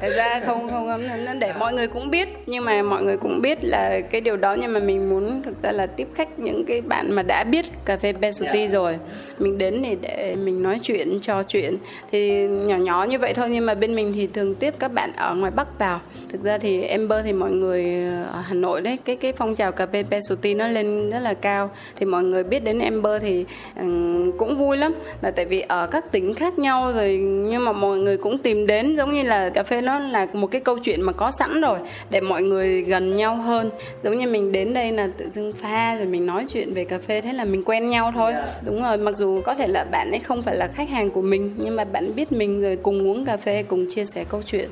Thật 0.00 0.12
ra 0.16 0.40
không 0.46 0.70
không 0.70 0.86
không 0.86 1.24
nó 1.24 1.34
để 1.34 1.52
mọi 1.52 1.72
người 1.72 1.88
cũng 1.88 2.10
biết 2.10 2.28
nhưng 2.46 2.64
mà 2.64 2.82
mọi 2.82 3.02
người 3.02 3.16
cũng 3.16 3.40
biết 3.42 3.58
là 3.64 4.00
cái 4.10 4.20
điều 4.20 4.36
đó 4.36 4.54
nhưng 4.54 4.72
mà 4.72 4.80
mình 4.88 5.10
muốn 5.10 5.42
thực 5.42 5.62
ra 5.62 5.72
là 5.72 5.86
tiếp 5.86 6.08
khách 6.14 6.38
những 6.38 6.64
cái 6.64 6.80
bạn 6.80 7.12
mà 7.14 7.22
đã 7.22 7.44
biết 7.44 7.66
cà 7.84 7.96
phê 7.96 8.12
specialty 8.18 8.68
rồi 8.68 8.98
mình 9.38 9.58
đến 9.58 9.82
để 9.82 9.96
để 10.02 10.36
mình 10.44 10.62
nói 10.62 10.78
chuyện, 10.82 11.18
trò 11.20 11.42
chuyện. 11.42 11.76
Thì 12.12 12.46
nhỏ 12.48 12.76
nhỏ 12.76 13.06
như 13.08 13.18
vậy 13.18 13.34
thôi, 13.34 13.48
nhưng 13.50 13.66
mà 13.66 13.74
bên 13.74 13.94
mình 13.94 14.12
thì 14.14 14.26
thường 14.26 14.54
tiếp 14.54 14.74
các 14.78 14.92
bạn 14.92 15.12
ở 15.16 15.34
ngoài 15.34 15.52
bắc 15.56 15.78
vào. 15.78 16.00
Thực 16.28 16.42
ra 16.42 16.58
thì 16.58 16.82
Ember 16.82 17.24
thì 17.24 17.32
mọi 17.32 17.50
người 17.50 17.84
ở 18.32 18.40
Hà 18.40 18.54
Nội 18.54 18.80
đấy, 18.80 18.98
cái 19.04 19.16
cái 19.16 19.32
phong 19.32 19.54
trào 19.54 19.72
cà 19.72 19.86
phê 19.86 20.02
specialty 20.02 20.54
nó 20.54 20.68
lên 20.68 21.10
rất 21.10 21.20
là 21.20 21.34
cao. 21.34 21.70
Thì 21.96 22.06
mọi 22.06 22.22
người 22.22 22.44
biết 22.44 22.64
đến 22.64 22.78
Ember 22.78 23.22
thì 23.22 23.44
cũng 24.38 24.58
vui 24.58 24.76
lắm. 24.76 24.94
Là 25.22 25.30
tại 25.30 25.44
vì 25.44 25.60
ở 25.60 25.86
các 25.86 26.12
tỉnh 26.12 26.34
khác 26.34 26.58
nhau 26.58 26.92
rồi, 26.92 27.16
nhưng 27.22 27.64
mà 27.64 27.72
mọi 27.72 27.98
người 27.98 28.16
cũng 28.16 28.38
tìm 28.38 28.66
đến, 28.66 28.96
giống 28.96 29.14
như 29.14 29.22
là 29.22 29.48
cà 29.48 29.62
phê 29.62 29.80
nó 29.80 29.98
là 29.98 30.26
một 30.32 30.46
cái 30.46 30.60
câu 30.60 30.78
chuyện 30.78 31.02
mà 31.02 31.12
có 31.12 31.30
sẵn 31.30 31.60
rồi, 31.60 31.78
để 32.10 32.20
mọi 32.20 32.42
người 32.42 32.82
gần 32.82 33.16
nhau 33.16 33.36
hơn. 33.36 33.70
Giống 34.02 34.18
như 34.18 34.26
mình 34.26 34.52
đến 34.52 34.74
đây 34.74 34.92
là 34.92 35.08
tự 35.18 35.28
dưng 35.32 35.52
pha 35.52 35.96
rồi 35.96 36.06
mình 36.06 36.26
nói 36.26 36.46
chuyện 36.52 36.74
về 36.74 36.84
cà 36.84 36.98
phê, 36.98 37.20
thế 37.20 37.32
là 37.32 37.44
mình 37.44 37.62
quen 37.64 37.88
nhau 37.88 38.12
thôi. 38.14 38.32
Đúng 38.64 38.82
rồi, 38.82 38.96
mặc 38.96 39.16
dù 39.16 39.27
có 39.44 39.54
thể 39.54 39.66
là 39.66 39.84
bạn 39.84 40.10
ấy 40.10 40.20
không 40.20 40.42
phải 40.42 40.56
là 40.56 40.66
khách 40.66 40.88
hàng 40.88 41.10
của 41.10 41.22
mình, 41.22 41.54
nhưng 41.58 41.76
mà 41.76 41.84
bạn 41.84 42.14
biết 42.16 42.32
mình 42.32 42.62
rồi 42.62 42.76
cùng 42.76 43.08
uống 43.08 43.24
cà 43.24 43.36
phê, 43.36 43.62
cùng 43.62 43.86
chia 43.90 44.04
sẻ 44.04 44.24
câu 44.28 44.42
chuyện 44.42 44.70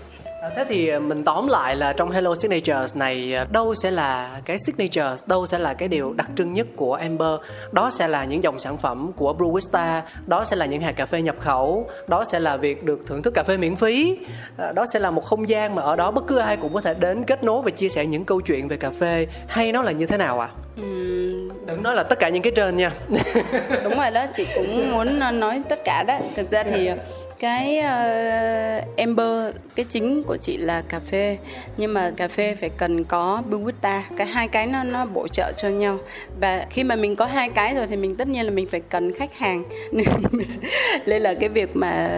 thế 0.56 0.64
thì 0.68 0.98
mình 0.98 1.24
tóm 1.24 1.46
lại 1.46 1.76
là 1.76 1.92
trong 1.92 2.10
Hello 2.10 2.34
Signatures 2.34 2.96
này 2.96 3.34
à, 3.34 3.46
đâu 3.52 3.74
sẽ 3.74 3.90
là 3.90 4.40
cái 4.44 4.56
signature, 4.58 5.16
đâu 5.26 5.46
sẽ 5.46 5.58
là 5.58 5.74
cái 5.74 5.88
điều 5.88 6.12
đặc 6.12 6.28
trưng 6.36 6.52
nhất 6.52 6.66
của 6.76 6.94
Amber. 6.94 7.40
Đó 7.72 7.90
sẽ 7.90 8.08
là 8.08 8.24
những 8.24 8.42
dòng 8.42 8.58
sản 8.58 8.76
phẩm 8.76 9.12
của 9.16 9.34
Brewista, 9.38 10.00
đó 10.26 10.44
sẽ 10.44 10.56
là 10.56 10.66
những 10.66 10.80
hạt 10.80 10.92
cà 10.92 11.06
phê 11.06 11.22
nhập 11.22 11.36
khẩu, 11.40 11.90
đó 12.06 12.24
sẽ 12.24 12.40
là 12.40 12.56
việc 12.56 12.84
được 12.84 13.00
thưởng 13.06 13.22
thức 13.22 13.34
cà 13.34 13.42
phê 13.42 13.56
miễn 13.56 13.76
phí, 13.76 14.18
à, 14.56 14.72
đó 14.72 14.86
sẽ 14.92 15.00
là 15.00 15.10
một 15.10 15.24
không 15.24 15.48
gian 15.48 15.74
mà 15.74 15.82
ở 15.82 15.96
đó 15.96 16.10
bất 16.10 16.26
cứ 16.26 16.38
ai 16.38 16.56
cũng 16.56 16.74
có 16.74 16.80
thể 16.80 16.94
đến 16.94 17.24
kết 17.24 17.44
nối 17.44 17.62
và 17.62 17.70
chia 17.70 17.88
sẻ 17.88 18.06
những 18.06 18.24
câu 18.24 18.40
chuyện 18.40 18.68
về 18.68 18.76
cà 18.76 18.90
phê 18.90 19.26
hay 19.48 19.72
nó 19.72 19.82
là 19.82 19.92
như 19.92 20.06
thế 20.06 20.16
nào 20.16 20.40
ạ? 20.40 20.48
À? 20.48 20.80
Uhm, 20.80 21.66
đừng 21.66 21.82
nói 21.82 21.94
là 21.94 22.02
tất 22.02 22.18
cả 22.18 22.28
những 22.28 22.42
cái 22.42 22.52
trên 22.56 22.76
nha 22.76 22.92
đúng 23.84 23.96
rồi 23.96 24.10
đó 24.10 24.26
chị 24.34 24.46
cũng 24.54 24.90
muốn 24.90 25.18
nói 25.40 25.62
tất 25.68 25.84
cả 25.84 26.04
đó 26.08 26.18
thực 26.36 26.50
ra 26.50 26.62
thì 26.62 26.90
cái 27.38 27.78
uh, 27.78 28.96
amber 28.96 29.54
cái 29.76 29.86
chính 29.88 30.22
của 30.22 30.36
chị 30.36 30.56
là 30.56 30.82
cà 30.88 31.00
phê. 31.00 31.38
Nhưng 31.76 31.94
mà 31.94 32.10
cà 32.16 32.28
phê 32.28 32.54
phải 32.54 32.68
cần 32.68 33.04
có 33.04 33.42
buwita 33.50 34.00
cái 34.16 34.26
hai 34.26 34.48
cái 34.48 34.66
nó 34.66 34.84
nó 34.84 35.04
bổ 35.04 35.28
trợ 35.28 35.52
cho 35.56 35.68
nhau. 35.68 35.98
Và 36.40 36.66
khi 36.70 36.84
mà 36.84 36.96
mình 36.96 37.16
có 37.16 37.26
hai 37.26 37.48
cái 37.48 37.74
rồi 37.74 37.86
thì 37.86 37.96
mình 37.96 38.16
tất 38.16 38.28
nhiên 38.28 38.44
là 38.44 38.50
mình 38.50 38.68
phải 38.68 38.80
cần 38.80 39.14
khách 39.14 39.38
hàng. 39.38 39.64
Nên 41.06 41.22
là 41.22 41.34
cái 41.34 41.48
việc 41.48 41.76
mà 41.76 42.08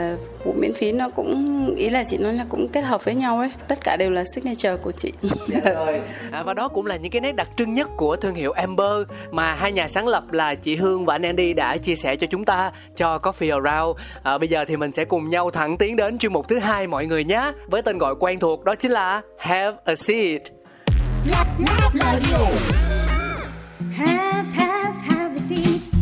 vụ 0.44 0.52
miễn 0.52 0.74
phí 0.74 0.92
nó 0.92 1.08
cũng 1.08 1.74
ý 1.76 1.88
là 1.88 2.04
chị 2.04 2.16
nói 2.16 2.32
là 2.32 2.46
cũng 2.48 2.68
kết 2.68 2.80
hợp 2.80 3.04
với 3.04 3.14
nhau 3.14 3.38
ấy. 3.38 3.50
Tất 3.68 3.78
cả 3.84 3.96
đều 3.96 4.10
là 4.10 4.24
signature 4.34 4.76
của 4.76 4.92
chị. 4.92 5.12
Dạ 5.48 5.60
rồi. 5.74 6.00
À, 6.32 6.42
và 6.42 6.54
đó 6.54 6.68
cũng 6.68 6.86
là 6.86 6.96
những 6.96 7.12
cái 7.12 7.20
nét 7.20 7.32
đặc 7.32 7.48
trưng 7.56 7.74
nhất 7.74 7.88
của 7.96 8.16
thương 8.16 8.34
hiệu 8.34 8.52
Amber 8.52 9.02
mà 9.30 9.54
hai 9.54 9.72
nhà 9.72 9.88
sáng 9.88 10.08
lập 10.08 10.32
là 10.32 10.54
chị 10.54 10.76
Hương 10.76 11.04
và 11.04 11.14
anh 11.14 11.22
Andy 11.22 11.52
đã 11.52 11.76
chia 11.76 11.96
sẻ 11.96 12.16
cho 12.16 12.26
chúng 12.30 12.44
ta 12.44 12.70
cho 12.96 13.18
Coffee 13.18 13.64
Around. 13.64 13.98
À, 14.22 14.38
bây 14.38 14.48
giờ 14.48 14.64
thì 14.64 14.76
mình 14.76 14.92
sẽ 14.92 15.04
cùng 15.08 15.30
nhau 15.30 15.50
thẳng 15.50 15.76
tiến 15.76 15.96
đến 15.96 16.18
chuyên 16.18 16.32
mục 16.32 16.48
thứ 16.48 16.58
hai 16.58 16.86
mọi 16.86 17.06
người 17.06 17.24
nhé 17.24 17.52
với 17.66 17.82
tên 17.82 17.98
gọi 17.98 18.14
quen 18.20 18.38
thuộc 18.38 18.64
đó 18.64 18.74
chính 18.74 18.92
là 18.92 19.22
Have 19.38 19.76
a 19.84 19.94
Seat. 19.94 20.42
Have, 23.96 24.44
have, 24.54 24.94
have 25.08 25.34
a 25.34 25.38
seat. 25.38 25.97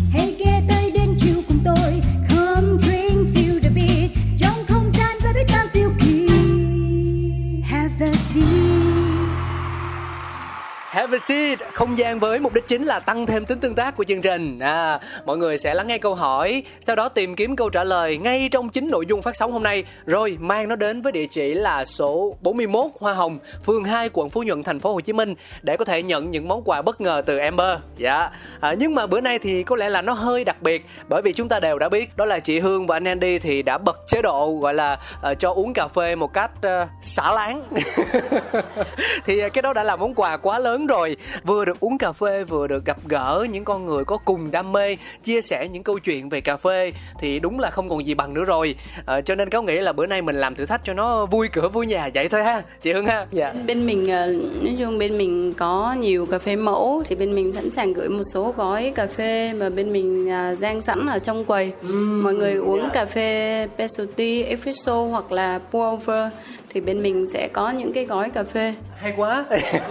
Have 10.97 11.17
a 11.17 11.19
seat, 11.19 11.59
không 11.75 11.99
gian 11.99 12.19
với 12.19 12.41
mục 12.41 12.55
đích 12.55 12.69
chính 12.69 12.85
là 12.85 13.01
tăng 13.01 13.27
thêm 13.27 13.45
tính 13.45 13.61
tương 13.61 13.75
tác 13.75 13.97
của 13.97 14.05
chương 14.05 14.21
trình. 14.21 14.59
À, 14.59 15.01
mọi 15.25 15.37
người 15.37 15.59
sẽ 15.59 15.75
lắng 15.75 15.87
nghe 15.87 15.99
câu 15.99 16.15
hỏi, 16.15 16.63
sau 16.81 16.97
đó 16.97 17.09
tìm 17.09 17.35
kiếm 17.35 17.57
câu 17.57 17.71
trả 17.71 17.85
lời 17.85 18.17
ngay 18.17 18.49
trong 18.51 18.69
chính 18.69 18.91
nội 18.91 19.07
dung 19.09 19.23
phát 19.23 19.37
sóng 19.37 19.53
hôm 19.53 19.63
nay, 19.63 19.85
rồi 20.07 20.37
mang 20.41 20.69
nó 20.69 20.77
đến 20.77 21.01
với 21.01 21.13
địa 21.13 21.27
chỉ 21.27 21.55
là 21.55 21.85
số 21.85 22.37
41 22.41 22.87
Hoa 23.01 23.15
Hồng, 23.15 23.39
phường 23.65 23.85
2, 23.85 24.11
quận 24.13 24.31
Phú 24.31 24.43
Nhuận, 24.43 24.63
thành 24.63 24.81
phố 24.81 24.93
Hồ 24.93 25.01
Chí 25.01 25.13
Minh 25.13 25.35
để 25.63 25.77
có 25.77 25.85
thể 25.85 26.03
nhận 26.03 26.31
những 26.31 26.49
món 26.49 26.63
quà 26.65 26.83
bất 26.83 27.01
ngờ 27.01 27.23
từ 27.27 27.39
Amber. 27.39 27.79
Dạ. 27.97 28.31
À, 28.61 28.75
nhưng 28.79 28.95
mà 28.95 29.07
bữa 29.07 29.21
nay 29.21 29.39
thì 29.39 29.63
có 29.63 29.77
lẽ 29.77 29.89
là 29.89 30.03
nó 30.03 30.13
hơi 30.13 30.45
đặc 30.45 30.63
biệt 30.63 30.87
bởi 31.09 31.23
vì 31.23 31.33
chúng 31.33 31.49
ta 31.49 31.61
đều 31.61 31.79
đã 31.79 31.89
biết 31.89 32.17
đó 32.17 32.25
là 32.25 32.39
chị 32.39 32.61
Hương 32.61 32.87
và 32.87 32.97
anh 32.97 33.05
Andy 33.05 33.39
thì 33.39 33.63
đã 33.63 33.79
bật 33.79 33.99
chế 34.07 34.23
độ 34.23 34.59
gọi 34.63 34.75
là 34.75 34.99
uh, 35.31 35.39
cho 35.39 35.51
uống 35.51 35.73
cà 35.73 35.89
phê 35.89 36.17
một 36.17 36.33
cách 36.33 36.51
uh, 36.59 36.89
xả 37.03 37.33
láng. 37.33 37.63
thì 39.25 39.39
ờ, 39.39 39.49
cái 39.49 39.63
đó 39.63 39.73
đã 39.73 39.83
là 39.83 39.97
món 39.97 40.15
quà 40.15 40.37
quá 40.37 40.59
lớn 40.59 40.86
rồi. 40.87 41.17
Vừa 41.45 41.65
được 41.65 41.81
uống 41.81 41.99
cà 41.99 42.13
phê 42.13 42.45
vừa 42.45 42.67
được 42.67 42.85
gặp 42.85 42.97
gỡ 43.09 43.47
những 43.51 43.65
con 43.65 43.87
người 43.87 44.05
có 44.05 44.17
cùng 44.17 44.51
đam 44.51 44.73
mê 44.73 44.97
chia 45.25 45.41
sẻ 45.41 45.69
những 45.69 45.83
câu 45.83 45.99
chuyện 45.99 46.29
về 46.29 46.41
cà 46.41 46.57
phê 46.57 46.93
thì 47.19 47.39
đúng 47.39 47.61
là 47.61 47.71
không 47.71 47.89
còn 47.89 48.07
gì 48.07 48.15
bằng 48.15 48.35
nữa 48.35 48.45
rồi. 48.45 48.75
À, 49.07 49.21
cho 49.21 49.35
nên 49.35 49.51
cáo 49.51 49.63
nghĩ 49.63 49.77
là 49.77 49.93
bữa 49.93 50.07
nay 50.07 50.23
mình 50.23 50.37
làm 50.41 50.55
thử 50.55 50.67
thách 50.67 50.85
cho 50.85 50.95
nó 50.95 51.27
vui 51.27 51.49
cửa 51.53 51.69
vui 51.69 51.87
nhà 51.87 52.09
vậy 52.15 52.29
thôi 52.29 52.45
ha 52.45 52.63
chị 52.83 52.93
hương 52.93 53.07
ha. 53.07 53.27
Dạ. 53.33 53.55
Bên 53.67 53.87
mình 53.87 54.07
ờ, 54.11 54.27
nói 54.63 54.77
chung 54.79 54.99
bên 54.99 55.19
mình 55.19 55.53
có 55.53 55.97
nhiều 55.99 56.27
cà 56.27 56.39
phê 56.39 56.57
mẫu 56.57 57.03
thì 57.07 57.17
bên 57.17 57.35
mình 57.35 57.53
sẵn 57.53 57.71
sàng 57.71 57.93
gửi 57.93 58.09
một 58.09 58.23
số 58.35 58.55
gói 58.57 58.93
cà 58.95 59.07
phê 59.07 59.53
mà 59.53 59.71
bên 59.71 59.93
mình 59.93 60.31
giang 60.59 60.81
sẵn 60.81 61.07
ở 61.07 61.19
trong 61.19 61.45
quầy. 61.45 61.73
Uhm, 61.87 62.23
mọi 62.23 62.35
người 62.35 62.55
uống 62.55 62.81
yeah. 62.81 62.93
cà 62.93 63.05
phê 63.05 63.69
specialty 63.75 64.43
espresso 64.43 65.05
hoặc 65.05 65.33
là 65.33 65.59
pour 65.59 65.95
over 65.95 66.33
thì 66.71 66.81
bên 66.81 67.03
mình 67.03 67.27
sẽ 67.33 67.49
có 67.49 67.71
những 67.71 67.93
cái 67.93 68.05
gói 68.05 68.31
cà 68.31 68.43
phê 68.45 68.75
hay 68.99 69.13
quá. 69.17 69.45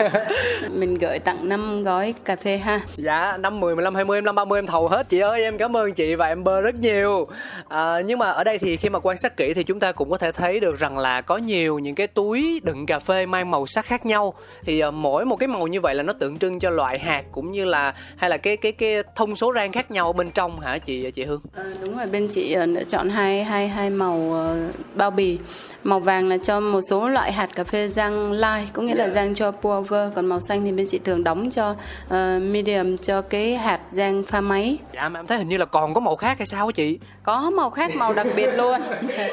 Mình 0.71 0.95
gửi 0.95 1.19
tặng 1.19 1.49
5 1.49 1.83
gói 1.83 2.13
cà 2.25 2.35
phê 2.35 2.57
ha. 2.57 2.81
Dạ 2.97 3.37
năm 3.37 3.59
10, 3.59 3.75
15, 3.75 3.95
20, 3.95 4.15
25, 4.15 4.35
30 4.35 4.59
em 4.59 4.65
thầu 4.65 4.87
hết 4.87 5.09
chị 5.09 5.19
ơi. 5.19 5.41
Em 5.43 5.57
cảm 5.57 5.77
ơn 5.77 5.93
chị 5.93 6.15
và 6.15 6.27
em 6.27 6.43
bơ 6.43 6.61
rất 6.61 6.75
nhiều. 6.75 7.27
À, 7.67 8.01
nhưng 8.05 8.19
mà 8.19 8.29
ở 8.29 8.43
đây 8.43 8.57
thì 8.57 8.77
khi 8.77 8.89
mà 8.89 8.99
quan 8.99 9.17
sát 9.17 9.37
kỹ 9.37 9.53
thì 9.53 9.63
chúng 9.63 9.79
ta 9.79 9.91
cũng 9.91 10.09
có 10.09 10.17
thể 10.17 10.31
thấy 10.31 10.59
được 10.59 10.79
rằng 10.79 10.97
là 10.97 11.21
có 11.21 11.37
nhiều 11.37 11.79
những 11.79 11.95
cái 11.95 12.07
túi 12.07 12.61
đựng 12.63 12.85
cà 12.85 12.99
phê 12.99 13.25
mang 13.25 13.51
màu 13.51 13.67
sắc 13.67 13.85
khác 13.85 14.05
nhau. 14.05 14.33
Thì 14.63 14.83
uh, 14.85 14.93
mỗi 14.93 15.25
một 15.25 15.35
cái 15.35 15.47
màu 15.47 15.67
như 15.67 15.81
vậy 15.81 15.95
là 15.95 16.03
nó 16.03 16.13
tượng 16.13 16.37
trưng 16.37 16.59
cho 16.59 16.69
loại 16.69 16.99
hạt 16.99 17.23
cũng 17.31 17.51
như 17.51 17.65
là 17.65 17.93
hay 18.17 18.29
là 18.29 18.37
cái 18.37 18.57
cái 18.57 18.71
cái 18.71 19.03
thông 19.15 19.35
số 19.35 19.53
rang 19.55 19.71
khác 19.71 19.91
nhau 19.91 20.13
bên 20.13 20.31
trong 20.31 20.59
hả 20.59 20.77
chị 20.77 21.11
chị 21.11 21.23
Hương? 21.23 21.41
À, 21.55 21.63
đúng 21.85 21.97
rồi 21.97 22.07
bên 22.07 22.27
chị 22.27 22.57
uh, 22.63 22.69
lựa 22.69 22.83
chọn 22.83 23.09
hai 23.09 23.43
hai 23.43 23.67
hai 23.67 23.89
màu 23.89 24.15
uh, 24.15 24.75
bao 24.95 25.11
bì. 25.11 25.39
Màu 25.83 25.99
vàng 25.99 26.27
là 26.27 26.37
cho 26.37 26.59
một 26.59 26.81
số 26.89 27.09
loại 27.09 27.31
hạt 27.31 27.49
cà 27.55 27.63
phê 27.63 27.87
rang 27.87 28.31
light 28.31 28.73
có 28.73 28.81
nghĩa 28.81 28.94
là 28.95 29.09
rang 29.09 29.33
cho 29.33 29.51
pour 29.51 29.93
còn 30.15 30.25
màu 30.25 30.39
xanh 30.39 30.65
thì 30.65 30.71
bên 30.71 30.85
chị 30.89 30.99
thường 30.99 31.23
đóng 31.23 31.49
cho 31.51 31.69
uh, 32.05 32.41
medium 32.41 32.97
cho 32.97 33.21
cái 33.21 33.55
hạt 33.55 33.79
rang 33.91 34.23
pha 34.23 34.41
máy. 34.41 34.77
Dạ 34.93 35.09
mà 35.09 35.19
em 35.19 35.27
thấy 35.27 35.37
hình 35.37 35.49
như 35.49 35.57
là 35.57 35.65
còn 35.65 35.93
có 35.93 35.99
màu 35.99 36.15
khác 36.15 36.37
hay 36.37 36.45
sao 36.45 36.71
chị? 36.71 36.99
Có 37.23 37.49
màu 37.49 37.69
khác 37.69 37.95
màu 37.95 38.13
đặc 38.13 38.27
biệt 38.35 38.47
luôn. 38.47 38.81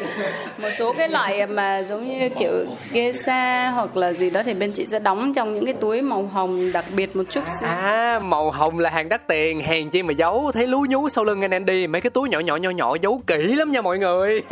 Một 0.58 0.68
số 0.78 0.92
cái 0.92 1.08
loại 1.08 1.46
mà 1.46 1.82
giống 1.82 2.08
như 2.08 2.28
kiểu 2.38 2.52
geisha 2.92 3.70
hoặc 3.70 3.96
là 3.96 4.12
gì 4.12 4.30
đó 4.30 4.42
thì 4.42 4.54
bên 4.54 4.72
chị 4.72 4.86
sẽ 4.86 4.98
đóng 4.98 5.34
trong 5.34 5.54
những 5.54 5.66
cái 5.66 5.74
túi 5.74 6.02
màu 6.02 6.22
hồng 6.32 6.72
đặc 6.72 6.84
biệt 6.96 7.16
một 7.16 7.22
chút 7.30 7.44
xíu. 7.60 7.68
À 7.68 8.20
màu 8.22 8.50
hồng 8.50 8.78
là 8.78 8.90
hàng 8.90 9.08
đắt 9.08 9.28
tiền 9.28 9.60
hèn 9.60 9.90
chi 9.90 10.02
mà 10.02 10.12
giấu 10.12 10.50
thấy 10.54 10.66
lú 10.66 10.84
nhú 10.88 11.08
sau 11.08 11.24
lưng 11.24 11.42
anh 11.42 11.50
Andy 11.50 11.86
mấy 11.86 12.00
cái 12.00 12.10
túi 12.10 12.28
nhỏ 12.28 12.38
nhỏ 12.38 12.56
nhỏ 12.56 12.70
nhỏ 12.70 12.96
giấu 13.02 13.22
kỹ 13.26 13.54
lắm 13.54 13.72
nha 13.72 13.82
mọi 13.82 13.98
người. 13.98 14.42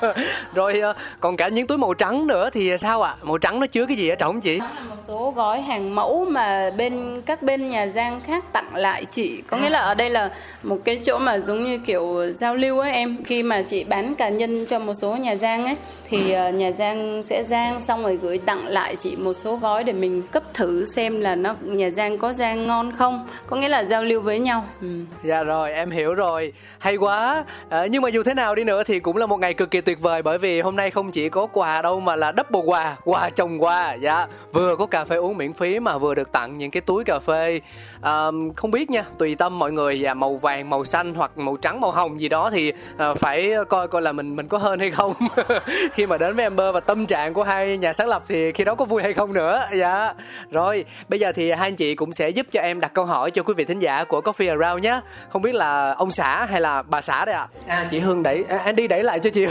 Rồi 0.54 0.80
ờ, 0.80 0.94
còn 1.20 1.36
cả 1.36 1.48
những 1.48 1.66
túi 1.66 1.78
màu 1.78 1.94
trắng 1.94 2.26
nữa 2.26 2.50
thì 2.50 2.78
sao 2.78 3.02
ạ? 3.02 3.10
À? 3.10 3.16
màu 3.22 3.38
trắng 3.38 3.60
nó 3.60 3.66
chứa 3.66 3.86
cái 3.86 3.96
gì 3.96 4.08
ở 4.08 4.14
trong 4.14 4.40
chị 4.40 4.59
là 4.60 4.80
một 4.88 4.96
số 5.06 5.32
gói 5.36 5.60
hàng 5.60 5.94
mẫu 5.94 6.24
mà 6.24 6.70
bên 6.76 7.22
các 7.26 7.42
bên 7.42 7.68
nhà 7.68 7.86
giang 7.86 8.20
khác 8.20 8.44
tặng 8.52 8.74
lại 8.74 9.04
chị. 9.04 9.42
Có 9.46 9.56
nghĩa 9.56 9.70
là 9.70 9.78
ở 9.78 9.94
đây 9.94 10.10
là 10.10 10.30
một 10.62 10.76
cái 10.84 10.96
chỗ 10.96 11.18
mà 11.18 11.38
giống 11.38 11.62
như 11.62 11.78
kiểu 11.78 12.32
giao 12.38 12.54
lưu 12.54 12.78
ấy 12.78 12.92
em. 12.92 13.16
Khi 13.24 13.42
mà 13.42 13.62
chị 13.62 13.84
bán 13.84 14.14
cá 14.14 14.28
nhân 14.28 14.66
cho 14.66 14.78
một 14.78 14.92
số 15.02 15.16
nhà 15.16 15.36
giang 15.36 15.64
ấy 15.64 15.76
thì 16.08 16.32
ờ, 16.32 16.50
nhà 16.50 16.70
giang 16.70 17.22
sẽ 17.26 17.44
giang 17.44 17.80
xong 17.80 18.02
rồi 18.02 18.18
gửi 18.22 18.38
tặng 18.38 18.66
lại 18.66 18.96
chị 18.96 19.16
một 19.16 19.32
số 19.32 19.56
gói 19.56 19.84
để 19.84 19.92
mình 19.92 20.22
cấp 20.22 20.42
thử 20.54 20.84
xem 20.84 21.20
là 21.20 21.34
nó 21.34 21.54
nhà 21.62 21.90
giang 21.90 22.18
có 22.18 22.32
giang 22.32 22.66
ngon 22.66 22.92
không. 22.92 23.26
Có 23.46 23.56
nghĩa 23.56 23.68
là 23.68 23.84
giao 23.84 24.04
lưu 24.04 24.20
với 24.22 24.38
nhau. 24.38 24.64
Ừ. 24.80 24.88
dạ 25.24 25.42
rồi 25.42 25.72
em 25.72 25.90
hiểu 25.90 26.14
rồi. 26.14 26.52
Hay 26.78 26.96
quá. 26.96 27.44
À, 27.68 27.86
nhưng 27.90 28.02
mà 28.02 28.08
dù 28.08 28.22
thế 28.22 28.34
nào 28.34 28.54
đi 28.54 28.64
nữa 28.64 28.82
thì 28.84 29.00
cũng 29.00 29.16
là 29.16 29.26
một 29.26 29.36
ngày 29.36 29.54
cực 29.54 29.70
kỳ 29.70 29.80
tuyệt 29.80 30.00
vời 30.00 30.22
bởi 30.22 30.38
vì 30.38 30.60
hôm 30.60 30.76
nay 30.76 30.90
không 30.90 31.10
chỉ 31.10 31.28
có 31.28 31.46
quà 31.46 31.82
đâu 31.82 32.00
mà 32.00 32.16
là 32.16 32.32
double 32.36 32.60
quà 32.66 32.96
quà 33.04 33.30
chồng 33.30 33.62
quà. 33.62 33.94
Dạ 33.94 34.26
vừa 34.52 34.76
có 34.76 34.86
cà 34.86 35.04
phê 35.04 35.16
uống 35.16 35.36
miễn 35.36 35.52
phí 35.52 35.80
mà 35.80 35.98
vừa 35.98 36.14
được 36.14 36.32
tặng 36.32 36.58
những 36.58 36.70
cái 36.70 36.80
túi 36.80 37.04
cà 37.04 37.18
phê. 37.18 37.60
À, 38.00 38.26
không 38.56 38.70
biết 38.70 38.90
nha 38.90 39.04
tùy 39.18 39.34
tâm 39.34 39.58
mọi 39.58 39.72
người 39.72 39.98
và 40.02 40.14
màu 40.14 40.36
vàng 40.36 40.70
màu 40.70 40.84
xanh 40.84 41.14
hoặc 41.14 41.38
màu 41.38 41.56
trắng 41.56 41.80
màu 41.80 41.90
hồng 41.90 42.20
gì 42.20 42.28
đó 42.28 42.50
thì 42.52 42.72
à, 42.96 43.14
phải 43.14 43.52
coi 43.68 43.88
coi 43.88 44.02
là 44.02 44.12
mình 44.12 44.36
mình 44.36 44.48
có 44.48 44.58
hơn 44.58 44.78
hay 44.78 44.90
không. 44.90 45.14
Khi 45.92 46.06
mà 46.06 46.18
đến 46.18 46.36
với 46.36 46.44
Amber 46.44 46.74
và 46.74 46.80
tâm 46.80 47.06
trạng 47.06 47.34
của 47.34 47.42
hai 47.42 47.76
nhà 47.76 47.92
sáng 47.92 48.08
lập 48.08 48.22
thì 48.28 48.52
khi 48.52 48.64
đó 48.64 48.74
có 48.74 48.84
vui 48.84 49.02
hay 49.02 49.12
không 49.12 49.32
nữa 49.32 49.68
dạ. 49.74 50.14
Rồi 50.50 50.84
bây 51.08 51.20
giờ 51.20 51.32
thì 51.32 51.50
hai 51.50 51.68
anh 51.68 51.76
chị 51.76 51.94
cũng 51.94 52.12
sẽ 52.12 52.28
giúp 52.28 52.46
cho 52.52 52.60
em 52.60 52.80
đặt 52.80 52.94
câu 52.94 53.04
hỏi 53.04 53.30
cho 53.30 53.42
quý 53.42 53.54
vị 53.54 53.64
thính 53.64 53.78
giả 53.78 54.04
của 54.04 54.20
Coffee 54.20 54.60
Around 54.60 54.84
nhé 54.84 55.00
không 55.28 55.42
biết 55.42 55.54
là 55.54 55.92
ông 55.92 56.10
xã 56.10 56.46
hay 56.50 56.60
là 56.60 56.82
bà 56.82 57.00
xã 57.00 57.24
đây 57.24 57.34
ạ? 57.34 57.48
À? 57.66 57.76
à 57.76 57.88
chị 57.90 57.98
Hương 57.98 58.22
đẩy 58.22 58.44
à, 58.48 58.58
Andy 58.58 58.88
đẩy 58.88 59.04
lại 59.04 59.18
cho 59.18 59.30
chị. 59.30 59.46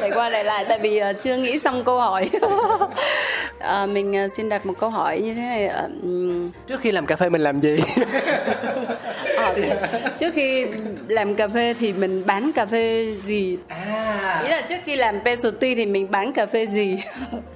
Đẩy 0.00 0.10
qua 0.14 0.28
đẩy 0.28 0.44
lại 0.44 0.64
tại 0.68 0.78
vì 0.78 1.02
uh, 1.02 1.22
chưa 1.22 1.36
nghĩ 1.36 1.58
xong 1.58 1.84
câu 1.84 2.00
hỏi 2.00 2.30
à, 3.64 3.86
mình 3.86 4.24
uh, 4.24 4.32
xin 4.32 4.48
đặt 4.48 4.66
một 4.66 4.74
câu 4.78 4.90
hỏi 4.90 5.20
như 5.20 5.34
thế 5.34 5.42
này 5.42 5.70
uh, 5.84 6.50
trước 6.66 6.80
khi 6.80 6.92
làm 6.92 7.06
cà 7.06 7.16
phê 7.16 7.28
mình 7.28 7.40
làm 7.40 7.60
gì? 7.60 7.76
À, 9.36 9.54
trước 10.18 10.34
khi 10.34 10.66
làm 11.08 11.34
cà 11.34 11.48
phê 11.48 11.74
thì 11.74 11.92
mình 11.92 12.22
bán 12.26 12.52
cà 12.52 12.66
phê 12.66 13.14
gì? 13.22 13.58
À. 13.68 14.40
Ý 14.44 14.48
là 14.48 14.60
trước 14.68 14.78
khi 14.84 14.96
làm 14.96 15.20
specialty 15.20 15.74
thì 15.74 15.86
mình 15.86 16.10
bán 16.10 16.32
cà 16.32 16.46
phê 16.46 16.66
gì? 16.66 16.98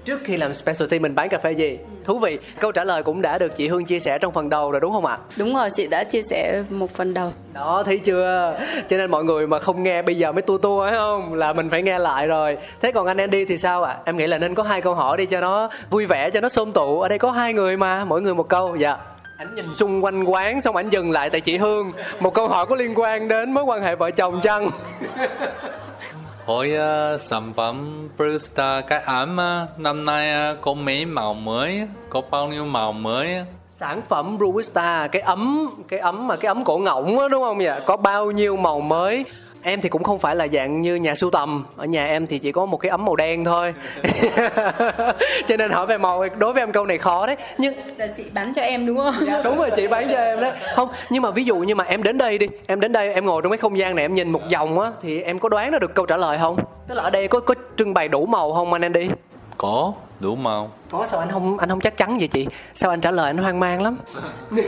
Trước 0.05 0.21
khi 0.25 0.37
làm 0.37 0.55
specialty 0.55 0.99
mình 0.99 1.15
bán 1.15 1.29
cà 1.29 1.39
phê 1.39 1.53
gì 1.53 1.79
thú 2.09 2.19
vị. 2.19 2.39
Câu 2.61 2.73
trả 2.73 2.85
lời 2.85 3.03
cũng 3.03 3.23
đã 3.23 3.39
được 3.39 3.57
chị 3.57 3.69
hương 3.69 3.85
chia 3.85 4.01
sẻ 4.01 4.19
trong 4.19 4.33
phần 4.33 4.49
đầu 4.49 4.71
rồi 4.71 4.81
đúng 4.81 4.93
không 4.93 5.07
ạ? 5.07 5.19
Đúng 5.37 5.55
rồi 5.55 5.69
chị 5.71 5.87
đã 5.87 6.05
chia 6.05 6.23
sẻ 6.23 6.63
một 6.71 6.95
phần 6.95 7.15
đầu. 7.15 7.33
Đó 7.53 7.83
thấy 7.87 7.99
chưa? 7.99 8.59
Cho 8.89 8.97
nên 8.97 9.11
mọi 9.11 9.25
người 9.25 9.47
mà 9.47 9.59
không 9.59 9.83
nghe 9.83 10.03
bây 10.03 10.15
giờ 10.15 10.33
mới 10.33 10.43
tua 10.43 10.59
tua 10.59 10.85
phải 10.85 10.93
không? 10.93 11.35
Là 11.35 11.53
mình 11.53 11.71
phải 11.71 11.83
nghe 11.83 11.99
lại 11.99 12.27
rồi. 12.27 12.57
Thế 12.81 12.93
còn 12.93 13.07
anh 13.07 13.17
Andy 13.17 13.45
thì 13.45 13.57
sao 13.57 13.83
ạ? 13.83 13.97
Em 14.05 14.17
nghĩ 14.17 14.27
là 14.27 14.39
nên 14.39 14.55
có 14.55 14.63
hai 14.63 14.81
câu 14.81 14.95
hỏi 14.95 15.17
đi 15.17 15.27
cho 15.27 15.41
nó 15.41 15.71
vui 15.91 16.07
vẻ 16.07 16.31
cho 16.31 16.41
nó 16.41 16.49
xôm 16.49 16.73
tụ. 16.73 17.01
Ở 17.01 17.09
đây 17.09 17.19
có 17.19 17.31
hai 17.31 17.53
người 17.53 17.77
mà 17.77 18.05
mỗi 18.05 18.23
người 18.23 18.35
một 18.35 18.49
câu. 18.49 18.77
Dạ. 18.77 18.97
Ảnh 19.37 19.55
nhìn 19.55 19.75
xung 19.75 20.05
quanh 20.05 20.25
quán 20.25 20.61
xong 20.61 20.77
ảnh 20.77 20.89
dừng 20.89 21.11
lại 21.11 21.31
tại 21.31 21.41
chị 21.41 21.57
hương. 21.57 21.93
Một 22.21 22.35
câu 22.35 22.49
hỏi 22.49 22.67
có 22.67 22.77
liên 22.77 22.95
quan 22.97 23.29
đến 23.29 23.53
mối 23.53 23.65
quan 23.65 23.83
hệ 23.83 23.95
vợ 23.95 24.11
chồng 24.11 24.41
chăng 24.41 24.71
hỏi 26.49 26.71
uh, 26.73 26.79
ờ, 26.79 27.19
sản 27.19 27.53
phẩm 27.55 28.09
Brewster 28.19 28.83
cái 28.83 29.01
ấm 29.01 29.37
uh, 29.37 29.81
năm 29.81 30.05
nay 30.05 30.53
uh, 30.53 30.61
có 30.61 30.75
mấy 30.75 31.05
màu 31.05 31.35
mới 31.35 31.89
có 32.11 32.23
bao 32.31 32.49
nhiêu 32.49 32.65
màu 32.65 32.93
mới 32.93 33.37
sản 33.69 34.01
phẩm 34.09 34.39
Brewista 34.39 35.09
cái 35.09 35.23
ấm 35.23 35.71
cái 35.89 36.01
ấm 36.01 36.29
mà 36.29 36.37
cái 36.37 36.49
ấm 36.49 36.65
cổ 36.65 36.79
ngỗng 36.79 37.19
đúng 37.31 37.43
không 37.43 37.59
vậy? 37.59 37.81
có 37.87 37.97
bao 37.97 38.31
nhiêu 38.31 38.57
màu 38.57 38.81
mới 38.81 39.25
em 39.63 39.81
thì 39.81 39.89
cũng 39.89 40.03
không 40.03 40.19
phải 40.19 40.37
là 40.37 40.47
dạng 40.53 40.83
như 40.83 40.95
nhà 40.95 41.15
sưu 41.15 41.31
tầm. 41.31 41.65
Ở 41.77 41.85
nhà 41.85 42.07
em 42.07 42.27
thì 42.27 42.39
chỉ 42.39 42.53
có 42.53 42.67
một 42.67 42.77
cái 42.77 42.91
ấm 42.91 43.05
màu 43.05 43.17
đen 43.17 43.45
thôi. 43.45 43.75
Cho 45.47 45.57
nên 45.57 45.71
hỏi 45.71 45.87
về 45.87 45.99
màu 45.99 46.25
đối 46.39 46.53
với 46.53 46.63
em 46.63 46.73
câu 46.73 46.87
này 46.87 46.99
khó 46.99 47.27
đấy. 47.27 47.37
Nhưng 47.59 47.75
là 47.97 48.07
chị 48.17 48.25
bán 48.33 48.55
cho 48.55 48.63
em 48.63 48.87
đúng 48.87 48.97
không? 48.97 49.15
Dạ, 49.27 49.43
đúng 49.45 49.59
rồi 49.59 49.71
chị 49.77 49.89
bán 49.89 50.09
cho 50.13 50.19
em 50.19 50.41
đấy. 50.41 50.53
Không 50.75 50.89
nhưng 51.11 51.23
mà 51.23 51.31
ví 51.31 51.45
dụ 51.45 51.57
như 51.57 51.75
mà 51.75 51.85
em 51.85 52.03
đến 52.03 52.19
đây 52.19 52.39
đi 52.39 52.47
em 52.67 52.81
đến 52.81 52.93
đây 52.93 53.15
em 53.15 53.27
ngồi 53.27 53.43
trong 53.43 53.53
cái 53.53 53.59
không 53.59 53.79
gian 53.79 53.97
này 53.97 54.05
em 54.05 54.15
nhìn 54.15 54.31
một 54.31 54.43
vòng 54.53 54.81
á 54.81 54.91
thì 55.03 55.23
em 55.23 55.39
có 55.39 55.49
đoán 55.49 55.71
ra 55.71 55.79
được 55.79 55.95
câu 55.95 56.07
trả 56.07 56.17
lời 56.17 56.39
không? 56.41 56.57
Tức 56.89 56.95
là 56.95 57.03
ở 57.03 57.11
đây 57.11 57.29
có 57.29 57.41
có 57.41 57.55
trưng 57.77 57.95
bày 57.95 58.09
đủ 58.09 58.27
màu 58.27 58.53
không 58.53 58.73
anh 58.73 58.83
Andy 58.83 59.09
có 59.59 59.93
đủ 60.21 60.37
màu 60.37 60.71
có 60.91 61.07
sao 61.07 61.21
anh 61.21 61.31
không 61.31 61.59
anh 61.59 61.69
không 61.69 61.81
chắc 61.81 61.97
chắn 61.97 62.19
vậy 62.19 62.29
chị? 62.29 62.47
Sao 62.75 62.91
anh 62.91 63.01
trả 63.01 63.11
lời 63.11 63.27
anh 63.27 63.39
hoang 63.39 63.61
mang 63.61 63.83
lắm? 63.83 63.97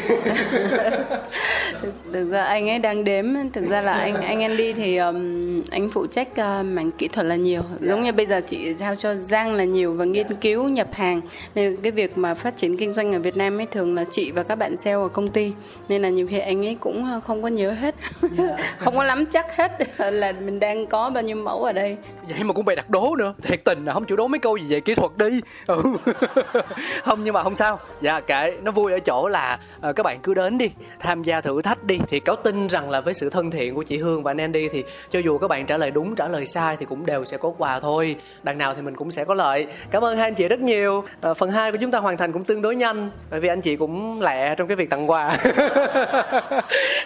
Thực, 1.83 1.95
thực 2.13 2.27
ra 2.27 2.45
anh 2.45 2.69
ấy 2.69 2.79
đang 2.79 3.05
đếm 3.05 3.25
thực 3.53 3.65
ra 3.67 3.81
là 3.83 3.93
anh 3.93 4.15
anh 4.15 4.41
Andy 4.41 4.73
thì 4.73 4.97
um, 4.97 5.63
anh 5.71 5.91
phụ 5.91 6.07
trách 6.07 6.29
uh, 6.31 6.67
mảng 6.67 6.91
kỹ 6.91 7.09
thuật 7.09 7.27
là 7.27 7.37
nhiều. 7.37 7.63
Giống 7.81 8.05
như 8.05 8.13
bây 8.13 8.27
giờ 8.27 8.41
chị 8.47 8.75
giao 8.75 8.95
cho 8.95 9.15
Giang 9.15 9.55
là 9.55 9.65
nhiều 9.65 9.93
và 9.93 10.05
nghiên 10.05 10.35
cứu 10.35 10.69
nhập 10.69 10.89
hàng. 10.93 11.21
Nên 11.55 11.77
cái 11.83 11.93
việc 11.93 12.19
mà 12.19 12.35
phát 12.35 12.57
triển 12.57 12.77
kinh 12.77 12.93
doanh 12.93 13.13
ở 13.13 13.21
Việt 13.21 13.37
Nam 13.37 13.61
ấy 13.61 13.67
thường 13.67 13.95
là 13.95 14.05
chị 14.11 14.31
và 14.31 14.43
các 14.43 14.57
bạn 14.57 14.77
sale 14.77 14.97
ở 14.97 15.09
công 15.09 15.29
ty. 15.29 15.53
Nên 15.89 16.03
là 16.03 16.09
nhiều 16.09 16.27
khi 16.31 16.39
anh 16.39 16.67
ấy 16.67 16.77
cũng 16.81 17.05
ờ, 17.13 17.21
không 17.21 17.43
có 17.43 17.49
nhớ 17.49 17.73
hết. 17.73 17.95
Không 18.79 18.97
có 18.97 19.05
nắm 19.05 19.27
chắc 19.27 19.57
hết 19.57 19.73
là 20.13 20.33
mình 20.33 20.61
đang 20.61 20.87
có 20.87 21.11
bao 21.11 21.23
nhiêu 21.23 21.37
mẫu 21.37 21.65
ở 21.65 21.73
đây. 21.73 21.97
Vậy 22.29 22.45
mà 22.45 22.53
cũng 22.53 22.65
bày 22.65 22.77
đặt 22.77 22.91
đố 22.91 23.17
nữa. 23.19 23.35
Thiệt 23.43 23.65
tình 23.65 23.85
là 23.85 23.93
không 23.93 24.05
chịu 24.05 24.17
đố 24.17 24.29
mấy 24.29 24.39
câu 24.39 24.57
gì 24.57 24.67
về 24.69 24.81
kỹ 24.81 24.95
thuật 24.95 25.17
đi. 25.17 25.41
Ừ. 25.67 25.83
không 27.05 27.25
nhưng 27.25 27.35
mà 27.35 27.43
không 27.43 27.57
sao. 27.57 27.81
Dạ 28.01 28.21
kệ. 28.21 28.57
Nó 28.63 28.71
vui 28.71 28.93
ở 28.93 28.99
chỗ 28.99 29.29
là 29.29 29.59
uh, 29.89 29.97
các 29.97 30.03
bạn 30.03 30.19
cứ 30.23 30.35
đến 30.35 30.59
đi 30.59 30.71
tham 31.01 31.23
gia 31.23 31.41
thử 31.41 31.63
thách 31.63 31.85
đi. 31.85 31.99
Thì 32.09 32.21
cáo 32.21 32.37
tin 32.37 32.67
rằng 32.67 32.91
là 32.91 33.01
với 33.01 33.15
sự 33.15 33.31
thân 33.31 33.51
thiện 33.51 33.75
của 33.75 33.83
chị 33.83 33.99
hương 33.99 34.23
và 34.23 34.31
anh 34.31 34.39
Andy 34.39 34.69
thì 34.69 34.85
cho 35.11 35.19
dù 35.19 35.39
các 35.39 35.49
bạn 35.49 35.67
trả 35.67 35.77
lời 35.77 35.91
đúng 35.91 36.15
trả 36.15 36.29
lời 36.29 36.47
sai 36.47 36.77
thì 36.77 36.87
cũng 36.87 37.07
đều 37.07 37.25
sẽ 37.25 37.37
có 37.37 37.53
quà 37.59 37.81
thôi. 37.81 38.17
Đằng 38.43 38.59
nào 38.59 38.75
thì 38.75 38.83
mình 38.83 38.97
cũng 38.97 39.11
sẽ 39.11 39.25
có 39.25 39.35
lợi. 39.35 39.67
Cảm 39.91 40.05
ơn 40.05 40.17
hai 40.17 40.27
anh 40.27 40.35
chị 40.35 40.49
rất 40.49 40.61
nhiều. 40.61 41.05
Uh, 41.31 41.37
phần 41.37 41.51
2 41.51 41.73
của 41.73 41.79
chúng 41.81 41.91
ta 41.91 41.99
hoàn 41.99 42.17
thành 42.17 42.33
cũng 42.33 42.45
tương 42.45 42.63
đối 42.63 42.77
nhanh 42.77 43.11
bởi 43.31 43.41
vì 43.41 43.49
anh 43.49 43.61
chị 43.61 43.77
cũng 43.77 44.23
lẹ 44.23 44.55
trong 44.55 44.69
cái 44.69 44.77
việc 44.77 44.91
tặng 44.91 45.11
quà. 45.11 45.37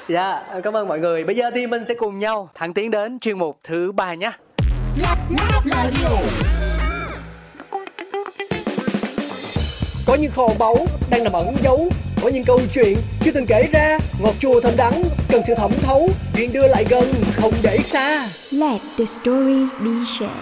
Dạ 0.08 0.30
ờ, 0.30 0.60
cảm 0.60 0.76
ơn 0.76 0.88
mọi 0.88 1.00
người. 1.00 1.24
Bây 1.24 1.36
giờ 1.36 1.50
thì 1.54 1.66
mình 1.66 1.84
sẽ 1.84 1.94
cùng 1.94 2.18
nhau 2.18 2.48
thẳng 2.54 2.74
tiến 2.74 2.90
đến 2.90 3.18
chuyên 3.18 3.38
mục 3.38 3.58
thứ 3.64 3.92
ba 3.92 4.14
nhé. 4.14 4.32
Có 10.06 10.14
những 10.14 10.32
kho 10.32 10.48
báu 10.58 10.76
đang 11.10 11.24
nằm 11.24 11.32
ẩn 11.32 11.54
giấu. 11.62 11.88
Có 12.22 12.28
những 12.28 12.44
câu 12.44 12.60
chuyện 12.74 12.96
chưa 13.20 13.30
từng 13.30 13.46
kể 13.46 13.68
ra. 13.72 13.98
Ngọt 14.20 14.34
chua 14.38 14.60
thơm 14.60 14.76
đắng 14.76 15.02
cần 15.28 15.42
sự 15.46 15.54
thẩm 15.54 15.70
thấu. 15.82 16.08
Chuyện 16.36 16.52
đưa 16.52 16.68
lại 16.68 16.84
gần 16.88 17.14
không 17.36 17.52
để 17.62 17.78
xa. 17.78 18.28
Let 18.50 18.80
the 18.98 19.04
story 19.04 19.66
be 19.80 19.90
shared. 20.18 20.36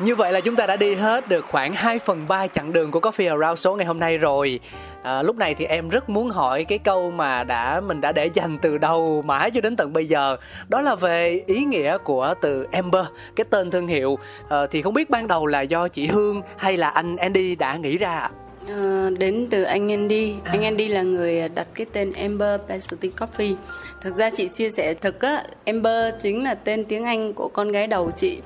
như 0.00 0.14
vậy 0.14 0.32
là 0.32 0.40
chúng 0.40 0.56
ta 0.56 0.66
đã 0.66 0.76
đi 0.76 0.94
hết 0.94 1.28
được 1.28 1.44
khoảng 1.48 1.72
2 1.74 1.98
phần 1.98 2.28
3 2.28 2.46
chặng 2.46 2.72
đường 2.72 2.90
của 2.90 3.00
Coffee 3.00 3.38
Around 3.38 3.58
số 3.58 3.76
ngày 3.76 3.86
hôm 3.86 3.98
nay 3.98 4.18
rồi. 4.18 4.60
À, 5.02 5.22
lúc 5.22 5.36
này 5.36 5.54
thì 5.54 5.64
em 5.64 5.88
rất 5.88 6.08
muốn 6.10 6.30
hỏi 6.30 6.64
cái 6.64 6.78
câu 6.78 7.10
mà 7.10 7.44
đã 7.44 7.80
mình 7.80 8.00
đã 8.00 8.12
để 8.12 8.30
dành 8.34 8.58
từ 8.62 8.78
đầu 8.78 9.22
mãi 9.22 9.50
cho 9.50 9.60
đến 9.60 9.76
tận 9.76 9.92
bây 9.92 10.06
giờ. 10.06 10.36
Đó 10.68 10.80
là 10.80 10.94
về 10.94 11.42
ý 11.46 11.64
nghĩa 11.64 11.98
của 11.98 12.34
từ 12.42 12.66
Amber 12.72 13.04
cái 13.36 13.44
tên 13.50 13.70
thương 13.70 13.86
hiệu. 13.86 14.18
À, 14.48 14.66
thì 14.70 14.82
không 14.82 14.94
biết 14.94 15.10
ban 15.10 15.26
đầu 15.26 15.46
là 15.46 15.60
do 15.60 15.88
chị 15.88 16.06
Hương 16.06 16.42
hay 16.56 16.76
là 16.76 16.88
anh 16.88 17.16
Andy 17.16 17.56
đã 17.56 17.76
nghĩ 17.76 17.98
ra 17.98 18.18
ạ? 18.18 18.30
Ờ, 18.68 19.10
đến 19.18 19.46
từ 19.50 19.62
anh 19.62 19.92
Andy. 19.92 20.34
Anh 20.44 20.64
Andy 20.64 20.88
là 20.88 21.02
người 21.02 21.48
đặt 21.48 21.66
cái 21.74 21.86
tên 21.92 22.12
Amber 22.12 22.60
Specialty 22.64 23.10
Coffee. 23.18 23.54
Thực 24.02 24.14
ra 24.14 24.30
chị 24.30 24.48
chia 24.48 24.70
sẻ 24.70 24.94
thực 24.94 25.20
á, 25.20 25.44
Amber 25.64 26.14
chính 26.22 26.44
là 26.44 26.54
tên 26.54 26.84
tiếng 26.84 27.04
Anh 27.04 27.32
của 27.32 27.48
con 27.48 27.72
gái 27.72 27.86
đầu 27.86 28.10
chị. 28.10 28.38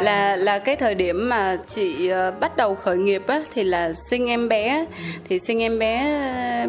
Là 0.00 0.36
là 0.36 0.58
cái 0.58 0.76
thời 0.76 0.94
điểm 0.94 1.28
mà 1.28 1.58
chị 1.74 2.08
ờ, 2.08 2.30
bắt 2.40 2.56
đầu 2.56 2.74
khởi 2.74 2.96
nghiệp 2.96 3.22
á 3.26 3.42
thì 3.54 3.64
là 3.64 3.92
sinh 4.10 4.28
em 4.28 4.48
bé. 4.48 4.86
Thì 5.28 5.38
sinh 5.38 5.62
em 5.62 5.78
bé 5.78 6.18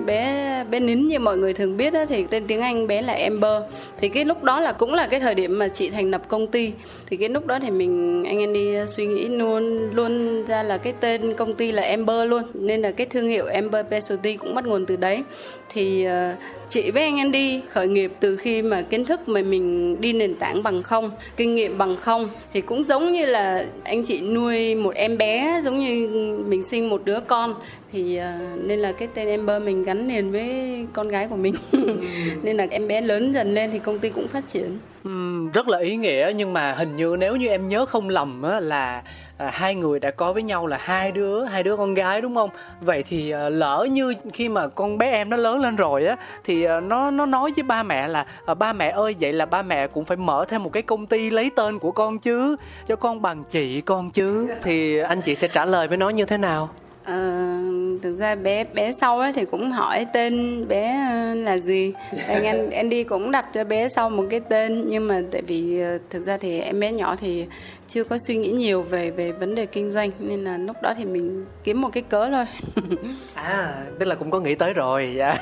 bé 0.05 0.63
bé 0.69 0.79
nín 0.79 1.07
như 1.07 1.19
mọi 1.19 1.37
người 1.37 1.53
thường 1.53 1.77
biết 1.77 1.93
á 1.93 2.05
thì 2.09 2.23
tên 2.23 2.47
tiếng 2.47 2.61
Anh 2.61 2.87
bé 2.87 3.01
là 3.01 3.13
Amber. 3.13 3.61
Thì 3.99 4.09
cái 4.09 4.25
lúc 4.25 4.43
đó 4.43 4.59
là 4.59 4.71
cũng 4.71 4.93
là 4.93 5.07
cái 5.07 5.19
thời 5.19 5.35
điểm 5.35 5.59
mà 5.59 5.67
chị 5.67 5.89
thành 5.89 6.11
lập 6.11 6.21
công 6.27 6.47
ty. 6.47 6.71
Thì 7.07 7.17
cái 7.17 7.29
lúc 7.29 7.45
đó 7.45 7.59
thì 7.59 7.71
mình 7.71 8.23
anh 8.27 8.39
Andy 8.39 8.75
suy 8.87 9.05
nghĩ 9.05 9.27
luôn 9.27 9.89
luôn 9.95 10.45
ra 10.45 10.63
là 10.63 10.77
cái 10.77 10.93
tên 10.99 11.33
công 11.33 11.55
ty 11.55 11.71
là 11.71 11.83
Amber 11.83 12.29
luôn. 12.29 12.43
Nên 12.53 12.81
là 12.81 12.91
cái 12.91 13.07
thương 13.07 13.27
hiệu 13.27 13.45
Amber 13.45 13.85
Specialty 13.87 14.35
cũng 14.35 14.55
bắt 14.55 14.65
nguồn 14.65 14.85
từ 14.85 14.95
đấy 14.95 15.23
thì 15.69 16.07
uh, 16.07 16.62
chị 16.73 16.91
với 16.91 17.03
anh 17.03 17.17
Andy 17.17 17.61
khởi 17.69 17.87
nghiệp 17.87 18.11
từ 18.19 18.37
khi 18.37 18.61
mà 18.61 18.81
kiến 18.81 19.05
thức 19.05 19.29
mà 19.29 19.41
mình 19.41 20.01
đi 20.01 20.13
nền 20.13 20.35
tảng 20.35 20.63
bằng 20.63 20.83
không 20.83 21.11
kinh 21.37 21.55
nghiệm 21.55 21.77
bằng 21.77 21.95
không 21.95 22.29
thì 22.53 22.61
cũng 22.61 22.83
giống 22.83 23.13
như 23.13 23.25
là 23.25 23.65
anh 23.83 24.03
chị 24.05 24.21
nuôi 24.21 24.75
một 24.75 24.95
em 24.95 25.17
bé 25.17 25.61
giống 25.63 25.79
như 25.79 26.07
mình 26.47 26.63
sinh 26.63 26.89
một 26.89 27.01
đứa 27.05 27.19
con. 27.19 27.55
Thì 27.91 28.19
uh, 28.19 28.63
nên 28.63 28.79
là 28.79 28.91
cái 28.91 29.07
tên 29.13 29.29
Amber 29.29 29.63
mình 29.63 29.83
gắn 29.83 30.07
liền 30.07 30.31
với 30.31 30.51
con 30.93 31.07
gái 31.07 31.27
của 31.27 31.35
mình. 31.35 31.55
Nên 32.43 32.57
là 32.57 32.67
em 32.71 32.87
bé 32.87 33.01
lớn 33.01 33.33
dần 33.33 33.53
lên 33.53 33.71
thì 33.71 33.79
công 33.79 33.99
ty 33.99 34.09
cũng 34.09 34.27
phát 34.27 34.47
triển. 34.47 34.77
Ừm, 35.03 35.51
rất 35.51 35.67
là 35.67 35.79
ý 35.79 35.95
nghĩa 35.95 36.33
nhưng 36.35 36.53
mà 36.53 36.71
hình 36.71 36.95
như 36.95 37.15
nếu 37.19 37.35
như 37.35 37.47
em 37.47 37.67
nhớ 37.67 37.85
không 37.85 38.09
lầm 38.09 38.43
á 38.43 38.59
là 38.59 39.03
à, 39.43 39.49
hai 39.53 39.75
người 39.75 39.99
đã 39.99 40.11
có 40.11 40.33
với 40.33 40.43
nhau 40.43 40.67
là 40.67 40.77
hai 40.81 41.11
đứa 41.11 41.43
hai 41.43 41.63
đứa 41.63 41.77
con 41.77 41.93
gái 41.93 42.21
đúng 42.21 42.35
không? 42.35 42.49
Vậy 42.81 43.03
thì 43.03 43.31
à, 43.31 43.49
lỡ 43.49 43.87
như 43.91 44.13
khi 44.33 44.49
mà 44.49 44.67
con 44.67 44.97
bé 44.97 45.11
em 45.11 45.29
nó 45.29 45.37
lớn 45.37 45.61
lên 45.61 45.75
rồi 45.75 46.05
á 46.05 46.15
thì 46.43 46.63
à, 46.63 46.79
nó 46.79 47.11
nó 47.11 47.25
nói 47.25 47.51
với 47.55 47.63
ba 47.63 47.83
mẹ 47.83 48.07
là 48.07 48.25
à, 48.45 48.53
ba 48.53 48.73
mẹ 48.73 48.89
ơi 48.89 49.15
vậy 49.19 49.33
là 49.33 49.45
ba 49.45 49.61
mẹ 49.61 49.87
cũng 49.87 50.05
phải 50.05 50.17
mở 50.17 50.45
thêm 50.47 50.63
một 50.63 50.73
cái 50.73 50.83
công 50.83 51.05
ty 51.05 51.29
lấy 51.29 51.51
tên 51.55 51.79
của 51.79 51.91
con 51.91 52.19
chứ 52.19 52.55
cho 52.87 52.95
con 52.95 53.21
bằng 53.21 53.43
chị 53.49 53.81
con 53.81 54.11
chứ. 54.11 54.47
Thì 54.63 54.99
anh 54.99 55.21
chị 55.21 55.35
sẽ 55.35 55.47
trả 55.47 55.65
lời 55.65 55.87
với 55.87 55.97
nó 55.97 56.09
như 56.09 56.25
thế 56.25 56.37
nào? 56.37 56.69
Ờ, 57.05 57.59
thực 58.01 58.13
ra 58.13 58.35
bé 58.35 58.63
bé 58.63 58.91
sau 58.91 59.19
ấy 59.19 59.33
thì 59.33 59.45
cũng 59.45 59.71
hỏi 59.71 60.05
tên 60.13 60.65
bé 60.67 61.07
ờ, 61.11 61.33
là 61.33 61.57
gì. 61.57 61.93
Anh 62.27 62.43
anh 62.45 62.71
Andy 62.71 63.03
cũng 63.03 63.31
đặt 63.31 63.45
cho 63.53 63.63
bé 63.63 63.89
sau 63.89 64.09
một 64.09 64.23
cái 64.29 64.39
tên 64.39 64.83
nhưng 64.87 65.07
mà 65.07 65.21
tại 65.31 65.41
vì 65.47 65.81
ờ, 65.81 65.97
thực 66.09 66.21
ra 66.21 66.37
thì 66.37 66.59
em 66.59 66.79
bé 66.79 66.91
nhỏ 66.91 67.15
thì 67.15 67.45
chưa 67.93 68.03
có 68.03 68.17
suy 68.17 68.37
nghĩ 68.37 68.51
nhiều 68.51 68.81
về 68.81 69.11
về 69.11 69.31
vấn 69.31 69.55
đề 69.55 69.65
kinh 69.65 69.91
doanh 69.91 70.11
nên 70.19 70.43
là 70.43 70.57
lúc 70.57 70.81
đó 70.81 70.93
thì 70.97 71.05
mình 71.05 71.45
kiếm 71.63 71.81
một 71.81 71.89
cái 71.93 72.03
cớ 72.09 72.29
thôi. 72.29 72.45
À 73.33 73.85
tức 73.99 74.05
là 74.05 74.15
cũng 74.15 74.31
có 74.31 74.39
nghĩ 74.39 74.55
tới 74.55 74.73
rồi. 74.73 75.13
Dạ. 75.15 75.37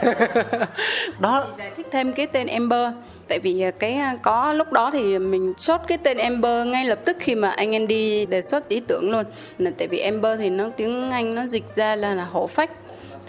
Đó. 1.19 1.47
Giải 1.57 1.71
thích 1.77 1.87
thêm 1.91 2.13
cái 2.13 2.27
tên 2.27 2.47
Amber 2.47 2.93
tại 3.27 3.39
vì 3.39 3.61
ờ, 3.61 3.71
cái 3.71 3.95
ờ, 3.97 4.17
có 4.21 4.53
lúc 4.53 4.71
đó 4.71 4.91
thì 4.91 5.19
mình 5.19 5.53
chốt 5.57 5.81
cái 5.87 5.97
tên 5.97 6.17
Amber 6.17 6.67
ngay 6.67 6.85
lập 6.85 6.99
tức 7.05 7.17
khi 7.19 7.35
mà 7.35 7.49
anh 7.49 7.73
Andy 7.73 8.25
đề 8.25 8.41
xuất 8.41 8.67
ý 8.67 8.79
tưởng 8.79 9.11
luôn. 9.11 9.25
Là 9.57 9.71
tại 9.77 9.87
vì 9.87 9.99
Amber 9.99 10.39
thì 10.39 10.49
nó 10.49 10.69
tiếng 10.77 11.11
Anh 11.11 11.35
nó 11.35 11.45
dịch 11.47 11.75
ra 11.75 11.95
là 11.95 12.15
là 12.15 12.25
hổ 12.25 12.47
phách 12.47 12.71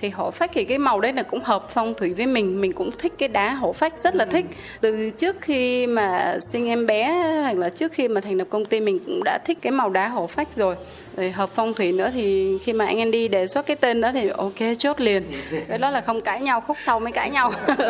thì 0.03 0.11
hổ 0.11 0.30
phách 0.30 0.50
thì 0.55 0.64
cái 0.64 0.78
màu 0.78 1.00
đấy 1.00 1.12
là 1.12 1.22
cũng 1.22 1.40
hợp 1.44 1.68
phong 1.68 1.94
thủy 1.94 2.14
với 2.16 2.26
mình. 2.26 2.61
Mình 2.61 2.72
cũng 2.72 2.90
thích 2.98 3.12
cái 3.18 3.28
đá 3.28 3.53
hổ 3.55 3.72
phách 3.72 4.03
rất 4.03 4.16
là 4.16 4.24
thích. 4.24 4.44
Từ 4.80 5.11
trước 5.11 5.40
khi 5.40 5.86
mà 5.86 6.38
sinh 6.53 6.68
em 6.68 6.86
bé, 6.86 7.12
hoặc 7.42 7.57
là 7.57 7.68
trước 7.68 7.92
khi 7.92 8.09
mà 8.09 8.20
thành 8.20 8.34
lập 8.34 8.46
công 8.50 8.64
ty, 8.64 8.80
mình 8.80 8.98
cũng 9.07 9.24
đã 9.24 9.38
thích 9.44 9.59
cái 9.62 9.70
màu 9.70 9.90
đá 9.90 10.09
hổ 10.09 10.26
phách 10.26 10.48
rồi 10.57 10.74
rồi 11.16 11.30
hợp 11.30 11.50
phong 11.54 11.74
thủy 11.74 11.92
nữa 11.92 12.10
thì 12.14 12.58
khi 12.62 12.72
mà 12.72 12.86
anh 12.86 12.98
Andy 12.98 13.28
đề 13.28 13.46
xuất 13.46 13.66
cái 13.66 13.76
tên 13.76 14.00
đó 14.00 14.12
thì 14.12 14.28
ok 14.28 14.54
chốt 14.78 15.00
liền 15.00 15.32
cái 15.68 15.78
đó 15.78 15.90
là 15.90 16.00
không 16.00 16.20
cãi 16.20 16.40
nhau 16.40 16.60
khúc 16.60 16.76
sau 16.80 17.00
mới 17.00 17.12
cãi 17.12 17.30
nhau 17.30 17.52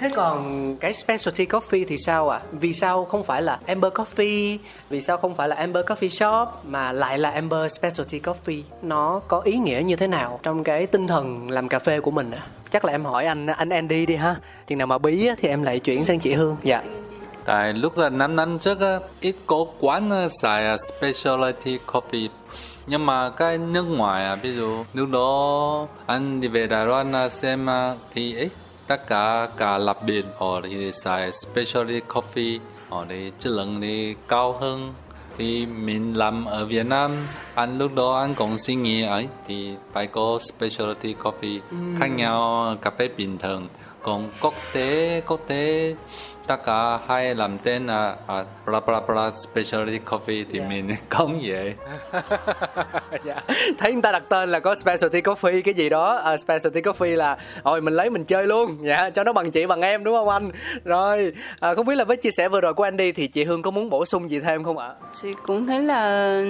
Thế 0.00 0.10
còn 0.14 0.76
cái 0.80 0.94
specialty 0.94 1.46
coffee 1.46 1.84
thì 1.88 1.98
sao 1.98 2.28
ạ? 2.28 2.38
À? 2.38 2.46
Vì 2.52 2.72
sao 2.72 3.04
không 3.04 3.24
phải 3.24 3.42
là 3.42 3.58
Amber 3.66 3.92
Coffee? 3.92 4.58
Vì 4.90 5.00
sao 5.00 5.16
không 5.16 5.34
phải 5.34 5.48
là 5.48 5.56
Amber 5.56 5.84
Coffee 5.84 6.08
Shop 6.08 6.48
mà 6.64 6.92
lại 6.92 7.18
là 7.18 7.30
Amber 7.30 7.72
Specialty 7.72 8.20
Coffee? 8.20 8.62
Nó 8.82 9.20
có 9.28 9.40
ý 9.40 9.56
nghĩa 9.56 9.82
như 9.84 9.96
thế 9.96 10.06
nào 10.06 10.40
trong 10.42 10.64
cái 10.64 10.86
tinh 10.86 11.06
thần 11.06 11.50
làm 11.50 11.68
cà 11.68 11.78
phê 11.78 12.00
của 12.00 12.10
mình 12.10 12.30
ạ? 12.30 12.42
À? 12.42 12.48
Chắc 12.70 12.84
là 12.84 12.92
em 12.92 13.04
hỏi 13.04 13.24
anh 13.24 13.46
anh 13.46 13.68
Andy 13.68 14.06
đi 14.06 14.16
ha. 14.16 14.36
Chừng 14.66 14.78
nào 14.78 14.86
mà 14.86 14.98
bí 14.98 15.26
á, 15.26 15.34
thì 15.38 15.48
em 15.48 15.62
lại 15.62 15.78
chuyển 15.78 16.04
sang 16.04 16.18
chị 16.18 16.32
Hương. 16.32 16.56
Dạ. 16.62 16.82
Tại 17.48 17.72
lúc 17.72 17.98
là 17.98 18.08
năm 18.08 18.36
năm 18.36 18.58
trước 18.58 18.80
á, 18.80 18.98
ít 19.20 19.36
có 19.46 19.64
quán 19.80 20.10
á, 20.10 20.28
xài 20.42 20.66
à, 20.66 20.76
specialty 20.76 21.78
coffee. 21.86 22.28
Nhưng 22.86 23.06
mà 23.06 23.30
cái 23.30 23.58
nước 23.58 23.82
ngoài 23.82 24.24
à, 24.24 24.34
ví 24.34 24.54
dụ 24.54 24.84
lúc 24.94 25.08
đó 25.10 25.86
anh 26.06 26.40
đi 26.40 26.48
về 26.48 26.66
Đài 26.66 26.86
Loan 26.86 27.12
à, 27.12 27.28
xem 27.28 27.66
thì 28.14 28.36
ấy 28.36 28.50
tất 28.86 29.06
cả 29.06 29.48
cả 29.56 29.78
lập 29.78 29.98
biệt 30.06 30.24
họ 30.38 30.60
thì 30.64 30.92
xài 30.92 31.32
specialty 31.32 32.00
coffee. 32.08 32.58
Họ 32.88 33.04
thì 33.08 33.32
chất 33.38 33.50
lượng 33.50 33.80
thì 33.80 34.14
cao 34.28 34.52
hơn. 34.52 34.94
Thì 35.38 35.66
mình 35.66 36.14
làm 36.16 36.44
ở 36.44 36.66
Việt 36.66 36.86
Nam 36.86 37.26
anh 37.54 37.78
lúc 37.78 37.94
đó 37.94 38.20
anh 38.20 38.34
cũng 38.34 38.58
suy 38.58 38.74
nghĩ 38.74 39.02
ấy 39.02 39.28
thì 39.46 39.70
phải 39.92 40.06
có 40.06 40.38
specialty 40.42 41.14
coffee. 41.14 41.60
Khác 42.00 42.06
nhau 42.06 42.74
cà 42.82 42.90
phê 42.90 43.08
bình 43.16 43.38
thường. 43.38 43.68
Còn 44.02 44.30
quốc 44.40 44.54
tế 44.72 45.22
quốc 45.26 45.40
tế 45.46 45.94
cả 46.56 46.98
hay 47.08 47.34
làm 47.34 47.58
tên 47.58 47.86
là 47.86 48.16
à, 48.26 48.44
bla 48.66 48.80
bla 48.80 49.00
bla 49.00 49.30
specialty 49.30 49.98
coffee 50.06 50.44
thì 50.52 50.60
mình 50.60 50.90
không 51.08 51.38
vậy. 51.42 51.74
Dạ. 53.24 53.40
thấy 53.78 53.92
người 53.92 54.02
ta 54.02 54.12
đặt 54.12 54.22
tên 54.28 54.50
là 54.50 54.60
có 54.60 54.74
specialty 54.74 55.20
coffee 55.20 55.62
cái 55.62 55.74
gì 55.74 55.88
đó. 55.88 56.16
À, 56.16 56.36
specialty 56.36 56.80
coffee 56.80 57.16
là 57.16 57.36
rồi 57.64 57.80
mình 57.80 57.94
lấy 57.94 58.10
mình 58.10 58.24
chơi 58.24 58.46
luôn. 58.46 58.76
Dạ 58.82 59.10
cho 59.10 59.24
nó 59.24 59.32
bằng 59.32 59.50
chị 59.50 59.66
bằng 59.66 59.80
em 59.80 60.04
đúng 60.04 60.14
không 60.14 60.28
anh? 60.28 60.50
Rồi 60.84 61.32
à, 61.60 61.74
không 61.74 61.86
biết 61.86 61.94
là 61.94 62.04
với 62.04 62.16
chia 62.16 62.30
sẻ 62.30 62.48
vừa 62.48 62.60
rồi 62.60 62.74
của 62.74 62.82
Andy 62.82 63.12
thì 63.12 63.26
chị 63.26 63.44
Hương 63.44 63.62
có 63.62 63.70
muốn 63.70 63.90
bổ 63.90 64.04
sung 64.04 64.30
gì 64.30 64.40
thêm 64.40 64.64
không 64.64 64.78
ạ? 64.78 64.90
Chị 65.14 65.28
cũng 65.46 65.66
thấy 65.66 65.82
là 65.82 66.42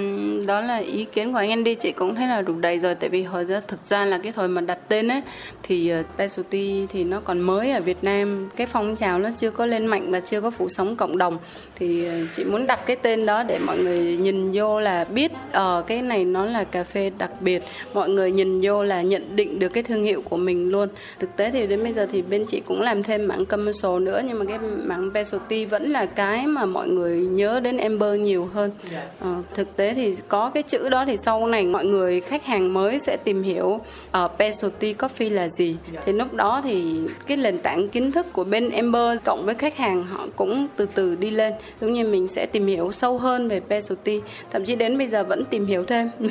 đó 0.47 0.61
là 0.61 0.77
ý 0.77 1.05
kiến 1.05 1.33
của 1.33 1.39
anh 1.39 1.49
Andy 1.49 1.75
chị 1.75 1.91
cũng 1.91 2.15
thấy 2.15 2.27
là 2.27 2.41
đủ 2.41 2.53
đầy 2.59 2.79
rồi. 2.79 2.95
Tại 2.95 3.09
vì 3.09 3.23
hồi 3.23 3.43
ra 3.43 3.61
thực 3.67 3.79
ra 3.89 4.05
là 4.05 4.19
cái 4.23 4.31
thời 4.31 4.47
mà 4.47 4.61
đặt 4.61 4.79
tên 4.87 5.07
ấy 5.07 5.21
thì 5.63 5.93
uh, 5.99 6.05
specialty 6.15 6.87
thì 6.89 7.03
nó 7.03 7.21
còn 7.23 7.39
mới 7.39 7.71
ở 7.71 7.81
Việt 7.81 8.03
Nam. 8.03 8.49
Cái 8.55 8.67
phong 8.67 8.95
trào 8.95 9.19
nó 9.19 9.29
chưa 9.37 9.51
có 9.51 9.65
lên 9.65 9.87
mạnh 9.89 10.11
và 10.11 10.19
chưa 10.19 10.41
có 10.41 10.51
phủ 10.51 10.69
sóng 10.69 10.95
cộng 10.95 11.17
đồng 11.17 11.37
thì 11.75 12.07
uh, 12.07 12.27
chị 12.35 12.43
muốn 12.43 12.67
đặt 12.67 12.79
cái 12.85 12.95
tên 12.95 13.25
đó 13.25 13.43
để 13.43 13.59
mọi 13.59 13.77
người 13.77 14.17
nhìn 14.17 14.51
vô 14.53 14.79
là 14.79 15.03
biết 15.03 15.31
ở 15.51 15.79
uh, 15.79 15.87
cái 15.87 16.01
này 16.01 16.25
nó 16.25 16.45
là 16.45 16.63
cà 16.63 16.83
phê 16.83 17.11
đặc 17.17 17.41
biệt. 17.41 17.63
Mọi 17.93 18.09
người 18.09 18.31
nhìn 18.31 18.59
vô 18.63 18.83
là 18.83 19.01
nhận 19.01 19.35
định 19.35 19.59
được 19.59 19.69
cái 19.69 19.83
thương 19.83 20.03
hiệu 20.03 20.21
của 20.21 20.37
mình 20.37 20.71
luôn. 20.71 20.89
Thực 21.19 21.35
tế 21.35 21.51
thì 21.51 21.67
đến 21.67 21.83
bây 21.83 21.93
giờ 21.93 22.07
thì 22.11 22.21
bên 22.21 22.45
chị 22.45 22.61
cũng 22.65 22.81
làm 22.81 23.03
thêm 23.03 23.27
mảng 23.27 23.45
commercial 23.45 23.99
nữa 23.99 24.21
nhưng 24.27 24.39
mà 24.39 24.45
cái 24.45 24.59
mảng 24.59 25.09
specialty 25.11 25.65
vẫn 25.65 25.91
là 25.91 26.05
cái 26.05 26.47
mà 26.47 26.65
mọi 26.65 26.87
người 26.87 27.17
nhớ 27.17 27.59
đến 27.59 27.77
Amber 27.77 28.19
nhiều 28.19 28.49
hơn. 28.53 28.71
Ờ, 29.19 29.35
thực 29.53 29.75
tế 29.75 29.93
thì 29.93 30.15
có 30.27 30.49
cái 30.49 30.63
chữ 30.63 30.89
đó 30.89 31.05
thì 31.05 31.17
sau 31.17 31.47
này 31.47 31.65
mọi 31.65 31.85
người 31.85 32.19
khách 32.19 32.45
hàng 32.45 32.73
mới 32.73 32.99
sẽ 32.99 33.17
tìm 33.23 33.43
hiểu 33.43 33.81
ở 34.11 34.25
uh, 34.25 34.31
ờ, 34.31 34.35
specialty 34.35 34.93
coffee 34.93 35.33
là 35.33 35.47
gì. 35.47 35.75
Thì 36.05 36.11
lúc 36.11 36.33
đó 36.33 36.61
thì 36.63 36.99
cái 37.27 37.37
nền 37.37 37.59
tảng 37.59 37.87
kiến 37.89 38.11
thức 38.11 38.33
của 38.33 38.43
bên 38.43 38.69
Amber 38.69 39.19
cộng 39.23 39.45
với 39.45 39.55
khách 39.55 39.77
hàng 39.79 40.03
họ 40.03 40.27
cũng 40.35 40.67
từ 40.75 40.85
từ 40.93 41.15
đi 41.15 41.29
lên. 41.29 41.53
Giống 41.81 41.93
như 41.93 42.07
mình 42.07 42.27
sẽ 42.27 42.45
tìm 42.45 42.67
hiểu 42.67 42.91
sâu 42.91 43.17
hơn 43.17 43.47
về 43.49 43.61
specialty. 43.65 44.21
Thậm 44.51 44.65
chí 44.65 44.75
đến 44.75 44.97
bây 44.97 45.07
giờ 45.07 45.23
vẫn 45.23 45.45
tìm 45.45 45.65
hiểu 45.65 45.83
thêm. 45.83 46.09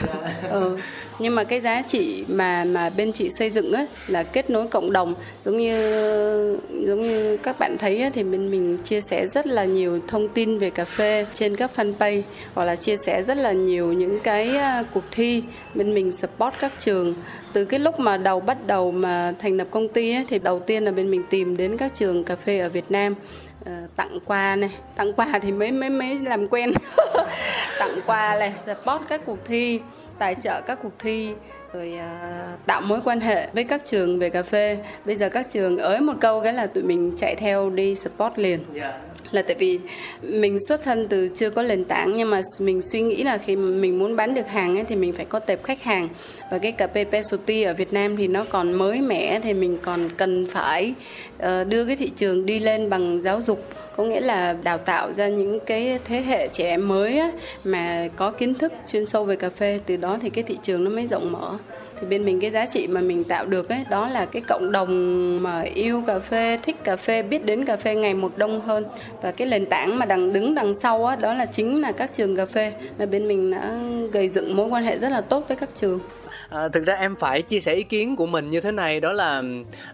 Ừ. 0.51 0.79
nhưng 1.19 1.35
mà 1.35 1.45
cái 1.45 1.61
giá 1.61 1.83
trị 1.83 2.25
mà 2.29 2.65
mà 2.65 2.91
bên 2.91 3.13
chị 3.13 3.31
xây 3.31 3.51
dựng 3.51 3.73
ấy 3.73 3.87
là 4.07 4.23
kết 4.23 4.51
nối 4.51 4.67
cộng 4.67 4.93
đồng. 4.93 5.15
Giống 5.45 5.57
như 5.57 5.79
giống 6.87 7.01
như 7.01 7.37
các 7.37 7.59
bạn 7.59 7.79
thấy 7.79 8.01
ấy, 8.01 8.11
thì 8.11 8.23
bên 8.23 8.51
mình 8.51 8.79
chia 8.79 9.01
sẻ 9.01 9.27
rất 9.27 9.47
là 9.47 9.65
nhiều 9.65 10.01
thông 10.09 10.29
tin 10.29 10.59
về 10.59 10.71
cà 10.71 10.85
phê 10.85 11.27
trên 11.35 11.57
các 11.57 11.71
fanpage 11.77 12.23
hoặc 12.55 12.65
là 12.65 12.77
chia 12.77 12.97
sẻ 12.97 13.23
rất 13.23 13.37
là 13.37 13.53
nhiều 13.53 13.93
những 13.93 14.21
cái 14.21 14.57
à, 14.57 14.85
cuộc 14.95 15.05
thi. 15.11 15.43
Bên 15.75 15.95
mình 15.95 16.13
support 16.13 16.55
các 16.61 16.73
trường 16.79 17.15
từ 17.59 17.65
cái 17.65 17.81
lúc 17.81 18.01
mà 18.01 18.17
đầu 18.17 18.41
bắt 18.41 18.67
đầu 18.67 18.93
mà 18.93 19.33
thành 19.39 19.57
lập 19.57 19.67
công 19.71 19.89
ty 19.89 20.15
ấy, 20.15 20.25
thì 20.29 20.39
đầu 20.39 20.61
tiên 20.61 20.85
là 20.85 20.91
bên 20.91 21.11
mình 21.11 21.23
tìm 21.31 21.57
đến 21.57 21.77
các 21.77 21.95
trường 21.95 22.25
cà 22.25 22.37
phê 22.37 22.59
ở 22.59 22.69
Việt 22.69 22.91
Nam. 22.91 23.15
Ờ, 23.65 23.73
Tặng 23.97 24.19
quà 24.25 24.57
này. 24.57 24.71
Tặng 24.97 25.13
quà 25.13 25.39
thì 25.43 25.53
mới 25.53 25.73
mới 25.73 25.91
mới 25.91 26.19
làm 26.19 26.47
quen. 26.47 26.73
Tặng 27.79 28.01
quà 28.07 28.37
này 28.39 28.53
support 28.67 29.03
các 29.09 29.21
cuộc 29.27 29.39
thi 29.45 29.81
tài 30.19 30.35
trợ 30.35 30.61
các 30.61 30.79
cuộc 30.83 30.93
thi 30.99 31.35
rồi 31.73 31.99
uh, 31.99 32.67
tạo 32.67 32.81
mối 32.81 33.01
quan 33.05 33.21
hệ 33.21 33.49
với 33.53 33.65
các 33.65 33.85
trường 33.85 34.19
về 34.19 34.31
cà 34.31 34.43
phê. 34.43 34.79
Bây 35.05 35.17
giờ 35.17 35.29
các 35.29 35.47
trường 35.49 35.79
ới 35.79 36.01
một 36.01 36.15
câu 36.21 36.41
cái 36.41 36.53
là 36.53 36.67
tụi 36.67 36.83
mình 36.83 37.13
chạy 37.17 37.35
theo 37.35 37.71
đi 37.71 37.95
support 37.95 38.39
liền. 38.39 38.61
Yeah 38.75 38.95
là 39.31 39.43
tại 39.43 39.57
vì 39.59 39.79
mình 40.22 40.59
xuất 40.68 40.83
thân 40.83 41.09
từ 41.09 41.29
chưa 41.35 41.51
có 41.51 41.62
nền 41.62 41.85
tảng 41.85 42.16
nhưng 42.16 42.31
mà 42.31 42.41
mình 42.59 42.83
suy 42.83 43.01
nghĩ 43.01 43.22
là 43.22 43.39
khi 43.39 43.57
mình 43.57 43.99
muốn 43.99 44.16
bán 44.16 44.35
được 44.35 44.49
hàng 44.49 44.76
ấy, 44.76 44.85
thì 44.85 44.97
mình 44.97 45.12
phải 45.12 45.24
có 45.24 45.39
tệp 45.39 45.62
khách 45.62 45.83
hàng. 45.83 46.09
Và 46.51 46.59
cái 46.59 46.72
cà 46.72 46.87
phê 46.87 47.05
specialty 47.05 47.62
ở 47.62 47.74
Việt 47.74 47.93
Nam 47.93 48.16
thì 48.16 48.29
nó 48.29 48.45
còn 48.45 48.72
mới 48.72 49.01
mẻ 49.01 49.41
thì 49.41 49.55
mình 49.55 49.79
còn 49.83 50.09
cần 50.16 50.47
phải 50.51 50.95
ờ, 51.39 51.64
đưa 51.64 51.85
cái 51.85 51.97
thị 51.97 52.11
trường 52.16 52.47
đi 52.47 52.59
lên 52.59 52.91
bằng 52.91 53.22
giáo 53.22 53.43
dục. 53.43 53.64
Có 53.97 54.05
nghĩa 54.05 54.20
là 54.20 54.57
đào 54.62 54.79
tạo 54.79 55.12
ra 55.12 55.29
những 55.29 55.61
cái 55.61 55.99
thế 56.05 56.22
hệ 56.22 56.49
trẻ 56.49 56.76
mới 56.76 57.18
á, 57.18 57.31
mà 57.64 58.09
có 58.16 58.31
kiến 58.31 58.55
thức 58.55 58.72
chuyên 58.93 59.07
sâu 59.07 59.24
về 59.24 59.37
cà 59.37 59.51
phê 59.51 59.81
từ 59.87 59.97
đó 59.97 60.18
thì 60.22 60.31
cái 60.31 60.45
thị 60.45 60.57
trường 60.62 60.85
nó 60.85 60.91
mới 60.91 61.07
rộng 61.07 61.33
mở 61.33 61.59
thì 62.01 62.07
bên 62.07 62.25
mình 62.25 62.41
cái 62.41 62.51
giá 62.51 62.67
trị 62.67 62.87
mà 62.87 63.01
mình 63.01 63.25
tạo 63.25 63.47
được 63.47 63.69
ấy, 63.69 63.85
đó 63.91 64.09
là 64.09 64.25
cái 64.25 64.43
cộng 64.43 64.73
đồng 64.73 65.43
mà 65.43 65.61
yêu 65.61 66.03
cà 66.07 66.19
phê, 66.19 66.59
thích 66.63 66.85
cà 66.85 66.97
phê, 66.97 67.23
biết 67.23 67.45
đến 67.45 67.65
cà 67.65 67.77
phê 67.77 67.95
ngày 67.95 68.15
một 68.15 68.33
đông 68.37 68.61
hơn. 68.61 68.85
Và 69.23 69.31
cái 69.31 69.49
nền 69.49 69.67
tảng 69.67 69.99
mà 69.99 70.07
đằng 70.07 70.33
đứng 70.33 70.55
đằng 70.55 70.73
sau 70.83 71.05
á, 71.07 71.17
đó 71.17 71.35
là 71.35 71.47
chính 71.47 71.81
là 71.81 71.93
các 71.93 72.15
trường 72.15 72.37
cà 72.37 72.47
phê. 72.47 72.73
Là 72.99 73.07
bên 73.07 73.29
mình 73.29 73.51
đã 73.51 73.79
gây 74.13 74.29
dựng 74.29 74.57
mối 74.57 74.69
quan 74.69 74.85
hệ 74.85 74.97
rất 74.97 75.09
là 75.09 75.21
tốt 75.21 75.45
với 75.49 75.57
các 75.57 75.75
trường 75.75 76.01
à, 76.49 76.69
thực 76.69 76.85
ra 76.85 76.95
em 76.95 77.17
phải 77.17 77.43
chia 77.43 77.61
sẻ 77.61 77.75
ý 77.75 77.83
kiến 77.83 78.17
của 78.17 78.27
mình 78.27 78.51
như 78.51 78.61
thế 78.61 78.73
này 78.73 79.01
đó 79.01 79.13
là 79.13 79.43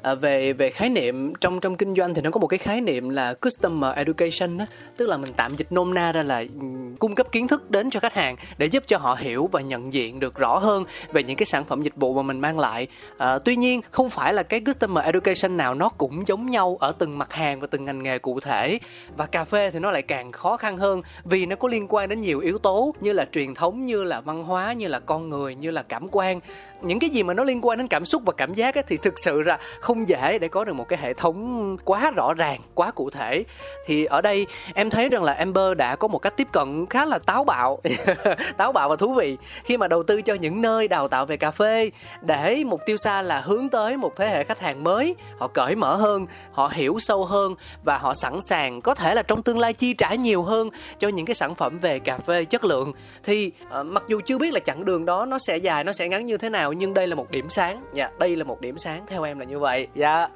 à, 0.03 0.15
về 0.15 0.53
về 0.53 0.71
khái 0.71 0.89
niệm 0.89 1.33
trong 1.41 1.61
trong 1.61 1.77
kinh 1.77 1.95
doanh 1.95 2.15
thì 2.15 2.23
nó 2.23 2.31
có 2.31 2.41
một 2.41 2.47
cái 2.47 2.59
khái 2.59 2.81
niệm 2.81 3.09
là 3.09 3.35
customer 3.35 3.97
education 3.97 4.59
đó 4.59 4.65
tức 4.97 5.09
là 5.09 5.17
mình 5.17 5.33
tạm 5.37 5.57
dịch 5.57 5.73
nôm 5.73 5.95
na 5.95 6.13
ra 6.13 6.23
là 6.23 6.39
ừ, 6.39 6.67
cung 6.99 7.15
cấp 7.15 7.33
kiến 7.33 7.49
thức 7.49 7.71
đến 7.71 7.91
cho 7.91 8.01
khách 8.01 8.15
hàng 8.15 8.37
để 8.59 8.67
giúp 8.67 8.85
cho 8.87 8.99
họ 8.99 9.17
hiểu 9.21 9.49
và 9.53 9.61
nhận 9.61 9.93
diện 9.93 10.21
được 10.21 10.35
rõ 10.39 10.59
hơn 10.59 10.85
về 11.13 11.23
những 11.23 11.37
cái 11.37 11.47
sản 11.47 11.65
phẩm 11.65 11.83
dịch 11.83 11.97
vụ 11.97 12.15
mà 12.15 12.23
mình 12.23 12.41
mang 12.41 12.59
lại. 12.59 12.87
À, 13.19 13.39
tuy 13.39 13.57
nhiên 13.57 13.81
không 13.91 14.11
phải 14.11 14.35
là 14.35 14.43
cái 14.43 14.61
customer 14.61 15.05
education 15.05 15.57
nào 15.57 15.75
nó 15.75 15.89
cũng 15.89 16.27
giống 16.27 16.51
nhau 16.51 16.77
ở 16.81 16.93
từng 16.99 17.19
mặt 17.19 17.33
hàng 17.33 17.61
và 17.61 17.67
từng 17.71 17.85
ngành 17.85 18.03
nghề 18.03 18.19
cụ 18.19 18.41
thể. 18.41 18.79
Và 19.17 19.27
cà 19.27 19.45
phê 19.45 19.71
thì 19.71 19.79
nó 19.79 19.91
lại 19.91 20.03
càng 20.03 20.33
khó 20.33 20.57
khăn 20.57 20.77
hơn 20.77 21.03
vì 21.25 21.47
nó 21.47 21.57
có 21.57 21.69
liên 21.69 21.87
quan 21.89 22.09
đến 22.09 22.21
nhiều 22.21 22.41
yếu 22.41 22.59
tố 22.59 22.95
như 23.01 23.13
là 23.13 23.27
truyền 23.33 23.55
thống 23.55 23.87
như 23.87 24.05
là 24.05 24.21
văn 24.21 24.45
hóa 24.45 24.73
như 24.73 24.89
là 24.89 25.01
con 25.01 25.29
người 25.29 25.55
như 25.55 25.71
là 25.71 25.83
cảm 25.83 26.09
quan 26.11 26.41
những 26.85 26.99
cái 26.99 27.11
gì 27.11 27.23
mà 27.23 27.35
nó 27.35 27.45
liên 27.45 27.67
quan 27.67 27.79
đến 27.79 27.89
cảm 27.89 28.05
xúc 28.05 28.23
và 28.27 28.33
cảm 28.37 28.55
giác 28.55 28.75
ấy, 28.75 28.85
thì 28.87 28.97
thực 28.97 29.15
sự 29.19 29.43
là 29.43 29.59
không 29.81 30.09
dễ 30.09 30.39
để 30.39 30.49
có 30.49 30.65
được 30.65 30.73
một 30.73 30.89
cái 30.89 30.99
hệ 31.03 31.15
thống 31.15 31.77
quá 31.85 32.11
rõ 32.11 32.35
ràng 32.35 32.61
quá 32.75 32.91
cụ 32.91 33.11
thể. 33.11 33.45
Thì 33.87 34.05
ở 34.05 34.21
đây 34.21 34.47
em 34.75 34.91
thấy 34.91 35.09
rằng 35.09 35.23
là 35.23 35.33
Amber 35.33 35.77
đã 35.77 35.97
có 35.97 36.09
một 36.09 36.19
cách 36.19 36.37
tiếp 36.37 36.49
cận 36.53 36.87
khá 36.91 37.05
là 37.05 37.19
táo 37.19 37.45
bạo 37.45 37.81
táo 38.57 38.73
bạo 38.73 38.89
và 38.89 38.97
thú 38.97 39.15
vị 39.15 39.37
khi 39.65 39.77
mà 39.77 39.89
đầu 39.89 40.03
tư 40.03 40.23
cho 40.23 40.35
những 40.35 40.63
nơi 40.63 40.89
đào 40.89 41.09
tạo 41.09 41.27
về 41.27 41.37
cà 41.37 41.51
phê 41.51 41.91
để 42.21 42.63
mục 42.67 42.81
tiêu 42.87 42.97
xa 42.97 43.23
là 43.23 43.41
hướng 43.41 43.69
tới 43.69 43.97
một 43.97 44.17
thế 44.17 44.29
hệ 44.29 44.45
khách 44.45 44.61
hàng 44.61 44.85
mới. 44.85 45.15
Họ 45.39 45.49
cởi 45.49 45.75
mở 45.75 45.97
hơn 45.97 46.27
họ 46.53 46.71
hiểu 46.73 46.97
sâu 47.01 47.25
hơn 47.25 47.55
và 47.85 47.99
họ 47.99 48.15
sẵn 48.15 48.41
sàng 48.41 48.81
có 48.81 48.95
thể 48.95 49.15
là 49.15 49.23
trong 49.23 49.43
tương 49.43 49.59
lai 49.59 49.73
chi 49.73 49.95
trả 49.95 50.15
nhiều 50.15 50.43
hơn 50.43 50.71
cho 50.99 51.09
những 51.09 51.27
cái 51.27 51.35
sản 51.35 51.55
phẩm 51.55 51.79
về 51.79 51.99
cà 51.99 52.19
phê 52.19 52.45
chất 52.45 52.65
lượng. 52.65 52.93
Thì 53.23 53.53
uh, 53.81 53.87
mặc 53.87 54.03
dù 54.09 54.21
chưa 54.25 54.39
biết 54.39 54.53
là 54.53 54.61
chặng 54.61 54.85
đường 54.85 55.07
đó 55.07 55.27
nó 55.27 55.39
sẽ 55.39 55.57
dài 55.57 55.85
nó 55.85 55.93
sẽ 55.93 56.09
ngắn 56.09 56.27
như 56.27 56.34
như 56.35 56.39
thế 56.39 56.51
nào 56.51 56.73
nhưng 56.73 56.95
đây 56.95 57.07
là 57.07 57.15
một 57.15 57.31
điểm 57.31 57.51
sáng 57.51 57.85
dạ 57.95 58.09
đây 58.19 58.37
là 58.37 58.45
một 58.45 58.61
điểm 58.61 58.79
sáng 58.79 59.07
theo 59.07 59.23
em 59.23 59.39
là 59.39 59.45
như 59.45 59.59
vậy 59.59 59.87
dạ 59.95 60.29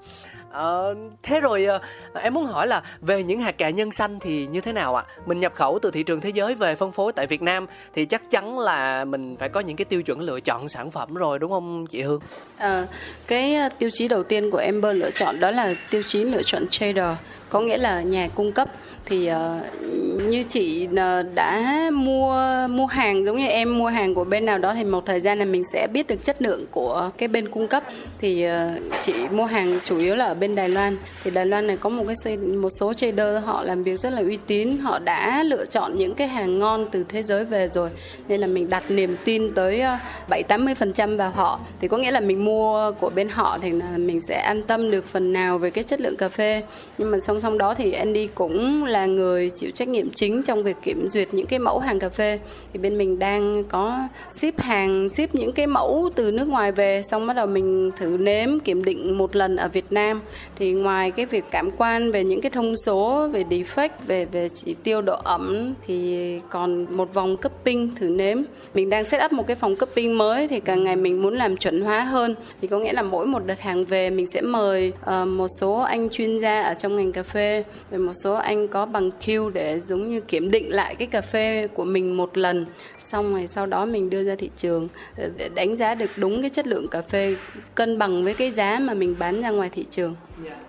Ờ, 0.51 0.94
thế 1.22 1.40
rồi 1.40 1.64
ờ, 1.64 1.80
em 2.22 2.34
muốn 2.34 2.46
hỏi 2.46 2.66
là 2.66 2.82
về 3.01 3.22
những 3.22 3.40
hạt 3.40 3.59
cà 3.59 3.70
nhân 3.70 3.92
xanh 3.92 4.18
thì 4.20 4.46
như 4.46 4.61
thế 4.61 4.72
nào 4.72 4.94
ạ? 4.94 5.05
Mình 5.26 5.40
nhập 5.40 5.53
khẩu 5.55 5.78
từ 5.82 5.90
thị 5.90 6.03
trường 6.03 6.20
thế 6.20 6.30
giới 6.30 6.55
về 6.55 6.74
phân 6.74 6.92
phối 6.92 7.12
tại 7.12 7.26
Việt 7.26 7.42
Nam 7.42 7.66
thì 7.94 8.05
chắc 8.05 8.30
chắn 8.30 8.59
là 8.59 9.05
mình 9.05 9.36
phải 9.36 9.49
có 9.49 9.61
những 9.61 9.76
cái 9.76 9.84
tiêu 9.84 10.03
chuẩn 10.03 10.20
lựa 10.20 10.40
chọn 10.40 10.68
sản 10.68 10.90
phẩm 10.90 11.14
rồi 11.14 11.38
đúng 11.38 11.51
không 11.51 11.86
chị 11.86 12.03
Hương? 12.03 12.20
À, 12.57 12.86
cái 13.26 13.55
ờ, 13.55 13.68
tiêu 13.78 13.90
chí 13.92 14.09
đầu 14.09 14.22
tiên 14.22 14.51
của 14.51 14.59
Amber 14.59 14.96
lựa 14.96 15.11
chọn 15.11 15.40
đó 15.40 15.51
là 15.51 15.74
tiêu 15.90 16.03
chí 16.07 16.24
lựa 16.24 16.42
chọn 16.42 16.68
trader, 16.70 17.16
có 17.49 17.61
nghĩa 17.61 17.78
là 17.78 18.01
nhà 18.03 18.28
cung 18.34 18.53
cấp 18.53 18.68
thì 19.09 19.30
uh, 19.30 20.28
như 20.28 20.42
chị 20.42 20.88
uh, 20.92 21.34
đã 21.34 21.90
mua 21.92 22.36
mua 22.70 22.86
hàng 22.86 23.26
giống 23.26 23.36
như 23.36 23.46
em 23.46 23.78
mua 23.78 23.88
hàng 23.88 24.14
của 24.14 24.24
bên 24.24 24.44
nào 24.44 24.59
đó 24.59 24.74
thì 24.74 24.84
một 24.84 25.06
thời 25.06 25.20
gian 25.20 25.38
là 25.38 25.44
mình 25.44 25.62
sẽ 25.72 25.86
biết 25.92 26.06
được 26.06 26.24
chất 26.24 26.42
lượng 26.42 26.64
của 26.70 27.11
cái 27.18 27.28
bên 27.28 27.48
cung 27.48 27.68
cấp. 27.68 27.84
Thì 28.18 28.46
uh, 28.46 28.52
chị 29.00 29.12
mua 29.30 29.44
hàng 29.44 29.78
chủ 29.82 29.98
yếu 29.98 30.16
là 30.16 30.24
ở 30.24 30.34
bên 30.34 30.54
Đài 30.54 30.68
Loan. 30.68 30.96
Thì 31.24 31.30
Đài 31.30 31.46
Loan 31.46 31.66
này 31.66 31.76
có 31.76 31.88
một 31.88 32.04
cái 32.24 32.36
một 32.36 32.68
số 32.80 32.94
trader 32.94 33.44
họ 33.44 33.62
làm 33.62 33.82
việc 33.82 34.00
rất 34.00 34.12
là 34.12 34.20
uy 34.20 34.38
tín. 34.46 34.78
Họ 34.78 34.98
đã 34.98 35.42
lựa 35.42 35.64
chọn 35.64 35.98
những 35.98 36.14
cái 36.14 36.28
hàng 36.28 36.59
ngon 36.59 36.86
từ 36.90 37.04
thế 37.09 37.22
giới 37.22 37.44
về 37.44 37.68
rồi. 37.68 37.90
Nên 38.28 38.40
là 38.40 38.46
mình 38.46 38.68
đặt 38.68 38.90
niềm 38.90 39.16
tin 39.24 39.54
tới 39.54 39.82
bảy 40.28 40.42
tám 40.42 40.64
mươi 40.64 40.74
phần 40.74 40.92
trăm 40.92 41.16
vào 41.16 41.30
họ. 41.30 41.61
Thì 41.80 41.88
có 41.88 41.96
nghĩa 41.96 42.11
là 42.11 42.20
mình 42.20 42.44
mua 42.44 42.92
của 42.92 43.11
bên 43.11 43.28
họ 43.28 43.59
thì 43.62 43.70
là 43.70 43.86
mình 43.96 44.20
sẽ 44.20 44.38
an 44.38 44.62
tâm 44.62 44.90
được 44.90 45.06
phần 45.06 45.32
nào 45.32 45.59
về 45.59 45.70
cái 45.70 45.84
chất 45.84 46.00
lượng 46.00 46.16
cà 46.16 46.28
phê. 46.28 46.62
Nhưng 46.98 47.11
mà 47.11 47.18
song 47.18 47.40
song 47.40 47.59
đó 47.59 47.74
thì 47.74 47.92
Andy 47.92 48.26
cũng 48.26 48.84
là 48.84 48.97
là 48.99 49.07
người 49.07 49.51
chịu 49.51 49.70
trách 49.70 49.88
nhiệm 49.88 50.11
chính 50.11 50.42
trong 50.42 50.62
việc 50.62 50.76
kiểm 50.82 51.09
duyệt 51.09 51.28
những 51.34 51.46
cái 51.46 51.59
mẫu 51.59 51.78
hàng 51.78 51.99
cà 51.99 52.09
phê. 52.09 52.38
Thì 52.72 52.78
bên 52.78 52.99
mình 52.99 53.18
đang 53.18 53.64
có 53.64 53.99
ship 54.30 54.59
hàng 54.59 55.09
ship 55.09 55.34
những 55.34 55.53
cái 55.53 55.66
mẫu 55.66 56.11
từ 56.14 56.30
nước 56.30 56.49
ngoài 56.49 56.72
về 56.72 57.03
xong 57.03 57.26
bắt 57.26 57.34
đầu 57.34 57.46
mình 57.46 57.90
thử 57.96 58.16
nếm 58.20 58.61
kiểm 58.61 58.84
định 58.84 59.18
một 59.18 59.36
lần 59.36 59.57
ở 59.57 59.68
Việt 59.68 59.92
Nam. 59.92 60.20
Thì 60.57 60.72
ngoài 60.72 61.11
cái 61.11 61.26
việc 61.26 61.44
cảm 61.51 61.70
quan 61.70 62.12
về 62.12 62.24
những 62.24 62.40
cái 62.40 62.51
thông 62.51 62.76
số 62.76 63.28
về 63.28 63.44
defect 63.51 63.88
về 64.07 64.24
về 64.24 64.49
chỉ 64.49 64.74
tiêu 64.74 65.03
độ 65.03 65.16
ẩm 65.24 65.74
thì 65.86 66.40
còn 66.49 66.96
một 66.96 67.14
vòng 67.14 67.36
cupping 67.36 67.94
thử 67.94 68.09
nếm. 68.09 68.38
Mình 68.74 68.90
đang 68.90 69.05
set 69.05 69.24
up 69.24 69.32
một 69.32 69.46
cái 69.46 69.57
phòng 69.57 69.76
cupping 69.76 70.18
mới 70.18 70.49
thì 70.49 70.61
càng 70.61 70.84
ngày 70.84 70.96
mình 70.96 71.22
muốn 71.22 71.34
làm 71.34 71.57
chuẩn 71.57 71.80
hóa 71.80 72.01
hơn. 72.01 72.34
Thì 72.61 72.68
có 72.68 72.78
nghĩa 72.78 72.92
là 72.92 73.03
mỗi 73.03 73.26
một 73.26 73.46
đợt 73.46 73.61
hàng 73.61 73.84
về 73.84 74.11
mình 74.11 74.26
sẽ 74.26 74.40
mời 74.40 74.92
uh, 75.22 75.28
một 75.28 75.49
số 75.61 75.74
anh 75.78 76.09
chuyên 76.11 76.36
gia 76.36 76.62
ở 76.62 76.74
trong 76.74 76.96
ngành 76.96 77.12
cà 77.12 77.22
phê 77.22 77.64
rồi 77.90 78.01
một 78.01 78.12
số 78.24 78.34
anh 78.34 78.68
có 78.68 78.86
bằng 78.89 79.11
Q 79.20 79.51
để 79.51 79.80
giống 79.80 80.09
như 80.09 80.20
kiểm 80.20 80.51
định 80.51 80.70
lại 80.70 80.95
cái 80.95 81.07
cà 81.07 81.20
phê 81.20 81.66
của 81.66 81.84
mình 81.84 82.16
một 82.16 82.36
lần. 82.36 82.66
Xong 82.99 83.32
rồi 83.32 83.47
sau 83.47 83.66
đó 83.66 83.86
mình 83.86 84.11
đưa 84.11 84.24
ra 84.24 84.34
thị 84.39 84.51
trường 84.57 84.89
để 85.36 85.49
đánh 85.55 85.76
giá 85.76 85.95
được 85.95 86.11
đúng 86.16 86.43
cái 86.43 86.51
chất 86.51 86.66
lượng 86.66 86.89
cà 86.89 87.03
phê 87.03 87.36
cân 87.74 87.99
bằng 87.99 88.24
với 88.24 88.34
cái 88.34 88.51
giá 88.51 88.78
mà 88.78 88.95
mình 88.95 89.16
bán 89.18 89.43
ra 89.43 89.51
ngoài 89.51 89.70
thị 89.72 89.84
trường. 89.91 90.14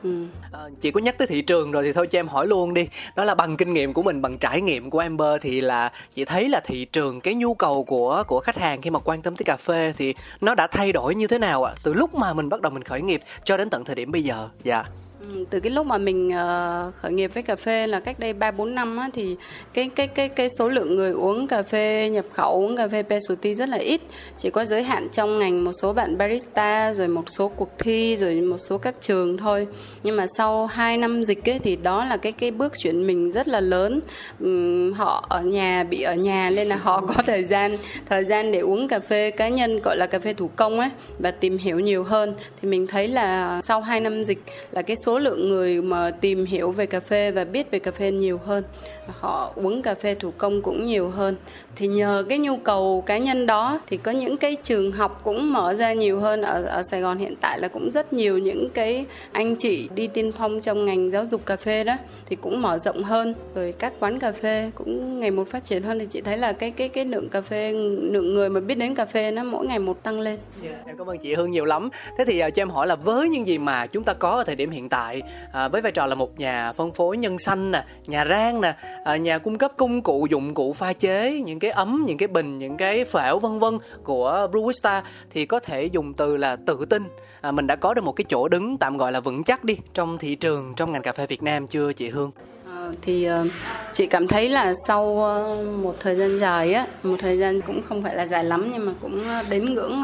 Ừ. 0.04 0.26
à, 0.52 0.60
chị 0.82 0.92
có 0.92 1.00
nhắc 1.00 1.18
tới 1.18 1.28
thị 1.28 1.42
trường 1.42 1.72
rồi 1.72 1.84
thì 1.84 1.94
thôi 1.94 2.08
cho 2.08 2.20
em 2.20 2.28
hỏi 2.28 2.48
luôn 2.48 2.74
đi. 2.74 2.88
Đó 3.16 3.24
là 3.24 3.36
bằng 3.36 3.58
kinh 3.58 3.74
nghiệm 3.74 3.94
của 3.94 4.04
mình 4.04 4.22
bằng 4.22 4.38
trải 4.38 4.62
nghiệm 4.62 4.90
của 4.90 5.00
Amber 5.00 5.42
thì 5.42 5.62
là 5.62 5.92
chị 6.14 6.26
thấy 6.26 6.50
là 6.50 6.60
thị 6.60 6.86
trường 6.86 7.22
cái 7.22 7.34
nhu 7.34 7.54
cầu 7.54 7.84
của 7.84 8.24
của 8.28 8.40
khách 8.40 8.58
hàng 8.58 8.82
khi 8.82 8.90
mà 8.90 9.00
quan 9.00 9.22
tâm 9.22 9.36
tới 9.36 9.44
cà 9.44 9.56
phê 9.56 9.94
thì 9.98 10.14
nó 10.42 10.56
đã 10.56 10.68
thay 10.68 10.92
đổi 10.92 11.16
như 11.16 11.28
thế 11.28 11.40
nào 11.40 11.64
ạ? 11.64 11.74
Từ 11.84 11.94
lúc 11.94 12.16
mà 12.16 12.34
mình 12.34 12.50
bắt 12.50 12.62
đầu 12.62 12.72
mình 12.72 12.84
khởi 12.84 13.02
nghiệp 13.02 13.22
cho 13.44 13.58
đến 13.58 13.70
tận 13.70 13.86
thời 13.86 13.96
điểm 13.96 14.12
bây 14.12 14.24
giờ. 14.24 14.50
Dạ. 14.64 14.84
Ừ, 14.84 15.09
Ừ, 15.22 15.46
từ 15.50 15.60
cái 15.60 15.72
lúc 15.72 15.86
mà 15.86 15.98
mình 15.98 16.32
ờ, 16.32 16.92
khởi 17.02 17.12
nghiệp 17.12 17.32
với 17.34 17.44
cà 17.44 17.56
phê 17.56 17.88
là 17.88 18.00
cách 18.00 18.20
đây 18.20 18.34
3 18.34 18.52
4 18.52 18.76
năm 18.76 18.98
á, 18.98 19.10
thì 19.14 19.36
cái 19.74 19.90
cái 19.96 20.08
cái 20.08 20.30
cái 20.30 20.48
số 20.50 20.70
lượng 20.70 20.96
người 20.96 21.12
uống 21.12 21.48
cà 21.48 21.64
phê 21.64 22.10
nhập 22.10 22.26
khẩu 22.32 22.54
uống 22.54 22.78
cà 22.78 22.88
phê 22.88 23.04
specialty 23.04 23.56
rất 23.56 23.70
là 23.70 23.78
ít, 23.78 24.02
chỉ 24.38 24.50
có 24.50 24.66
giới 24.66 24.84
hạn 24.84 25.08
trong 25.12 25.40
ngành 25.40 25.64
một 25.64 25.72
số 25.82 25.94
bạn 25.94 26.18
barista 26.18 26.94
rồi 26.94 27.08
một 27.08 27.24
số 27.28 27.48
cuộc 27.48 27.70
thi 27.80 28.18
rồi 28.18 28.42
một 28.42 28.58
số 28.58 28.78
các 28.78 28.96
trường 29.02 29.38
thôi. 29.38 29.68
Nhưng 30.04 30.16
mà 30.16 30.26
sau 30.38 30.68
2 30.68 30.98
năm 30.98 31.24
dịch 31.24 31.50
ấy, 31.50 31.60
thì 31.60 31.76
đó 31.76 32.06
là 32.06 32.18
cái 32.18 32.32
cái 32.32 32.52
bước 32.52 32.74
chuyển 32.78 33.08
mình 33.08 33.32
rất 33.32 33.48
là 33.48 33.60
lớn. 33.60 34.00
Ừ, 34.40 34.92
họ 34.92 35.26
ở 35.30 35.42
nhà 35.42 35.84
bị 35.84 36.02
ở 36.02 36.16
nhà 36.16 36.50
nên 36.50 36.68
là 36.68 36.76
họ 36.76 37.02
có 37.08 37.24
thời 37.26 37.44
gian 37.44 37.78
thời 38.06 38.26
gian 38.26 38.52
để 38.52 38.60
uống 38.60 38.88
cà 38.88 39.00
phê 39.00 39.32
cá 39.32 39.50
nhân 39.50 39.80
gọi 39.84 39.98
là 39.98 40.08
cà 40.08 40.20
phê 40.20 40.34
thủ 40.34 40.50
công 40.56 40.80
ấy 40.80 40.90
và 41.20 41.32
tìm 41.32 41.58
hiểu 41.58 41.80
nhiều 41.80 42.04
hơn 42.04 42.34
thì 42.62 42.70
mình 42.70 42.88
thấy 42.88 43.08
là 43.08 43.62
sau 43.62 43.82
2 43.82 44.00
năm 44.00 44.24
dịch 44.24 44.40
là 44.72 44.82
cái 44.82 44.96
số 45.06 45.09
số 45.10 45.20
lượng 45.20 45.50
người 45.50 45.82
mà 45.82 46.12
tìm 46.12 46.46
hiểu 46.46 46.72
về 46.72 46.86
cà 46.86 47.00
phê 47.00 47.32
và 47.32 47.44
biết 47.44 47.72
về 47.72 47.80
cà 47.80 47.92
phê 47.92 48.12
nhiều 48.12 48.40
hơn 48.46 48.64
họ 49.08 49.52
uống 49.56 49.82
cà 49.82 49.96
phê 49.96 50.16
thủ 50.16 50.32
công 50.38 50.62
cũng 50.62 50.86
nhiều 50.86 51.10
hơn 51.10 51.36
thì 51.76 51.88
nhờ 51.88 52.24
cái 52.30 52.38
nhu 52.38 52.58
cầu 52.58 53.04
cá 53.06 53.18
nhân 53.18 53.46
đó 53.46 53.80
thì 53.88 53.98
có 53.98 54.12
những 54.12 54.38
cái 54.38 54.56
trường 54.64 54.92
học 54.92 55.22
cũng 55.24 55.54
mở 55.54 55.74
ra 55.74 55.94
nhiều 55.94 56.20
hơn 56.20 56.42
ở 56.42 56.64
ở 56.64 56.84
Sài 56.84 57.02
Gòn 57.02 57.18
hiện 57.18 57.36
tại 57.42 57.60
là 57.60 57.68
cũng 57.68 57.92
rất 57.92 58.14
nhiều 58.14 58.38
những 58.38 58.70
cái 58.70 59.06
anh 59.32 59.56
chị 59.56 59.90
đi 59.96 60.08
tiên 60.08 60.32
phong 60.38 60.62
trong 60.62 60.86
ngành 60.86 61.12
giáo 61.12 61.26
dục 61.26 61.46
cà 61.46 61.56
phê 61.56 61.84
đó 61.84 61.96
thì 62.26 62.36
cũng 62.36 62.62
mở 62.62 62.78
rộng 62.78 63.04
hơn 63.04 63.36
rồi 63.56 63.74
các 63.80 63.94
quán 64.00 64.20
cà 64.20 64.32
phê 64.32 64.72
cũng 64.76 65.20
ngày 65.20 65.32
một 65.32 65.48
phát 65.50 65.64
triển 65.64 65.84
hơn 65.84 66.00
thì 66.00 66.06
chị 66.06 66.22
thấy 66.22 66.38
là 66.38 66.54
cái 66.54 66.72
cái 66.72 66.90
cái 66.90 67.06
lượng 67.06 67.30
cà 67.30 67.42
phê 67.42 67.72
lượng 68.02 68.34
người 68.34 68.50
mà 68.50 68.60
biết 68.60 68.76
đến 68.76 68.96
cà 68.96 69.06
phê 69.06 69.32
nó 69.32 69.44
mỗi 69.44 69.66
ngày 69.66 69.80
một 69.80 70.04
tăng 70.04 70.20
lên. 70.20 70.40
Yeah, 70.64 70.86
em 70.86 70.98
cảm 70.98 71.10
ơn 71.10 71.18
chị 71.18 71.34
Hương 71.34 71.52
nhiều 71.52 71.66
lắm. 71.66 71.90
Thế 72.18 72.26
thì 72.26 72.40
à, 72.40 72.50
cho 72.50 72.62
em 72.62 72.70
hỏi 72.70 72.88
là 72.88 72.96
với 72.96 73.30
những 73.30 73.48
gì 73.48 73.58
mà 73.58 73.88
chúng 73.88 74.04
ta 74.04 74.14
có 74.14 74.30
ở 74.30 74.44
thời 74.44 74.56
điểm 74.56 74.70
hiện 74.70 74.90
tại 74.90 74.99
uh, 75.08 75.72
với 75.72 75.82
vai 75.82 75.92
trò 75.92 76.06
là 76.06 76.16
một 76.16 76.40
nhà 76.40 76.74
phân 76.74 76.92
phối 76.92 77.18
nhân 77.18 77.40
xanh 77.40 77.72
nè, 77.72 77.84
nhà 78.08 78.26
rang 78.26 78.62
nè, 78.62 78.76
à, 79.04 79.18
nhà 79.18 79.38
cung 79.38 79.58
cấp 79.58 79.72
công 79.78 80.02
cụ 80.02 80.28
dụng 80.30 80.54
cụ 80.54 80.74
pha 80.74 80.94
chế 80.94 81.42
những 81.46 81.60
cái 81.60 81.72
ấm 81.72 82.04
những 82.08 82.18
cái 82.18 82.28
bình 82.28 82.60
những 82.60 82.78
cái 82.78 83.06
phễu 83.06 83.40
vân 83.40 83.60
vân 83.60 83.78
của 84.04 84.48
Brewista 84.52 85.02
thì 85.30 85.46
có 85.46 85.60
thể 85.60 85.86
dùng 85.86 86.14
từ 86.14 86.38
là 86.38 86.56
tự 86.56 86.86
tin 86.90 87.04
à, 87.42 87.52
mình 87.52 87.68
đã 87.68 87.76
có 87.76 87.94
được 87.94 88.04
một 88.04 88.12
cái 88.12 88.26
chỗ 88.30 88.48
đứng 88.48 88.78
tạm 88.78 88.98
gọi 88.98 89.12
là 89.12 89.20
vững 89.20 89.44
chắc 89.44 89.64
đi 89.64 89.78
trong 89.94 90.18
thị 90.18 90.36
trường 90.36 90.74
trong 90.76 90.92
ngành 90.92 91.02
cà 91.02 91.12
phê 91.12 91.26
Việt 91.28 91.44
Nam 91.44 91.68
chưa 91.68 91.94
chị 91.94 92.10
Hương? 92.10 92.32
Ờ, 92.66 92.92
thì 93.02 93.30
uh, 93.30 93.48
chị 93.94 94.06
cảm 94.06 94.28
thấy 94.28 94.50
là 94.50 94.74
sau 94.88 95.04
uh, 95.04 95.84
một 95.84 95.96
thời 96.00 96.16
gian 96.16 96.40
dài 96.40 96.74
á 96.74 96.88
một 97.04 97.16
thời 97.20 97.36
gian 97.36 97.62
cũng 97.62 97.82
không 97.90 98.04
phải 98.04 98.16
là 98.16 98.26
dài 98.26 98.44
lắm 98.44 98.70
nhưng 98.74 98.86
mà 98.86 98.92
cũng 99.02 99.24
đến 99.50 99.74
ngưỡng 99.74 100.04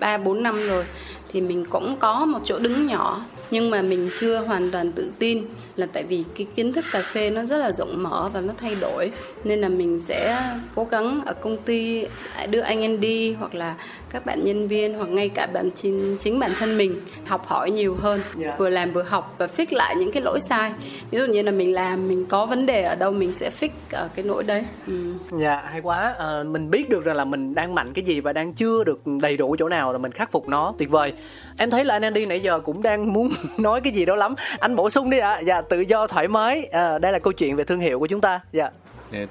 ba 0.00 0.14
uh, 0.14 0.24
bốn 0.24 0.42
năm 0.42 0.68
rồi 0.68 0.84
thì 1.28 1.40
mình 1.40 1.66
cũng 1.70 1.96
có 1.98 2.24
một 2.24 2.38
chỗ 2.44 2.58
đứng 2.58 2.86
nhỏ 2.86 3.24
nhưng 3.50 3.70
mà 3.70 3.82
mình 3.82 4.10
chưa 4.20 4.38
hoàn 4.38 4.70
toàn 4.70 4.92
tự 4.92 5.10
tin 5.18 5.44
là 5.76 5.86
tại 5.92 6.04
vì 6.04 6.24
cái 6.36 6.46
kiến 6.54 6.72
thức 6.72 6.84
cà 6.92 7.02
phê 7.02 7.30
nó 7.30 7.44
rất 7.44 7.58
là 7.58 7.72
rộng 7.72 8.02
mở 8.02 8.30
và 8.32 8.40
nó 8.40 8.54
thay 8.56 8.76
đổi 8.80 9.10
nên 9.44 9.60
là 9.60 9.68
mình 9.68 9.98
sẽ 9.98 10.38
cố 10.74 10.84
gắng 10.84 11.20
ở 11.26 11.34
công 11.34 11.56
ty 11.56 12.06
đưa 12.50 12.60
anh 12.60 12.80
em 12.80 13.00
đi 13.00 13.32
hoặc 13.32 13.54
là 13.54 13.74
các 14.10 14.26
bạn 14.26 14.44
nhân 14.44 14.68
viên 14.68 14.94
hoặc 14.94 15.08
ngay 15.08 15.28
cả 15.28 15.46
bản 15.52 15.70
chính, 15.74 16.16
chính 16.20 16.38
bản 16.38 16.50
thân 16.58 16.78
mình 16.78 17.00
học 17.26 17.46
hỏi 17.46 17.70
nhiều 17.70 17.96
hơn 18.00 18.20
yeah. 18.20 18.46
Dạ. 18.46 18.56
vừa 18.58 18.68
làm 18.68 18.92
vừa 18.92 19.02
học 19.02 19.34
và 19.38 19.46
fix 19.46 19.66
lại 19.70 19.94
những 19.96 20.12
cái 20.12 20.22
lỗi 20.22 20.40
sai 20.40 20.72
ví 21.10 21.18
dụ 21.18 21.26
như 21.26 21.42
là 21.42 21.50
mình 21.50 21.74
làm 21.74 22.08
mình 22.08 22.26
có 22.26 22.46
vấn 22.46 22.66
đề 22.66 22.82
ở 22.82 22.94
đâu 22.94 23.12
mình 23.12 23.32
sẽ 23.32 23.50
fix 23.60 23.68
ở 23.92 24.08
cái 24.14 24.24
lỗi 24.24 24.42
đấy 24.42 24.64
ừ. 24.86 25.12
dạ 25.38 25.52
yeah, 25.52 25.64
hay 25.64 25.80
quá 25.80 26.14
à, 26.18 26.42
mình 26.42 26.70
biết 26.70 26.88
được 26.88 27.04
rằng 27.04 27.16
là 27.16 27.24
mình 27.24 27.54
đang 27.54 27.74
mạnh 27.74 27.92
cái 27.92 28.04
gì 28.04 28.20
và 28.20 28.32
đang 28.32 28.52
chưa 28.52 28.84
được 28.84 29.00
đầy 29.22 29.36
đủ 29.36 29.56
chỗ 29.58 29.68
nào 29.68 29.92
là 29.92 29.98
mình 29.98 30.12
khắc 30.12 30.32
phục 30.32 30.48
nó 30.48 30.74
tuyệt 30.78 30.90
vời 30.90 31.12
em 31.58 31.70
thấy 31.70 31.84
là 31.84 31.94
anh 31.94 32.02
Andy 32.02 32.26
nãy 32.26 32.40
giờ 32.40 32.60
cũng 32.60 32.82
đang 32.82 33.12
muốn 33.12 33.30
nói 33.58 33.80
cái 33.80 33.92
gì 33.92 34.04
đó 34.04 34.16
lắm 34.16 34.34
anh 34.60 34.76
bổ 34.76 34.90
sung 34.90 35.10
đi 35.10 35.18
ạ 35.18 35.30
à. 35.30 35.40
dạ 35.40 35.62
tự 35.68 35.80
do 35.80 36.06
thoải 36.06 36.28
mái. 36.28 36.64
À, 36.72 36.98
đây 36.98 37.12
là 37.12 37.18
câu 37.18 37.32
chuyện 37.32 37.56
về 37.56 37.64
thương 37.64 37.80
hiệu 37.80 37.98
của 37.98 38.06
chúng 38.06 38.20
ta. 38.20 38.40
Dạ. 38.52 38.70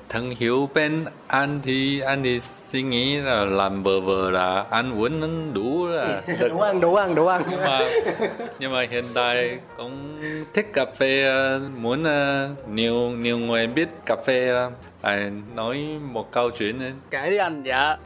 Thương 0.09 0.29
hiệu 0.29 0.69
bên 0.73 1.05
anh 1.27 1.59
thì 1.63 1.99
anh 1.99 2.23
thì 2.23 2.39
suy 2.39 2.81
nghĩ 2.81 3.17
là 3.17 3.45
làm 3.45 3.83
vừa 3.83 3.99
vừa 3.99 4.29
là 4.29 4.65
ăn 4.69 5.01
uống 5.01 5.53
đủ 5.53 5.88
là 5.88 6.21
được. 6.39 6.47
đủ 6.49 6.59
ăn 6.59 6.79
đủ 6.79 6.95
ăn 6.95 7.15
đủ 7.15 7.27
ăn. 7.27 7.41
Nhưng 7.49 7.61
mà 7.61 7.79
nhưng 8.59 8.71
mà 8.71 8.86
hiện 8.89 9.05
tại 9.13 9.57
cũng 9.77 10.21
thích 10.53 10.73
cà 10.73 10.86
phê 10.97 11.25
muốn 11.77 12.03
nhiều 12.69 12.93
nhiều 12.93 13.38
người 13.38 13.67
biết 13.67 13.89
cà 14.05 14.15
phê 14.25 14.53
là 14.53 14.69
nói 15.55 15.86
một 16.01 16.31
câu 16.31 16.49
chuyện 16.49 16.79
kể 17.11 17.29
đi 17.29 17.38
anh 17.38 17.63
dạ. 17.63 17.97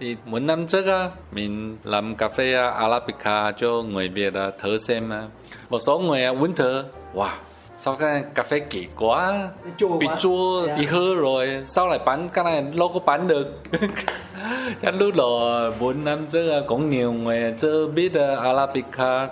Thì 0.00 0.16
một 0.24 0.38
năm 0.38 0.66
trước 0.66 0.86
á 0.86 1.08
mình 1.32 1.76
làm 1.84 2.14
cà 2.14 2.28
phê 2.28 2.54
Arabica 2.54 3.52
cho 3.52 3.68
người 3.68 4.08
Việt 4.08 4.32
thử 4.58 4.78
xem 4.78 5.10
một 5.68 5.78
số 5.78 5.98
người 5.98 6.24
uống 6.24 6.54
thử. 6.54 6.84
Wow 7.14 7.30
sao 7.78 7.96
cái 7.96 8.24
cà 8.34 8.42
phê 8.42 8.58
kỳ 8.58 8.86
quá 8.98 9.48
bị 10.00 10.06
chua 10.18 10.66
yeah. 10.66 10.78
bị 10.78 10.86
hư 10.86 11.14
rồi. 11.14 11.60
Sao 11.64 11.88
lại 11.88 11.98
bán 12.06 12.28
cái 12.28 12.44
này 12.44 12.64
đâu 12.74 12.90
có 12.94 13.00
bán 13.00 13.28
được. 13.28 13.62
Chắc 14.82 14.94
lúc 14.98 15.16
đó 15.16 15.60
bốn 15.80 16.04
năm 16.04 16.18
trước 16.28 16.62
cũng 16.66 16.90
nhiều 16.90 17.12
người 17.12 17.54
chưa 17.58 17.86
biết 17.86 18.12
Arabica. 18.42 19.28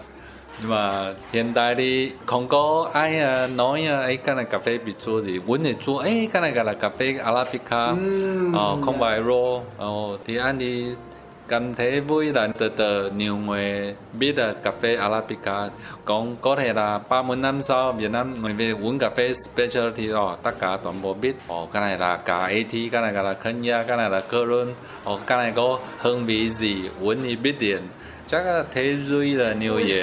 Nhưng 0.61 0.71
mà 0.71 1.15
hiện 1.33 1.53
tại 1.55 1.75
thì 1.75 2.13
không 2.27 2.49
có 2.49 2.91
ai 2.93 3.21
nói 3.49 3.85
ấy 3.85 4.17
cái 4.17 4.35
này 4.35 4.45
cà 4.45 4.59
phê 4.59 4.79
bị 4.79 4.93
chua 5.05 5.21
gì. 5.21 5.41
Uống 5.47 5.65
thì 5.65 5.75
chua 5.81 5.99
ấy 5.99 6.29
cái 6.33 6.43
này 6.43 6.51
gọi 6.51 6.65
là 6.65 6.73
cà 6.73 6.91
phê 6.99 7.19
Arabica. 7.25 7.87
Mm, 7.87 8.53
ờ, 8.53 8.77
không 8.85 9.01
phải 9.01 9.21
raw. 9.21 9.61
Ờ, 9.79 10.19
thì 10.27 10.37
anh 10.37 10.59
thì 10.59 10.85
cảm 11.49 11.75
thấy 11.75 12.01
vui 12.01 12.33
là 12.33 12.49
từ 12.59 12.69
từ, 12.69 13.11
nhiều 13.11 13.37
người 13.37 13.95
biết 14.13 14.39
là 14.39 14.53
cà 14.63 14.73
phê 14.81 14.97
Arabica 14.97 15.69
còn 16.05 16.37
có 16.41 16.57
thể 16.57 16.73
là 16.73 16.99
30 17.09 17.37
năm 17.37 17.63
sau 17.63 17.93
Việt 17.93 18.11
Nam 18.11 18.35
người 18.43 18.53
về 18.53 18.71
uống 18.71 18.99
cà 18.99 19.11
phê 19.11 19.33
specialty 19.35 20.07
rồi 20.07 20.37
tất 20.43 20.53
cả 20.59 20.79
toàn 20.85 21.03
bộ 21.03 21.15
biết. 21.15 21.35
Ồ 21.47 21.67
cái 21.67 21.83
này 21.83 21.99
là 21.99 22.17
cà 22.17 22.39
AT, 22.39 22.73
cái 22.93 23.03
này 23.03 23.13
là 23.13 23.35
Kenya 23.35 23.83
cái 23.83 23.97
này 23.97 24.11
là 24.11 24.21
Corona 24.21 24.73
ồ 25.05 25.21
cái 25.27 25.39
này 25.39 25.53
có 25.57 25.79
hương 25.99 26.27
vị 26.27 26.49
gì, 26.49 26.77
uống 27.01 27.17
thì 27.23 27.37
biết 27.37 27.59
điện 27.59 27.83
chắc 28.29 28.47
là 28.47 28.65
thế 28.73 28.97
duy 29.07 29.35
là 29.35 29.53
nhiều 29.53 29.79
gì 29.79 29.95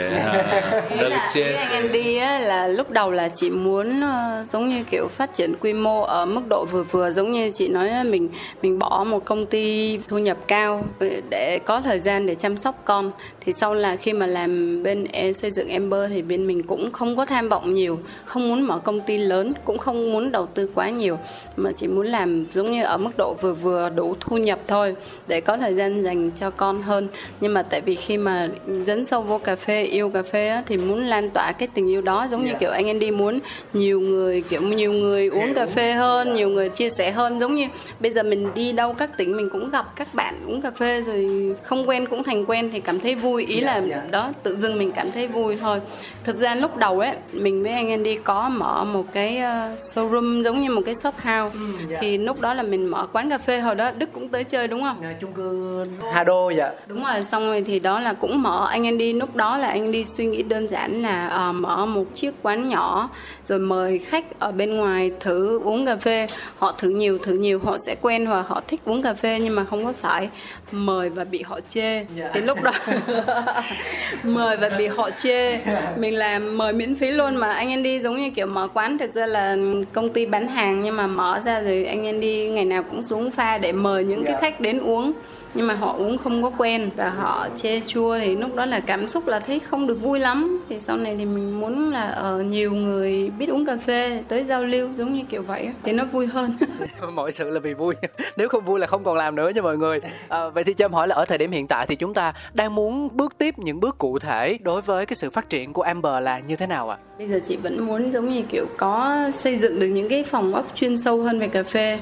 được 0.99 1.09
anh 1.35 1.71
em 1.71 1.91
đi 1.91 2.17
á 2.17 2.39
là 2.39 2.67
lúc 2.67 2.91
đầu 2.91 3.11
là 3.11 3.29
chị 3.29 3.49
muốn 3.49 3.99
uh, 3.99 4.47
giống 4.47 4.69
như 4.69 4.83
kiểu 4.83 5.07
phát 5.07 5.33
triển 5.33 5.53
quy 5.59 5.73
mô 5.73 6.01
ở 6.01 6.25
mức 6.25 6.41
độ 6.49 6.65
vừa 6.71 6.83
vừa 6.83 7.11
giống 7.11 7.31
như 7.31 7.51
chị 7.51 7.67
nói 7.67 7.89
là 7.89 8.03
mình 8.03 8.29
mình 8.61 8.79
bỏ 8.79 9.03
một 9.03 9.25
công 9.25 9.45
ty 9.45 9.99
thu 10.07 10.17
nhập 10.17 10.37
cao 10.47 10.83
để 11.29 11.59
có 11.65 11.81
thời 11.81 11.99
gian 11.99 12.27
để 12.27 12.35
chăm 12.35 12.57
sóc 12.57 12.81
con. 12.85 13.11
Thì 13.45 13.53
sau 13.53 13.73
là 13.73 13.95
khi 13.95 14.13
mà 14.13 14.27
làm 14.27 14.83
bên 14.83 15.05
em 15.11 15.33
xây 15.33 15.51
dựng 15.51 15.67
Ember 15.67 16.09
thì 16.09 16.21
bên 16.21 16.47
mình 16.47 16.63
cũng 16.63 16.91
không 16.91 17.15
có 17.15 17.25
tham 17.25 17.49
vọng 17.49 17.73
nhiều 17.73 17.99
không 18.25 18.49
muốn 18.49 18.61
mở 18.61 18.79
công 18.79 19.01
ty 19.01 19.17
lớn 19.17 19.53
cũng 19.65 19.77
không 19.77 20.11
muốn 20.11 20.31
đầu 20.31 20.45
tư 20.45 20.69
quá 20.75 20.89
nhiều 20.89 21.17
mà 21.55 21.71
chỉ 21.75 21.87
muốn 21.87 22.07
làm 22.07 22.45
giống 22.53 22.71
như 22.71 22.83
ở 22.83 22.97
mức 22.97 23.11
độ 23.17 23.35
vừa 23.41 23.53
vừa 23.53 23.89
đủ 23.89 24.15
thu 24.19 24.37
nhập 24.37 24.59
thôi 24.67 24.95
để 25.27 25.41
có 25.41 25.57
thời 25.57 25.75
gian 25.75 26.03
dành 26.03 26.31
cho 26.31 26.49
con 26.49 26.81
hơn. 26.81 27.07
Nhưng 27.41 27.53
mà 27.53 27.63
tại 27.63 27.81
vì 27.81 27.95
khi 27.95 28.10
mà 28.17 28.47
dấn 28.85 29.03
sâu 29.03 29.21
vô 29.21 29.37
cà 29.37 29.55
phê 29.55 29.83
yêu 29.83 30.09
cà 30.09 30.23
phê 30.23 30.47
á, 30.47 30.63
thì 30.65 30.77
muốn 30.77 31.05
lan 31.05 31.29
tỏa 31.29 31.51
cái 31.51 31.67
tình 31.73 31.89
yêu 31.89 32.01
đó 32.01 32.27
giống 32.29 32.41
yeah. 32.41 32.47
như 32.47 32.53
dạ. 32.53 32.59
kiểu 32.59 32.71
anh 32.71 32.87
Andy 32.87 33.11
muốn 33.11 33.39
nhiều 33.73 33.99
người 33.99 34.41
kiểu 34.41 34.61
nhiều 34.61 34.91
người 34.91 35.27
uống 35.27 35.53
cà 35.53 35.65
phê 35.65 35.91
hơn 35.91 36.33
nhiều 36.33 36.49
người 36.49 36.69
chia 36.69 36.89
sẻ 36.89 37.11
hơn 37.11 37.39
giống 37.39 37.55
như 37.55 37.67
bây 37.99 38.11
giờ 38.11 38.23
mình 38.23 38.53
đi 38.55 38.71
đâu 38.71 38.93
các 38.93 39.17
tỉnh 39.17 39.37
mình 39.37 39.49
cũng 39.49 39.69
gặp 39.69 39.85
các 39.95 40.13
bạn 40.13 40.35
uống 40.47 40.61
cà 40.61 40.71
phê 40.71 41.01
rồi 41.01 41.29
không 41.63 41.89
quen 41.89 42.05
cũng 42.05 42.23
thành 42.23 42.45
quen 42.45 42.69
thì 42.73 42.79
cảm 42.79 42.99
thấy 42.99 43.15
vui 43.15 43.45
ý 43.45 43.61
yeah, 43.61 43.65
dạ, 43.65 43.73
là 43.73 43.87
yeah. 43.87 44.03
Dạ. 44.03 44.11
đó 44.11 44.31
tự 44.43 44.55
dưng 44.55 44.79
mình 44.79 44.91
cảm 44.91 45.11
thấy 45.11 45.27
vui 45.27 45.57
thôi 45.57 45.79
thực 46.23 46.37
ra 46.37 46.55
lúc 46.55 46.77
đầu 46.77 46.99
ấy 46.99 47.11
mình 47.33 47.63
với 47.63 47.71
anh 47.71 47.89
Andy 47.89 48.15
có 48.15 48.49
mở 48.49 48.83
một 48.83 49.05
cái 49.13 49.37
uh, 49.37 49.79
showroom 49.79 50.43
giống 50.43 50.61
như 50.61 50.69
một 50.69 50.81
cái 50.85 50.95
shop 50.95 51.15
house 51.15 51.57
mm, 51.57 51.89
yeah. 51.89 52.01
thì 52.01 52.17
lúc 52.17 52.41
đó 52.41 52.53
là 52.53 52.63
mình 52.63 52.87
mở 52.87 53.07
quán 53.13 53.29
cà 53.29 53.37
phê 53.37 53.59
hồi 53.59 53.75
đó 53.75 53.91
Đức 53.91 54.09
cũng 54.13 54.29
tới 54.29 54.43
chơi 54.43 54.67
đúng 54.67 54.81
không? 54.81 55.01
Yeah, 55.01 55.15
chung 55.21 55.33
cư 55.33 55.83
Hà 56.13 56.23
Đô 56.23 56.49
dạ. 56.49 56.71
Đúng 56.87 57.03
rồi 57.03 57.23
xong 57.23 57.45
rồi 57.45 57.63
thì 57.67 57.79
đó 57.79 57.99
là 58.01 58.13
cũng 58.13 58.41
mở 58.41 58.67
anh 58.69 58.85
Andy 58.85 59.13
lúc 59.13 59.35
đó 59.35 59.57
là 59.57 59.67
anh 59.67 59.91
đi 59.91 60.05
suy 60.05 60.25
nghĩ 60.25 60.43
đơn 60.43 60.67
giản 60.67 61.01
là 61.01 61.49
uh, 61.49 61.55
mở 61.55 61.85
một 61.85 62.05
chiếc 62.13 62.31
quán 62.41 62.69
nhỏ 62.69 63.09
rồi 63.45 63.59
mời 63.59 63.99
khách 63.99 64.39
ở 64.39 64.51
bên 64.51 64.77
ngoài 64.77 65.11
thử 65.19 65.59
uống 65.59 65.85
cà 65.85 65.95
phê. 65.95 66.27
Họ 66.57 66.71
thử 66.77 66.89
nhiều 66.89 67.17
thử 67.17 67.33
nhiều 67.33 67.59
họ 67.63 67.77
sẽ 67.77 67.95
quen 68.01 68.27
và 68.27 68.41
họ 68.41 68.61
thích 68.67 68.81
uống 68.85 69.01
cà 69.01 69.13
phê 69.13 69.39
nhưng 69.43 69.55
mà 69.55 69.63
không 69.63 69.85
có 69.85 69.93
phải 69.93 70.29
mời 70.71 71.09
và 71.09 71.23
bị 71.23 71.41
họ 71.41 71.59
chê. 71.69 71.93
Yeah. 71.93 72.31
thì 72.33 72.41
lúc 72.41 72.57
đó 72.61 72.71
mời 74.23 74.57
và 74.57 74.69
bị 74.69 74.87
họ 74.87 75.09
chê. 75.11 75.59
Mình 75.97 76.15
làm 76.15 76.57
mời 76.57 76.73
miễn 76.73 76.95
phí 76.95 77.11
luôn 77.11 77.35
mà 77.35 77.51
anh 77.51 77.71
Andy 77.71 77.99
giống 77.99 78.15
như 78.15 78.29
kiểu 78.29 78.47
mở 78.47 78.67
quán. 78.73 78.97
Thực 78.97 79.13
ra 79.13 79.25
là 79.25 79.57
công 79.93 80.09
ty 80.09 80.25
bán 80.25 80.47
hàng 80.47 80.83
nhưng 80.83 80.95
mà 80.95 81.07
mở 81.07 81.39
ra 81.45 81.61
rồi 81.61 81.85
anh 81.85 82.05
Andy 82.05 82.49
ngày 82.49 82.65
nào 82.65 82.83
cũng 82.83 83.03
xuống 83.03 83.31
pha 83.31 83.57
để 83.57 83.71
mời 83.71 84.03
những 84.03 84.23
cái 84.25 84.35
khách 84.41 84.59
đến 84.59 84.79
uống. 84.79 85.13
Nhưng 85.53 85.67
mà 85.67 85.73
họ 85.73 85.95
uống 85.97 86.17
không 86.17 86.43
có 86.43 86.51
quen 86.57 86.89
và 86.95 87.09
họ 87.09 87.47
chê 87.55 87.81
chua 87.87 88.19
thì 88.19 88.35
lúc 88.35 88.55
đó 88.55 88.65
là 88.65 88.79
cảm 88.79 89.07
xúc 89.07 89.27
là 89.27 89.39
thấy 89.39 89.59
không 89.59 89.87
được 89.87 90.01
vui 90.01 90.19
lắm. 90.19 90.63
Thì 90.69 90.79
sau 90.79 90.97
này 90.97 91.15
thì 91.17 91.25
mình 91.25 91.59
muốn 91.59 91.91
là 91.91 92.07
ở 92.07 92.39
uh, 92.39 92.45
nhiều 92.45 92.73
người 92.73 93.31
biết 93.39 93.49
uống 93.49 93.65
cà 93.65 93.77
phê 93.77 94.23
tới 94.27 94.43
giao 94.43 94.63
lưu 94.63 94.89
giống 94.97 95.13
như 95.13 95.23
kiểu 95.29 95.41
vậy 95.41 95.69
thì 95.83 95.91
nó 95.91 96.05
vui 96.05 96.27
hơn. 96.27 96.57
Mọi 97.13 97.31
sự 97.31 97.49
là 97.49 97.59
vì 97.59 97.73
vui. 97.73 97.95
Nếu 98.37 98.49
không 98.49 98.65
vui 98.65 98.79
là 98.79 98.87
không 98.87 99.03
còn 99.03 99.17
làm 99.17 99.35
nữa 99.35 99.49
nha 99.55 99.61
mọi 99.61 99.77
người. 99.77 99.99
À, 100.27 100.49
vậy 100.61 100.65
thì 100.65 100.73
cho 100.73 100.85
em 100.85 100.93
hỏi 100.93 101.07
là 101.07 101.15
ở 101.15 101.25
thời 101.25 101.37
điểm 101.37 101.51
hiện 101.51 101.67
tại 101.67 101.85
thì 101.87 101.95
chúng 101.95 102.13
ta 102.13 102.33
đang 102.53 102.75
muốn 102.75 103.09
bước 103.13 103.37
tiếp 103.37 103.59
những 103.59 103.79
bước 103.79 103.97
cụ 103.97 104.19
thể 104.19 104.57
đối 104.61 104.81
với 104.81 105.05
cái 105.05 105.15
sự 105.15 105.29
phát 105.29 105.49
triển 105.49 105.73
của 105.73 105.81
Amber 105.81 106.23
là 106.23 106.39
như 106.39 106.55
thế 106.55 106.67
nào 106.67 106.89
ạ 106.89 106.97
à? 106.99 107.03
bây 107.17 107.29
giờ 107.29 107.39
chị 107.45 107.57
vẫn 107.57 107.85
muốn 107.85 108.13
giống 108.13 108.33
như 108.33 108.41
kiểu 108.49 108.65
có 108.77 109.17
xây 109.33 109.59
dựng 109.59 109.79
được 109.79 109.87
những 109.87 110.09
cái 110.09 110.23
phòng 110.23 110.53
ốc 110.53 110.65
chuyên 110.75 110.97
sâu 110.97 111.21
hơn 111.21 111.39
về 111.39 111.47
cà 111.47 111.63
phê 111.63 111.99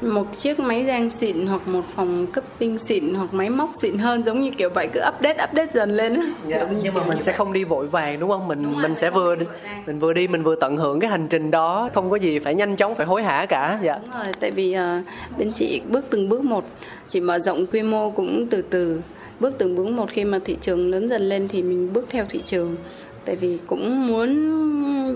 một 0.00 0.38
chiếc 0.38 0.60
máy 0.60 0.84
rang 0.86 1.10
xịn 1.10 1.46
hoặc 1.46 1.68
một 1.68 1.84
phòng 1.94 2.26
cấp 2.26 2.44
pin 2.60 2.78
xịn 2.78 3.14
hoặc 3.14 3.34
máy 3.34 3.50
móc 3.50 3.70
xịn 3.82 3.98
hơn 3.98 4.22
giống 4.26 4.40
như 4.40 4.50
kiểu 4.50 4.68
vậy. 4.74 4.88
Cứ 4.92 5.00
update 5.08 5.44
update 5.44 5.72
dần 5.74 5.90
lên 5.90 6.14
á. 6.14 6.22
Dạ, 6.48 6.66
nhưng 6.82 6.94
mà 6.94 7.02
mình 7.06 7.22
sẽ 7.22 7.32
không 7.32 7.52
đi 7.52 7.64
vội 7.64 7.86
vàng 7.86 8.20
đúng 8.20 8.30
không? 8.30 8.48
Mình 8.48 8.62
đúng 8.62 8.82
mình 8.82 8.94
sẽ 8.94 9.10
vừa 9.10 9.36
mình 9.86 9.98
vừa 9.98 10.12
đi 10.12 10.28
mình 10.28 10.42
vừa 10.42 10.56
tận 10.56 10.76
hưởng 10.76 11.00
cái 11.00 11.10
hành 11.10 11.26
trình 11.28 11.50
đó. 11.50 11.90
Không 11.94 12.10
có 12.10 12.16
gì 12.16 12.38
phải 12.38 12.54
nhanh 12.54 12.76
chóng 12.76 12.94
phải 12.94 13.06
hối 13.06 13.22
hả 13.22 13.46
cả. 13.46 13.78
Dạ. 13.82 13.98
Đúng 14.04 14.14
rồi 14.14 14.32
tại 14.40 14.50
vì 14.50 14.76
uh, 14.76 15.38
bên 15.38 15.52
chị 15.52 15.80
bước 15.88 16.04
từng 16.10 16.28
bước 16.28 16.44
một 16.44 16.64
chỉ 17.08 17.20
mở 17.20 17.38
rộng 17.38 17.66
quy 17.66 17.82
mô 17.82 18.10
cũng 18.10 18.46
từ 18.50 18.62
từ. 18.62 19.02
Bước 19.40 19.54
từng 19.58 19.76
bước 19.76 19.88
một 19.88 20.10
khi 20.10 20.24
mà 20.24 20.38
thị 20.44 20.56
trường 20.60 20.90
lớn 20.90 21.08
dần 21.08 21.22
lên 21.22 21.48
thì 21.48 21.62
mình 21.62 21.92
bước 21.92 22.06
theo 22.10 22.24
thị 22.28 22.40
trường. 22.44 22.76
Tại 23.24 23.36
vì 23.36 23.58
cũng 23.66 24.06
muốn 24.06 24.30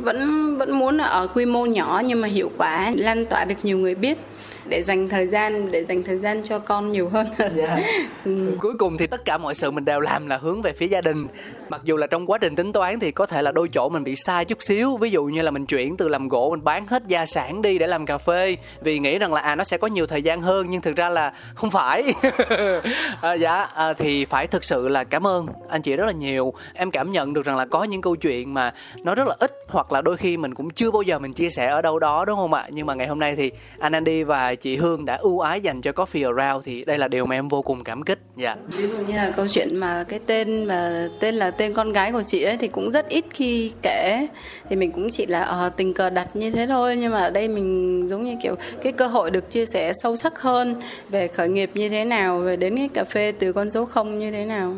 vẫn 0.01 0.59
vẫn 0.59 0.79
muốn 0.79 0.99
ở 0.99 1.27
quy 1.27 1.45
mô 1.45 1.67
nhỏ 1.67 2.03
nhưng 2.05 2.21
mà 2.21 2.29
hiệu 2.29 2.51
quả 2.59 2.93
lan 2.97 3.27
tỏa 3.27 3.45
được 3.45 3.55
nhiều 3.63 3.79
người 3.79 3.95
biết 3.95 4.19
để 4.67 4.83
dành 4.83 5.09
thời 5.09 5.27
gian 5.27 5.69
để 5.73 5.85
dành 5.85 6.03
thời 6.03 6.19
gian 6.19 6.43
cho 6.45 6.59
con 6.59 6.93
nhiều 6.93 7.09
hơn 7.09 7.27
yeah. 7.39 7.53
Dạ. 7.57 7.81
ừ. 8.25 8.57
cuối 8.61 8.73
cùng 8.79 8.97
thì 8.97 9.07
tất 9.07 9.25
cả 9.25 9.39
mọi 9.39 9.55
sự 9.55 9.71
mình 9.71 9.85
đều 9.85 10.01
làm 10.01 10.27
là 10.27 10.37
hướng 10.37 10.63
về 10.63 10.73
phía 10.73 10.87
gia 10.87 11.01
đình 11.01 11.27
mặc 11.69 11.81
dù 11.85 11.97
là 11.97 12.07
trong 12.07 12.27
quá 12.27 12.39
trình 12.39 12.57
tính 12.57 12.73
toán 12.73 13.01
thì 13.01 13.11
có 13.13 13.27
thể 13.27 13.43
là 13.43 13.53
đôi 13.53 13.69
chỗ 13.69 13.89
mình 13.89 14.05
bị 14.05 14.17
sai 14.17 14.45
chút 14.45 14.63
xíu 14.63 14.97
ví 14.97 15.11
dụ 15.11 15.25
như 15.25 15.43
là 15.43 15.51
mình 15.51 15.67
chuyển 15.67 15.97
từ 15.97 16.09
làm 16.09 16.29
gỗ 16.29 16.51
mình 16.51 16.65
bán 16.65 16.87
hết 16.87 17.03
gia 17.07 17.27
sản 17.27 17.63
đi 17.63 17.79
để 17.79 17.87
làm 17.87 18.07
cà 18.07 18.19
phê 18.19 18.57
vì 18.81 18.99
nghĩ 18.99 19.19
rằng 19.19 19.33
là 19.33 19.41
à 19.41 19.57
nó 19.57 19.65
sẽ 19.65 19.79
có 19.79 19.87
nhiều 19.87 20.07
thời 20.07 20.23
gian 20.23 20.43
hơn 20.43 20.67
nhưng 20.71 20.81
thực 20.81 20.97
ra 20.97 21.09
là 21.09 21.33
không 21.55 21.71
phải 21.71 22.15
à, 23.21 23.33
dạ 23.33 23.63
à, 23.63 23.93
thì 23.93 24.25
phải 24.25 24.47
thực 24.47 24.65
sự 24.65 24.89
là 24.89 25.05
cảm 25.05 25.27
ơn 25.27 25.47
anh 25.69 25.83
chị 25.83 25.97
rất 25.97 26.07
là 26.07 26.13
nhiều 26.13 26.55
em 26.75 26.91
cảm 26.91 27.13
nhận 27.13 27.35
được 27.35 27.45
rằng 27.45 27.57
là 27.57 27.67
có 27.67 27.85
những 27.85 28.01
câu 28.01 28.17
chuyện 28.17 28.55
mà 28.55 28.73
nó 29.03 29.15
rất 29.15 29.29
là 29.29 29.37
ít 29.39 29.53
hoặc 29.69 29.93
là 29.93 30.03
đôi 30.03 30.17
khi 30.17 30.37
mình 30.37 30.55
cũng 30.55 30.71
chưa 30.71 30.91
bao 30.91 31.03
giờ 31.03 31.19
mình 31.19 31.33
chia 31.33 31.51
sẻ 31.51 31.67
ở 31.67 31.83
đâu 31.83 31.99
đó 31.99 32.25
đúng 32.25 32.37
không 32.37 32.55
ạ 32.55 32.67
nhưng 32.71 32.87
mà 32.87 32.95
ngày 32.95 33.07
hôm 33.07 33.19
nay 33.19 33.37
thì 33.37 33.51
anh 33.79 33.93
Andy 33.93 34.23
và 34.23 34.55
chị 34.55 34.77
Hương 34.77 35.05
đã 35.05 35.17
ưu 35.17 35.41
ái 35.41 35.61
dành 35.61 35.81
cho 35.81 35.91
Coffee 35.91 36.37
Around 36.37 36.67
thì 36.67 36.85
đây 36.85 36.99
là 36.99 37.09
điều 37.09 37.27
mà 37.27 37.35
em 37.35 37.49
vô 37.49 37.63
cùng 37.63 37.85
cảm 37.85 38.03
kích. 38.03 38.19
Dạ. 38.37 38.57
Ví 38.69 38.89
dụ 38.89 38.99
như 38.99 39.17
là 39.17 39.33
câu 39.37 39.47
chuyện 39.49 39.77
mà 39.77 40.05
cái 40.09 40.21
tên 40.27 40.65
mà 40.65 41.09
tên 41.21 41.35
là 41.35 41.51
tên 41.57 41.75
con 41.75 41.93
gái 41.93 42.13
của 42.13 42.23
chị 42.23 42.43
ấy 42.43 42.57
thì 42.57 42.69
cũng 42.69 42.91
rất 42.91 43.09
ít 43.09 43.25
khi 43.31 43.73
kể. 43.83 44.27
Thì 44.69 44.77
mình 44.77 44.93
cũng 44.93 45.11
chỉ 45.11 45.27
là 45.27 45.67
uh, 45.67 45.77
tình 45.77 45.95
cờ 45.95 46.11
đặt 46.11 46.37
như 46.37 46.51
thế 46.51 46.67
thôi. 46.67 46.97
Nhưng 46.97 47.13
mà 47.13 47.21
ở 47.21 47.31
đây 47.31 47.49
mình 47.49 48.07
giống 48.09 48.25
như 48.25 48.37
kiểu 48.43 48.55
cái 48.83 48.93
cơ 48.93 49.07
hội 49.07 49.31
được 49.31 49.51
chia 49.51 49.67
sẻ 49.67 49.93
sâu 50.03 50.17
sắc 50.17 50.41
hơn 50.41 50.75
về 51.09 51.29
khởi 51.29 51.49
nghiệp 51.49 51.71
như 51.75 51.89
thế 51.89 52.05
nào 52.05 52.39
về 52.39 52.57
đến 52.57 52.77
cái 52.77 52.89
cà 52.95 53.05
phê 53.05 53.33
từ 53.39 53.53
con 53.53 53.71
số 53.71 53.85
không 53.85 54.19
như 54.19 54.31
thế 54.31 54.45
nào 54.45 54.75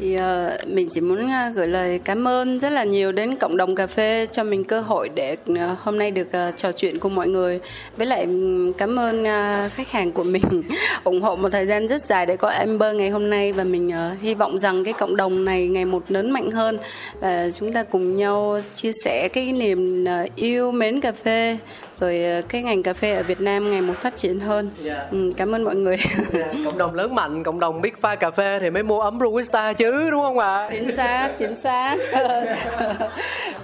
thì 0.00 0.16
uh, 0.16 0.68
mình 0.68 0.88
chỉ 0.90 1.00
muốn 1.00 1.26
uh, 1.26 1.54
gửi 1.54 1.68
lời 1.68 2.00
cảm 2.04 2.28
ơn 2.28 2.58
rất 2.58 2.70
là 2.70 2.84
nhiều 2.84 3.12
đến 3.12 3.36
cộng 3.36 3.56
đồng 3.56 3.74
cà 3.74 3.86
phê 3.86 4.26
cho 4.30 4.44
mình 4.44 4.64
cơ 4.64 4.80
hội 4.80 5.08
để 5.08 5.36
uh, 5.52 5.58
hôm 5.78 5.98
nay 5.98 6.10
được 6.10 6.28
uh, 6.48 6.56
trò 6.56 6.72
chuyện 6.72 6.98
cùng 6.98 7.14
mọi 7.14 7.28
người. 7.28 7.60
Với 7.96 8.06
lại 8.06 8.22
um, 8.22 8.72
cảm 8.72 8.98
ơn 8.98 9.22
uh, 9.22 9.72
khách 9.72 9.90
hàng 9.90 10.12
của 10.12 10.24
mình 10.24 10.42
ủng 11.04 11.20
hộ 11.20 11.36
một 11.36 11.48
thời 11.52 11.66
gian 11.66 11.88
rất 11.88 12.06
dài 12.06 12.26
để 12.26 12.36
có 12.36 12.48
Amber 12.48 12.96
ngày 12.96 13.10
hôm 13.10 13.30
nay 13.30 13.52
và 13.52 13.64
mình 13.64 13.88
uh, 13.88 14.20
hy 14.20 14.34
vọng 14.34 14.58
rằng 14.58 14.84
cái 14.84 14.94
cộng 14.94 15.16
đồng 15.16 15.44
này 15.44 15.68
ngày 15.68 15.84
một 15.84 16.02
lớn 16.08 16.30
mạnh 16.30 16.50
hơn 16.50 16.78
và 17.20 17.50
chúng 17.50 17.72
ta 17.72 17.82
cùng 17.82 18.16
nhau 18.16 18.60
chia 18.74 18.92
sẻ 19.04 19.28
cái 19.28 19.52
niềm 19.52 20.04
uh, 20.04 20.36
yêu 20.36 20.72
mến 20.72 21.00
cà 21.00 21.12
phê 21.12 21.58
rồi 22.00 22.24
ờ, 22.24 22.42
cái 22.48 22.62
ngành 22.62 22.82
cà 22.82 22.92
phê 22.92 23.12
ở 23.12 23.22
Việt 23.22 23.40
Nam 23.40 23.70
ngày 23.70 23.80
một 23.80 23.94
phát 23.96 24.16
triển 24.16 24.40
hơn. 24.40 24.70
Yeah. 24.84 24.98
Dạ. 24.98 25.06
Ừ, 25.10 25.30
cảm 25.36 25.54
ơn 25.54 25.64
mọi 25.64 25.76
người. 25.76 25.96
Yeah. 26.32 26.52
Dạ, 26.54 26.60
cộng 26.64 26.78
đồng 26.78 26.94
lớn 26.94 27.14
mạnh, 27.14 27.42
cộng 27.42 27.60
đồng 27.60 27.80
biết 27.80 28.00
pha 28.00 28.14
cà 28.14 28.30
phê 28.30 28.58
thì 28.60 28.70
mới 28.70 28.82
mua 28.82 29.00
ấm 29.00 29.18
Robusta 29.20 29.72
chứ 29.72 30.10
đúng 30.10 30.22
không 30.22 30.38
ạ? 30.38 30.56
À? 30.56 30.68
Chính 30.72 30.96
xác, 30.96 31.30
chính 31.38 31.56
xác. 31.56 31.96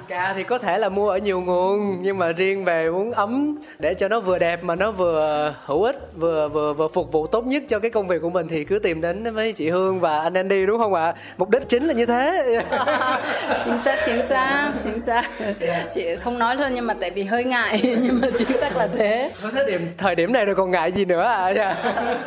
Cà 0.08 0.34
thì 0.36 0.42
có 0.42 0.58
thể 0.58 0.78
là 0.78 0.88
mua 0.88 1.10
ở 1.10 1.18
nhiều 1.18 1.40
nguồn 1.40 1.96
nhưng 2.02 2.18
mà 2.18 2.32
riêng 2.32 2.64
về 2.64 2.90
muốn 2.90 3.12
ấm 3.12 3.56
để 3.78 3.94
cho 3.94 4.08
nó 4.08 4.20
vừa 4.20 4.38
đẹp 4.38 4.64
mà 4.64 4.74
nó 4.74 4.90
vừa 4.90 5.54
hữu 5.64 5.82
ích, 5.82 5.96
vừa 6.16 6.48
vừa 6.48 6.72
vừa 6.72 6.88
phục 6.88 7.12
vụ 7.12 7.26
tốt 7.26 7.46
nhất 7.46 7.62
cho 7.68 7.78
cái 7.78 7.90
công 7.90 8.08
việc 8.08 8.22
của 8.22 8.30
mình 8.30 8.48
thì 8.48 8.64
cứ 8.64 8.78
tìm 8.78 9.00
đến 9.00 9.34
với 9.34 9.52
chị 9.52 9.70
Hương 9.70 10.00
và 10.00 10.20
anh 10.20 10.34
Andy 10.34 10.66
đúng 10.66 10.78
không 10.78 10.94
ạ? 10.94 11.04
À? 11.04 11.14
Mục 11.38 11.50
đích 11.50 11.62
chính 11.68 11.86
là 11.86 11.92
như 11.92 12.06
thế. 12.06 12.44
chính 13.64 13.78
xác, 13.78 13.98
chính 14.06 14.24
xác, 14.24 14.72
chính 14.84 15.00
xác. 15.00 15.30
Dạ. 15.60 15.84
Chị 15.94 16.16
không 16.20 16.38
nói 16.38 16.56
thôi 16.56 16.68
nhưng 16.74 16.86
mà 16.86 16.94
tại 17.00 17.10
vì 17.10 17.22
hơi 17.22 17.44
ngại 17.44 17.80
nhưng 18.02 18.20
mà 18.22 18.25
chính 18.38 18.58
xác 18.60 18.76
là 18.76 18.86
thế. 18.86 19.32
Có 19.42 19.50
thế 19.54 19.64
điểm 19.66 19.94
thời 19.98 20.14
điểm 20.14 20.32
này 20.32 20.44
rồi 20.44 20.54
còn 20.54 20.70
ngại 20.70 20.92
gì 20.92 21.04
nữa 21.04 21.22
à? 21.22 21.76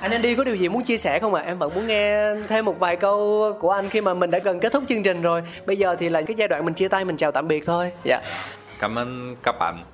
Anh 0.00 0.10
Andy 0.10 0.34
có 0.34 0.44
điều 0.44 0.54
gì 0.54 0.68
muốn 0.68 0.84
chia 0.84 0.98
sẻ 0.98 1.18
không 1.18 1.34
ạ? 1.34 1.42
À? 1.46 1.46
em 1.46 1.58
vẫn 1.58 1.74
muốn 1.74 1.86
nghe 1.86 2.34
thêm 2.48 2.64
một 2.64 2.78
vài 2.78 2.96
câu 2.96 3.52
của 3.60 3.70
anh 3.70 3.88
khi 3.88 4.00
mà 4.00 4.14
mình 4.14 4.30
đã 4.30 4.38
gần 4.38 4.60
kết 4.60 4.72
thúc 4.72 4.84
chương 4.88 5.02
trình 5.02 5.22
rồi. 5.22 5.42
Bây 5.66 5.76
giờ 5.76 5.96
thì 5.98 6.08
là 6.08 6.22
cái 6.22 6.34
giai 6.38 6.48
đoạn 6.48 6.64
mình 6.64 6.74
chia 6.74 6.88
tay 6.88 7.04
mình 7.04 7.16
chào 7.16 7.32
tạm 7.32 7.48
biệt 7.48 7.66
thôi. 7.66 7.90
Dạ. 8.04 8.20
Cảm 8.78 8.98
ơn 8.98 9.36
các 9.42 9.58
bạn. 9.58 9.84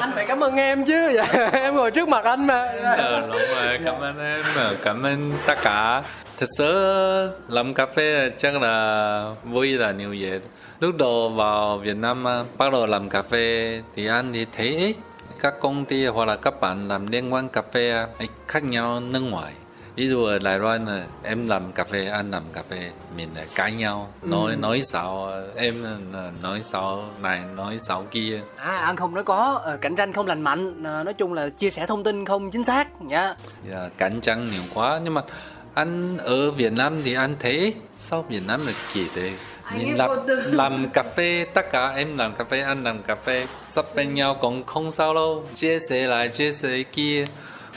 Anh 0.00 0.10
phải 0.14 0.26
cảm 0.26 0.44
ơn 0.44 0.56
em 0.56 0.84
chứ. 0.84 1.12
Dạ. 1.14 1.48
em 1.52 1.74
ngồi 1.74 1.90
trước 1.90 2.08
mặt 2.08 2.24
anh 2.24 2.46
mà. 2.46 2.74
Dạ, 2.82 3.20
đúng 3.20 3.42
rồi. 3.54 3.78
Cảm 3.84 4.00
ơn 4.00 4.18
em. 4.18 4.42
Cảm 4.84 5.02
ơn 5.02 5.32
tất 5.46 5.58
cả 5.62 6.02
thật 6.38 6.46
sự 6.58 6.72
làm 7.48 7.74
cà 7.74 7.86
phê 7.86 8.30
chắc 8.38 8.62
là 8.62 9.34
vui 9.44 9.68
là 9.68 9.92
nhiều 9.92 10.16
vậy. 10.20 10.40
Lúc 10.80 10.96
đầu 10.96 11.28
vào 11.28 11.78
Việt 11.78 11.96
Nam 11.96 12.24
bắt 12.58 12.72
đầu 12.72 12.86
làm 12.86 13.08
cà 13.08 13.22
phê 13.22 13.82
thì 13.96 14.06
anh 14.06 14.32
thì 14.32 14.46
thấy 14.52 14.94
các 15.40 15.54
công 15.60 15.84
ty 15.84 16.06
hoặc 16.06 16.28
là 16.28 16.36
các 16.36 16.60
bạn 16.60 16.88
làm 16.88 17.06
liên 17.06 17.32
quan 17.32 17.48
cà 17.48 17.62
phê 17.72 18.06
khác 18.48 18.64
nhau 18.64 19.00
nước 19.00 19.20
ngoài. 19.20 19.52
Ví 19.96 20.08
dụ 20.08 20.24
ở 20.24 20.38
Đài 20.38 20.58
Loan 20.58 20.86
là 20.86 21.04
em 21.22 21.46
làm 21.46 21.72
cà 21.72 21.84
phê 21.84 22.06
anh 22.06 22.30
làm 22.30 22.42
cà 22.52 22.62
phê 22.68 22.90
mình 23.16 23.28
là 23.36 23.44
cãi 23.54 23.72
nhau. 23.72 24.12
Nói 24.22 24.50
ừ. 24.50 24.56
nói 24.56 24.80
xạo 24.82 25.32
em 25.56 25.74
nói 26.42 26.62
xạo 26.62 27.04
này 27.22 27.40
nói 27.56 27.78
xạo 27.78 28.06
kia. 28.10 28.40
À 28.56 28.76
anh 28.76 28.96
không 28.96 29.14
nói 29.14 29.24
có 29.24 29.60
ờ, 29.64 29.76
cạnh 29.76 29.96
tranh 29.96 30.12
không 30.12 30.26
lành 30.26 30.42
mạnh 30.42 30.84
ờ, 30.84 31.04
nói 31.04 31.14
chung 31.14 31.34
là 31.34 31.48
chia 31.48 31.70
sẻ 31.70 31.86
thông 31.86 32.04
tin 32.04 32.24
không 32.24 32.50
chính 32.50 32.64
xác 32.64 33.02
nhá. 33.02 33.22
Yeah. 33.22 33.36
yeah, 33.72 33.92
cạnh 33.98 34.20
tranh 34.20 34.50
nhiều 34.50 34.62
quá. 34.74 35.00
Nhưng 35.04 35.14
mà 35.14 35.22
anh 35.78 36.18
ở 36.18 36.50
Việt 36.50 36.72
Nam 36.72 37.00
thì 37.04 37.14
anh 37.14 37.36
thấy 37.40 37.74
sao 37.96 38.22
Việt 38.28 38.42
Nam 38.46 38.66
là 38.66 38.72
kỳ 38.92 39.06
thế. 39.14 39.30
Mình 39.76 39.96
làm, 39.96 40.10
làm 40.52 40.88
cà 40.92 41.02
phê 41.02 41.46
tất 41.54 41.72
cả 41.72 41.88
em 41.88 42.18
làm 42.18 42.32
cà 42.36 42.44
phê 42.44 42.60
anh 42.60 42.84
làm 42.84 43.02
cà 43.02 43.14
phê. 43.14 43.46
Sắp 43.70 43.84
bên 43.94 44.14
nhau 44.14 44.34
cũng 44.40 44.64
không 44.66 44.90
sao 44.90 45.14
đâu. 45.14 45.44
Chia 45.54 45.78
sẻ 45.90 46.06
lại 46.06 46.28
chia 46.28 46.52
sẻ 46.52 46.82
kia 46.82 47.26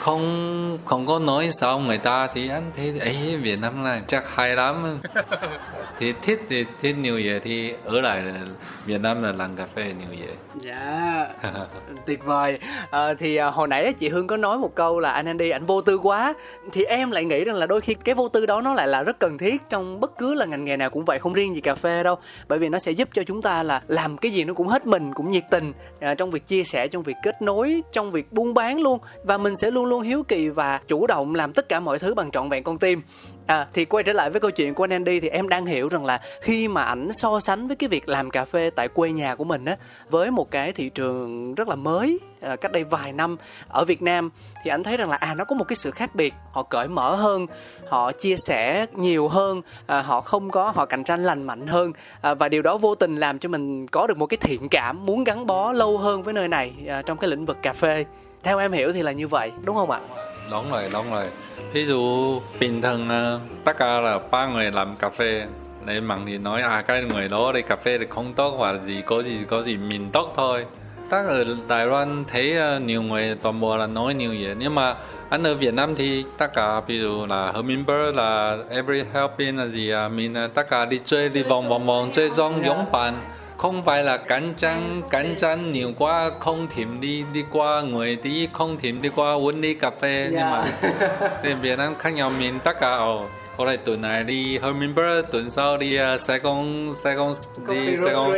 không 0.01 0.77
không 0.85 1.05
có 1.05 1.19
nói 1.19 1.49
sao 1.51 1.79
người 1.79 1.97
ta 1.97 2.27
thì 2.27 2.49
anh 2.49 2.71
thấy 2.75 2.99
ấy 2.99 3.37
Việt 3.37 3.59
Nam 3.61 3.83
này 3.83 4.01
chắc 4.07 4.35
hay 4.35 4.55
lắm. 4.55 4.99
Thì 5.97 6.13
thích 6.21 6.39
thì 6.49 6.65
thích 6.81 6.95
nhiều 7.01 7.21
vậy 7.25 7.39
thì 7.39 7.73
ở 7.85 8.01
lại 8.01 8.23
là 8.23 8.33
Việt 8.85 9.01
Nam 9.01 9.23
là 9.23 9.31
làm 9.31 9.55
cà 9.55 9.65
phê 9.75 9.93
nhiều 9.99 10.19
vậy 10.19 10.35
dạ 10.61 11.27
tuyệt 12.05 12.25
vời. 12.25 12.59
À, 12.91 13.13
thì 13.13 13.35
à, 13.35 13.47
hồi 13.47 13.67
nãy 13.67 13.93
chị 13.93 14.09
Hương 14.09 14.27
có 14.27 14.37
nói 14.37 14.57
một 14.57 14.75
câu 14.75 14.99
là 14.99 15.11
anh 15.11 15.25
Andy 15.25 15.49
anh 15.49 15.65
vô 15.65 15.81
tư 15.81 15.97
quá. 15.97 16.33
Thì 16.71 16.83
em 16.83 17.11
lại 17.11 17.25
nghĩ 17.25 17.43
rằng 17.43 17.55
là 17.55 17.65
đôi 17.65 17.81
khi 17.81 17.93
cái 17.93 18.15
vô 18.15 18.29
tư 18.29 18.45
đó 18.45 18.61
nó 18.61 18.73
lại 18.73 18.87
là 18.87 19.03
rất 19.03 19.19
cần 19.19 19.37
thiết 19.37 19.61
trong 19.69 19.99
bất 19.99 20.17
cứ 20.17 20.35
là 20.35 20.45
ngành 20.45 20.65
nghề 20.65 20.77
nào 20.77 20.89
cũng 20.89 21.05
vậy 21.05 21.19
không 21.19 21.33
riêng 21.33 21.55
gì 21.55 21.61
cà 21.61 21.75
phê 21.75 22.03
đâu. 22.03 22.15
Bởi 22.47 22.59
vì 22.59 22.69
nó 22.69 22.79
sẽ 22.79 22.91
giúp 22.91 23.09
cho 23.13 23.23
chúng 23.23 23.41
ta 23.41 23.63
là 23.63 23.81
làm 23.87 24.17
cái 24.17 24.31
gì 24.31 24.43
nó 24.43 24.53
cũng 24.53 24.67
hết 24.67 24.85
mình 24.85 25.13
cũng 25.13 25.31
nhiệt 25.31 25.43
tình 25.51 25.73
à, 25.99 26.15
trong 26.15 26.31
việc 26.31 26.47
chia 26.47 26.63
sẻ 26.63 26.87
trong 26.87 27.03
việc 27.03 27.15
kết 27.23 27.41
nối 27.41 27.81
trong 27.91 28.11
việc 28.11 28.33
buôn 28.33 28.53
bán 28.53 28.81
luôn. 28.81 28.99
Và 29.23 29.37
mình 29.37 29.55
sẽ 29.55 29.71
luôn 29.71 29.85
luôn 29.91 30.01
hiếu 30.01 30.23
kỳ 30.23 30.49
và 30.49 30.79
chủ 30.87 31.07
động 31.07 31.35
làm 31.35 31.53
tất 31.53 31.69
cả 31.69 31.79
mọi 31.79 31.99
thứ 31.99 32.13
bằng 32.13 32.31
trọn 32.31 32.49
vẹn 32.49 32.63
con 32.63 32.77
tim. 32.77 33.01
À, 33.45 33.67
thì 33.73 33.85
quay 33.85 34.03
trở 34.03 34.13
lại 34.13 34.29
với 34.29 34.41
câu 34.41 34.51
chuyện 34.51 34.73
của 34.73 34.83
anh 34.83 34.89
Andy 34.89 35.19
thì 35.19 35.29
em 35.29 35.49
đang 35.49 35.65
hiểu 35.65 35.89
rằng 35.89 36.05
là 36.05 36.21
khi 36.41 36.67
mà 36.67 36.83
ảnh 36.83 37.09
so 37.13 37.39
sánh 37.39 37.67
với 37.67 37.75
cái 37.75 37.89
việc 37.89 38.09
làm 38.09 38.29
cà 38.29 38.45
phê 38.45 38.69
tại 38.75 38.87
quê 38.87 39.11
nhà 39.11 39.35
của 39.35 39.43
mình 39.43 39.65
á 39.65 39.77
với 40.09 40.31
một 40.31 40.51
cái 40.51 40.71
thị 40.71 40.89
trường 40.89 41.55
rất 41.55 41.67
là 41.67 41.75
mới 41.75 42.19
à, 42.41 42.55
cách 42.55 42.71
đây 42.71 42.83
vài 42.83 43.13
năm 43.13 43.37
ở 43.67 43.85
Việt 43.85 44.01
Nam 44.01 44.29
thì 44.63 44.69
anh 44.69 44.83
thấy 44.83 44.97
rằng 44.97 45.09
là 45.09 45.15
à 45.15 45.35
nó 45.35 45.45
có 45.45 45.55
một 45.55 45.65
cái 45.67 45.75
sự 45.75 45.91
khác 45.91 46.15
biệt. 46.15 46.33
Họ 46.51 46.63
cởi 46.63 46.87
mở 46.87 47.15
hơn 47.15 47.47
họ 47.89 48.11
chia 48.11 48.35
sẻ 48.37 48.85
nhiều 48.93 49.27
hơn 49.27 49.61
à, 49.87 50.01
họ 50.01 50.21
không 50.21 50.51
có 50.51 50.71
họ 50.75 50.85
cạnh 50.85 51.03
tranh 51.03 51.23
lành 51.23 51.43
mạnh 51.43 51.67
hơn 51.67 51.93
à, 52.21 52.33
và 52.33 52.49
điều 52.49 52.61
đó 52.61 52.77
vô 52.77 52.95
tình 52.95 53.15
làm 53.15 53.39
cho 53.39 53.49
mình 53.49 53.87
có 53.87 54.07
được 54.07 54.17
một 54.17 54.25
cái 54.25 54.37
thiện 54.37 54.69
cảm 54.69 55.05
muốn 55.05 55.23
gắn 55.23 55.45
bó 55.45 55.71
lâu 55.71 55.97
hơn 55.97 56.23
với 56.23 56.33
nơi 56.33 56.47
này 56.47 56.73
à, 56.87 57.01
trong 57.01 57.17
cái 57.17 57.29
lĩnh 57.29 57.45
vực 57.45 57.57
cà 57.61 57.73
phê 57.73 58.05
theo 58.43 58.59
em 58.59 58.71
hiểu 58.71 58.93
thì 58.93 59.03
là 59.03 59.11
như 59.11 59.27
vậy, 59.27 59.51
đúng 59.63 59.75
không 59.75 59.91
ạ? 59.91 59.99
Đúng 60.51 60.71
rồi 60.71 60.83
đúng 60.93 61.11
rồi. 61.11 61.25
Ví 61.73 61.85
dụ 61.85 62.39
bình 62.59 62.81
thường 62.81 63.09
ờ, 63.09 63.39
tất 63.63 63.77
cả 63.77 63.99
là 63.99 64.19
ba 64.31 64.47
người 64.47 64.71
làm 64.71 64.97
cà 64.97 65.09
phê 65.09 65.45
lấy 65.85 66.01
bằng 66.01 66.25
thì 66.25 66.37
nói 66.37 66.61
à 66.61 66.81
cái 66.81 67.03
người 67.03 67.29
đó 67.29 67.51
đi 67.51 67.61
cà 67.61 67.75
phê 67.75 67.97
thì 67.97 68.05
không 68.09 68.33
tốt 68.33 68.55
hoặc 68.57 68.71
là 68.71 68.83
gì, 68.83 69.01
có 69.05 69.21
gì 69.21 69.37
có 69.47 69.61
gì, 69.61 69.77
mình 69.77 70.09
tốt 70.11 70.33
thôi. 70.35 70.65
Tất 71.09 71.23
ở 71.27 71.45
Đài 71.67 71.85
Loan 71.85 72.23
thấy 72.27 72.55
ờ, 72.57 72.79
nhiều 72.79 73.01
người 73.01 73.35
toàn 73.41 73.59
bộ 73.59 73.77
là 73.77 73.87
nói 73.87 74.13
nhiều 74.13 74.35
vậy. 74.41 74.55
Nhưng 74.59 74.75
mà 74.75 74.95
anh 75.29 75.43
ở 75.43 75.55
Việt 75.55 75.73
Nam 75.73 75.95
thì 75.95 76.25
tất 76.37 76.53
cả, 76.53 76.81
ví 76.87 76.99
dụ 76.99 77.25
là 77.25 77.51
Hummingbird 77.51 78.15
là 78.15 78.57
Every 78.69 79.03
Helping 79.13 79.57
là 79.57 79.65
gì 79.65 79.91
à 79.91 80.07
mình 80.07 80.33
ờ, 80.33 80.47
tất 80.47 80.69
cả 80.69 80.85
đi 80.85 80.99
chơi 81.05 81.29
đi 81.29 81.43
vòng 81.43 81.69
vòng 81.69 81.85
vòng, 81.85 82.11
chơi 82.13 82.29
giống 82.29 82.65
giống 82.65 82.91
bạn 82.91 83.13
không 83.61 83.83
phải 83.83 84.03
là 84.03 84.17
cạnh 84.17 84.53
tranh 84.57 85.01
cạnh 85.09 85.35
tranh 85.39 85.71
nhiều 85.71 85.91
quá 85.97 86.31
không 86.39 86.67
tìm 86.75 87.01
đi 87.01 87.23
đi 87.33 87.43
qua 87.51 87.81
người 87.81 88.17
đi 88.23 88.49
không 88.53 88.77
tìm 88.77 89.01
đi 89.01 89.09
qua 89.15 89.33
uống 89.33 89.61
đi 89.61 89.73
cà 89.73 89.91
phê 90.01 90.27
nhưng 90.31 90.39
mà 90.39 90.65
thì 91.43 91.53
Việt 91.53 91.77
Nam 91.77 91.95
khác 91.99 92.09
nhau 92.09 92.31
mình 92.39 92.59
tất 92.63 92.79
cả 92.79 92.91
ồ 92.91 93.25
có 93.61 93.65
lại 93.65 93.77
tuần 93.77 94.01
này 94.01 94.23
đi 94.23 94.57
Hummingbird 94.57 95.25
tuần 95.31 95.49
sau 95.49 95.77
đi 95.77 95.99
uh, 96.13 96.19
Sài 96.19 96.39
Gòn 96.39 96.89
Sài 96.95 97.15
Gòn 97.15 97.33
đi 97.67 97.97
Sài 97.97 98.13
Gòn 98.13 98.31
uh, 98.31 98.37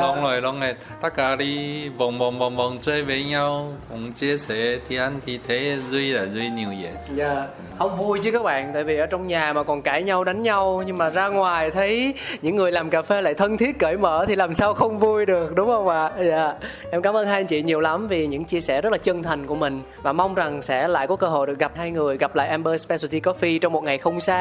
long 0.00 0.22
rồi 0.22 0.42
long 0.42 0.60
rồi 0.60 0.74
tất 1.00 1.14
cả 1.14 1.36
đi 1.36 1.88
vòng 1.88 2.18
vòng 2.18 2.38
vòng 2.38 2.56
vòng 2.56 2.78
chơi 2.80 3.02
với 3.02 3.24
nhau. 3.24 3.72
Cùng 3.90 4.12
chia 4.12 4.36
sẻ 4.36 4.78
thì 4.88 4.96
anh 4.96 5.20
thì 5.26 5.38
thế 5.48 5.76
duy 5.90 6.12
là 6.12 6.26
duy 6.26 6.48
nhiều 6.48 6.68
vậy. 6.82 6.92
Dạ. 7.14 7.46
Không 7.78 7.96
vui 7.96 8.20
chứ 8.22 8.30
các 8.30 8.42
bạn 8.42 8.70
tại 8.74 8.84
vì 8.84 8.96
ở 8.96 9.06
trong 9.06 9.26
nhà 9.26 9.52
mà 9.52 9.62
còn 9.62 9.82
cãi 9.82 10.02
nhau 10.02 10.24
đánh 10.24 10.42
nhau 10.42 10.82
nhưng 10.86 10.98
mà 10.98 11.10
ra 11.10 11.28
ngoài 11.28 11.70
thấy 11.70 12.14
những 12.42 12.56
người 12.56 12.72
làm 12.72 12.90
cà 12.90 13.02
phê 13.02 13.22
lại 13.22 13.34
thân 13.34 13.56
thiết 13.56 13.78
cởi 13.78 13.96
mở 13.96 14.24
thì 14.28 14.36
làm 14.36 14.54
sao 14.54 14.74
không 14.74 14.98
vui 14.98 15.26
được 15.26 15.54
đúng 15.54 15.66
không 15.68 15.88
ạ? 15.88 16.10
Dạ. 16.18 16.54
Em 16.90 17.02
cảm 17.02 17.16
ơn 17.16 17.26
hai 17.26 17.40
anh 17.40 17.46
chị 17.46 17.62
nhiều 17.62 17.80
lắm 17.80 18.08
vì 18.08 18.26
những 18.26 18.44
chia 18.44 18.60
sẻ 18.60 18.80
rất 18.80 18.90
là 18.90 18.98
chân 18.98 19.22
thành 19.22 19.46
của 19.46 19.54
mình 19.54 19.82
và 20.02 20.12
mong 20.12 20.34
rằng 20.34 20.62
sẽ 20.62 20.88
lại 20.88 21.06
có 21.06 21.16
cơ 21.16 21.26
hội 21.26 21.46
được 21.46 21.58
gặp 21.58 21.72
hai 21.76 21.90
người 21.90 22.16
gặp 22.16 22.36
lại 22.36 22.48
Amber 22.48 22.80
Specialty 22.80 23.20
Coffee 23.20 23.58
trong 23.58 23.72
một 23.72 23.84
ngày 23.84 23.98
không 23.98 24.20
xa 24.20 24.33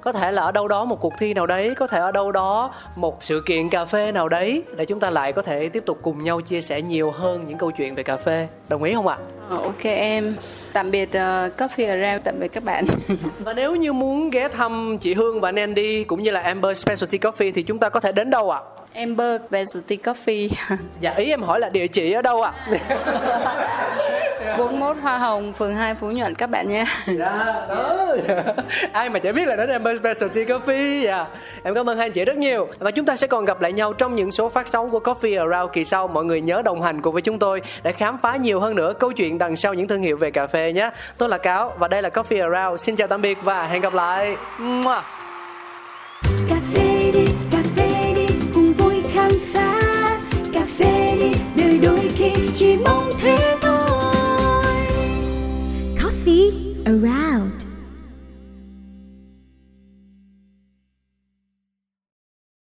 có 0.00 0.12
thể 0.12 0.32
là 0.32 0.42
ở 0.42 0.52
đâu 0.52 0.68
đó 0.68 0.84
một 0.84 1.00
cuộc 1.00 1.12
thi 1.18 1.34
nào 1.34 1.46
đấy 1.46 1.74
có 1.74 1.86
thể 1.86 1.98
ở 1.98 2.12
đâu 2.12 2.32
đó 2.32 2.74
một 2.96 3.16
sự 3.22 3.42
kiện 3.46 3.70
cà 3.70 3.84
phê 3.84 4.12
nào 4.12 4.28
đấy 4.28 4.62
để 4.76 4.84
chúng 4.84 5.00
ta 5.00 5.10
lại 5.10 5.32
có 5.32 5.42
thể 5.42 5.68
tiếp 5.68 5.82
tục 5.86 5.98
cùng 6.02 6.24
nhau 6.24 6.40
chia 6.40 6.60
sẻ 6.60 6.82
nhiều 6.82 7.10
hơn 7.10 7.44
những 7.46 7.58
câu 7.58 7.70
chuyện 7.70 7.94
về 7.94 8.02
cà 8.02 8.16
phê. 8.16 8.48
Đồng 8.68 8.82
ý 8.82 8.94
không 8.94 9.08
ạ? 9.08 9.16
Ờ, 9.50 9.56
ok 9.56 9.82
em. 9.84 10.36
Tạm 10.72 10.90
biệt 10.90 11.08
uh, 11.08 11.12
coffee 11.56 11.88
around 11.88 12.24
tạm 12.24 12.40
biệt 12.40 12.48
các 12.48 12.64
bạn. 12.64 12.86
Và 13.38 13.52
nếu 13.52 13.76
như 13.76 13.92
muốn 13.92 14.30
ghé 14.30 14.48
thăm 14.48 14.98
chị 15.00 15.14
Hương 15.14 15.40
và 15.40 15.48
anh 15.48 15.56
Andy 15.56 16.04
cũng 16.04 16.22
như 16.22 16.30
là 16.30 16.40
Amber 16.40 16.78
Specialty 16.78 17.18
Coffee 17.18 17.52
thì 17.54 17.62
chúng 17.62 17.78
ta 17.78 17.88
có 17.88 18.00
thể 18.00 18.12
đến 18.12 18.30
đâu 18.30 18.50
ạ? 18.50 18.60
Amber 18.94 19.40
Specialty 19.48 19.96
Coffee. 19.96 20.48
Dạ 21.00 21.14
ý 21.14 21.30
em 21.30 21.42
hỏi 21.42 21.60
là 21.60 21.68
địa 21.68 21.86
chỉ 21.86 22.12
ở 22.12 22.22
đâu 22.22 22.42
ạ 22.42 22.52
41 24.58 24.96
Hoa 25.02 25.18
Hồng, 25.18 25.52
phường 25.52 25.74
2 25.74 25.94
Phú 25.94 26.10
Nhuận 26.10 26.34
các 26.34 26.46
bạn 26.46 26.68
nha. 26.68 26.84
Dạ, 27.06 27.66
đó. 27.68 28.06
Ai 28.92 29.10
mà 29.10 29.18
chả 29.18 29.32
biết 29.32 29.48
là 29.48 29.56
đến 29.56 29.68
Amber 29.68 29.98
Specialty 29.98 30.44
Coffee. 30.44 31.00
Dạ. 31.00 31.26
Em 31.62 31.74
cảm 31.74 31.90
ơn 31.90 31.98
hai 31.98 32.06
anh 32.06 32.12
chị 32.12 32.24
rất 32.24 32.36
nhiều. 32.36 32.68
Và 32.78 32.90
chúng 32.90 33.04
ta 33.04 33.16
sẽ 33.16 33.26
còn 33.26 33.44
gặp 33.44 33.60
lại 33.60 33.72
nhau 33.72 33.92
trong 33.92 34.14
những 34.14 34.30
số 34.30 34.48
phát 34.48 34.68
sóng 34.68 34.90
của 34.90 34.98
Coffee 35.00 35.50
Around 35.50 35.72
kỳ 35.72 35.84
sau. 35.84 36.08
Mọi 36.08 36.24
người 36.24 36.40
nhớ 36.40 36.62
đồng 36.62 36.82
hành 36.82 37.02
cùng 37.02 37.12
với 37.12 37.22
chúng 37.22 37.38
tôi 37.38 37.62
để 37.82 37.92
khám 37.92 38.18
phá 38.18 38.36
nhiều 38.36 38.60
hơn 38.60 38.74
nữa 38.74 38.92
câu 38.98 39.12
chuyện 39.12 39.38
đằng 39.38 39.56
sau 39.56 39.74
những 39.74 39.88
thương 39.88 40.02
hiệu 40.02 40.16
về 40.16 40.30
cà 40.30 40.46
phê 40.46 40.72
nhé. 40.72 40.90
Tôi 41.18 41.28
là 41.28 41.38
Cáo 41.38 41.72
và 41.78 41.88
đây 41.88 42.02
là 42.02 42.08
Coffee 42.08 42.52
Around. 42.52 42.80
Xin 42.80 42.96
chào 42.96 43.08
tạm 43.08 43.22
biệt 43.22 43.38
và 43.42 43.66
hẹn 43.66 43.80
gặp 43.80 43.94
lại. 43.94 44.36
Mua. 44.58 45.00
cà 46.48 46.56
phê 46.74 47.10
đi 47.14 47.26
cà 47.52 47.58
phê 47.76 48.12
đi 48.16 48.26
cùng 48.54 48.72
vui 48.72 49.02
khám 49.12 49.30
phá 49.52 49.74
cà 50.54 50.60
phê 50.78 51.14
đi 51.20 51.32
đời 51.56 51.78
đôi 51.82 52.10
khi 52.16 52.32
chỉ 52.56 52.76
mong 52.84 53.10
thế 53.22 53.57
around 56.88 57.67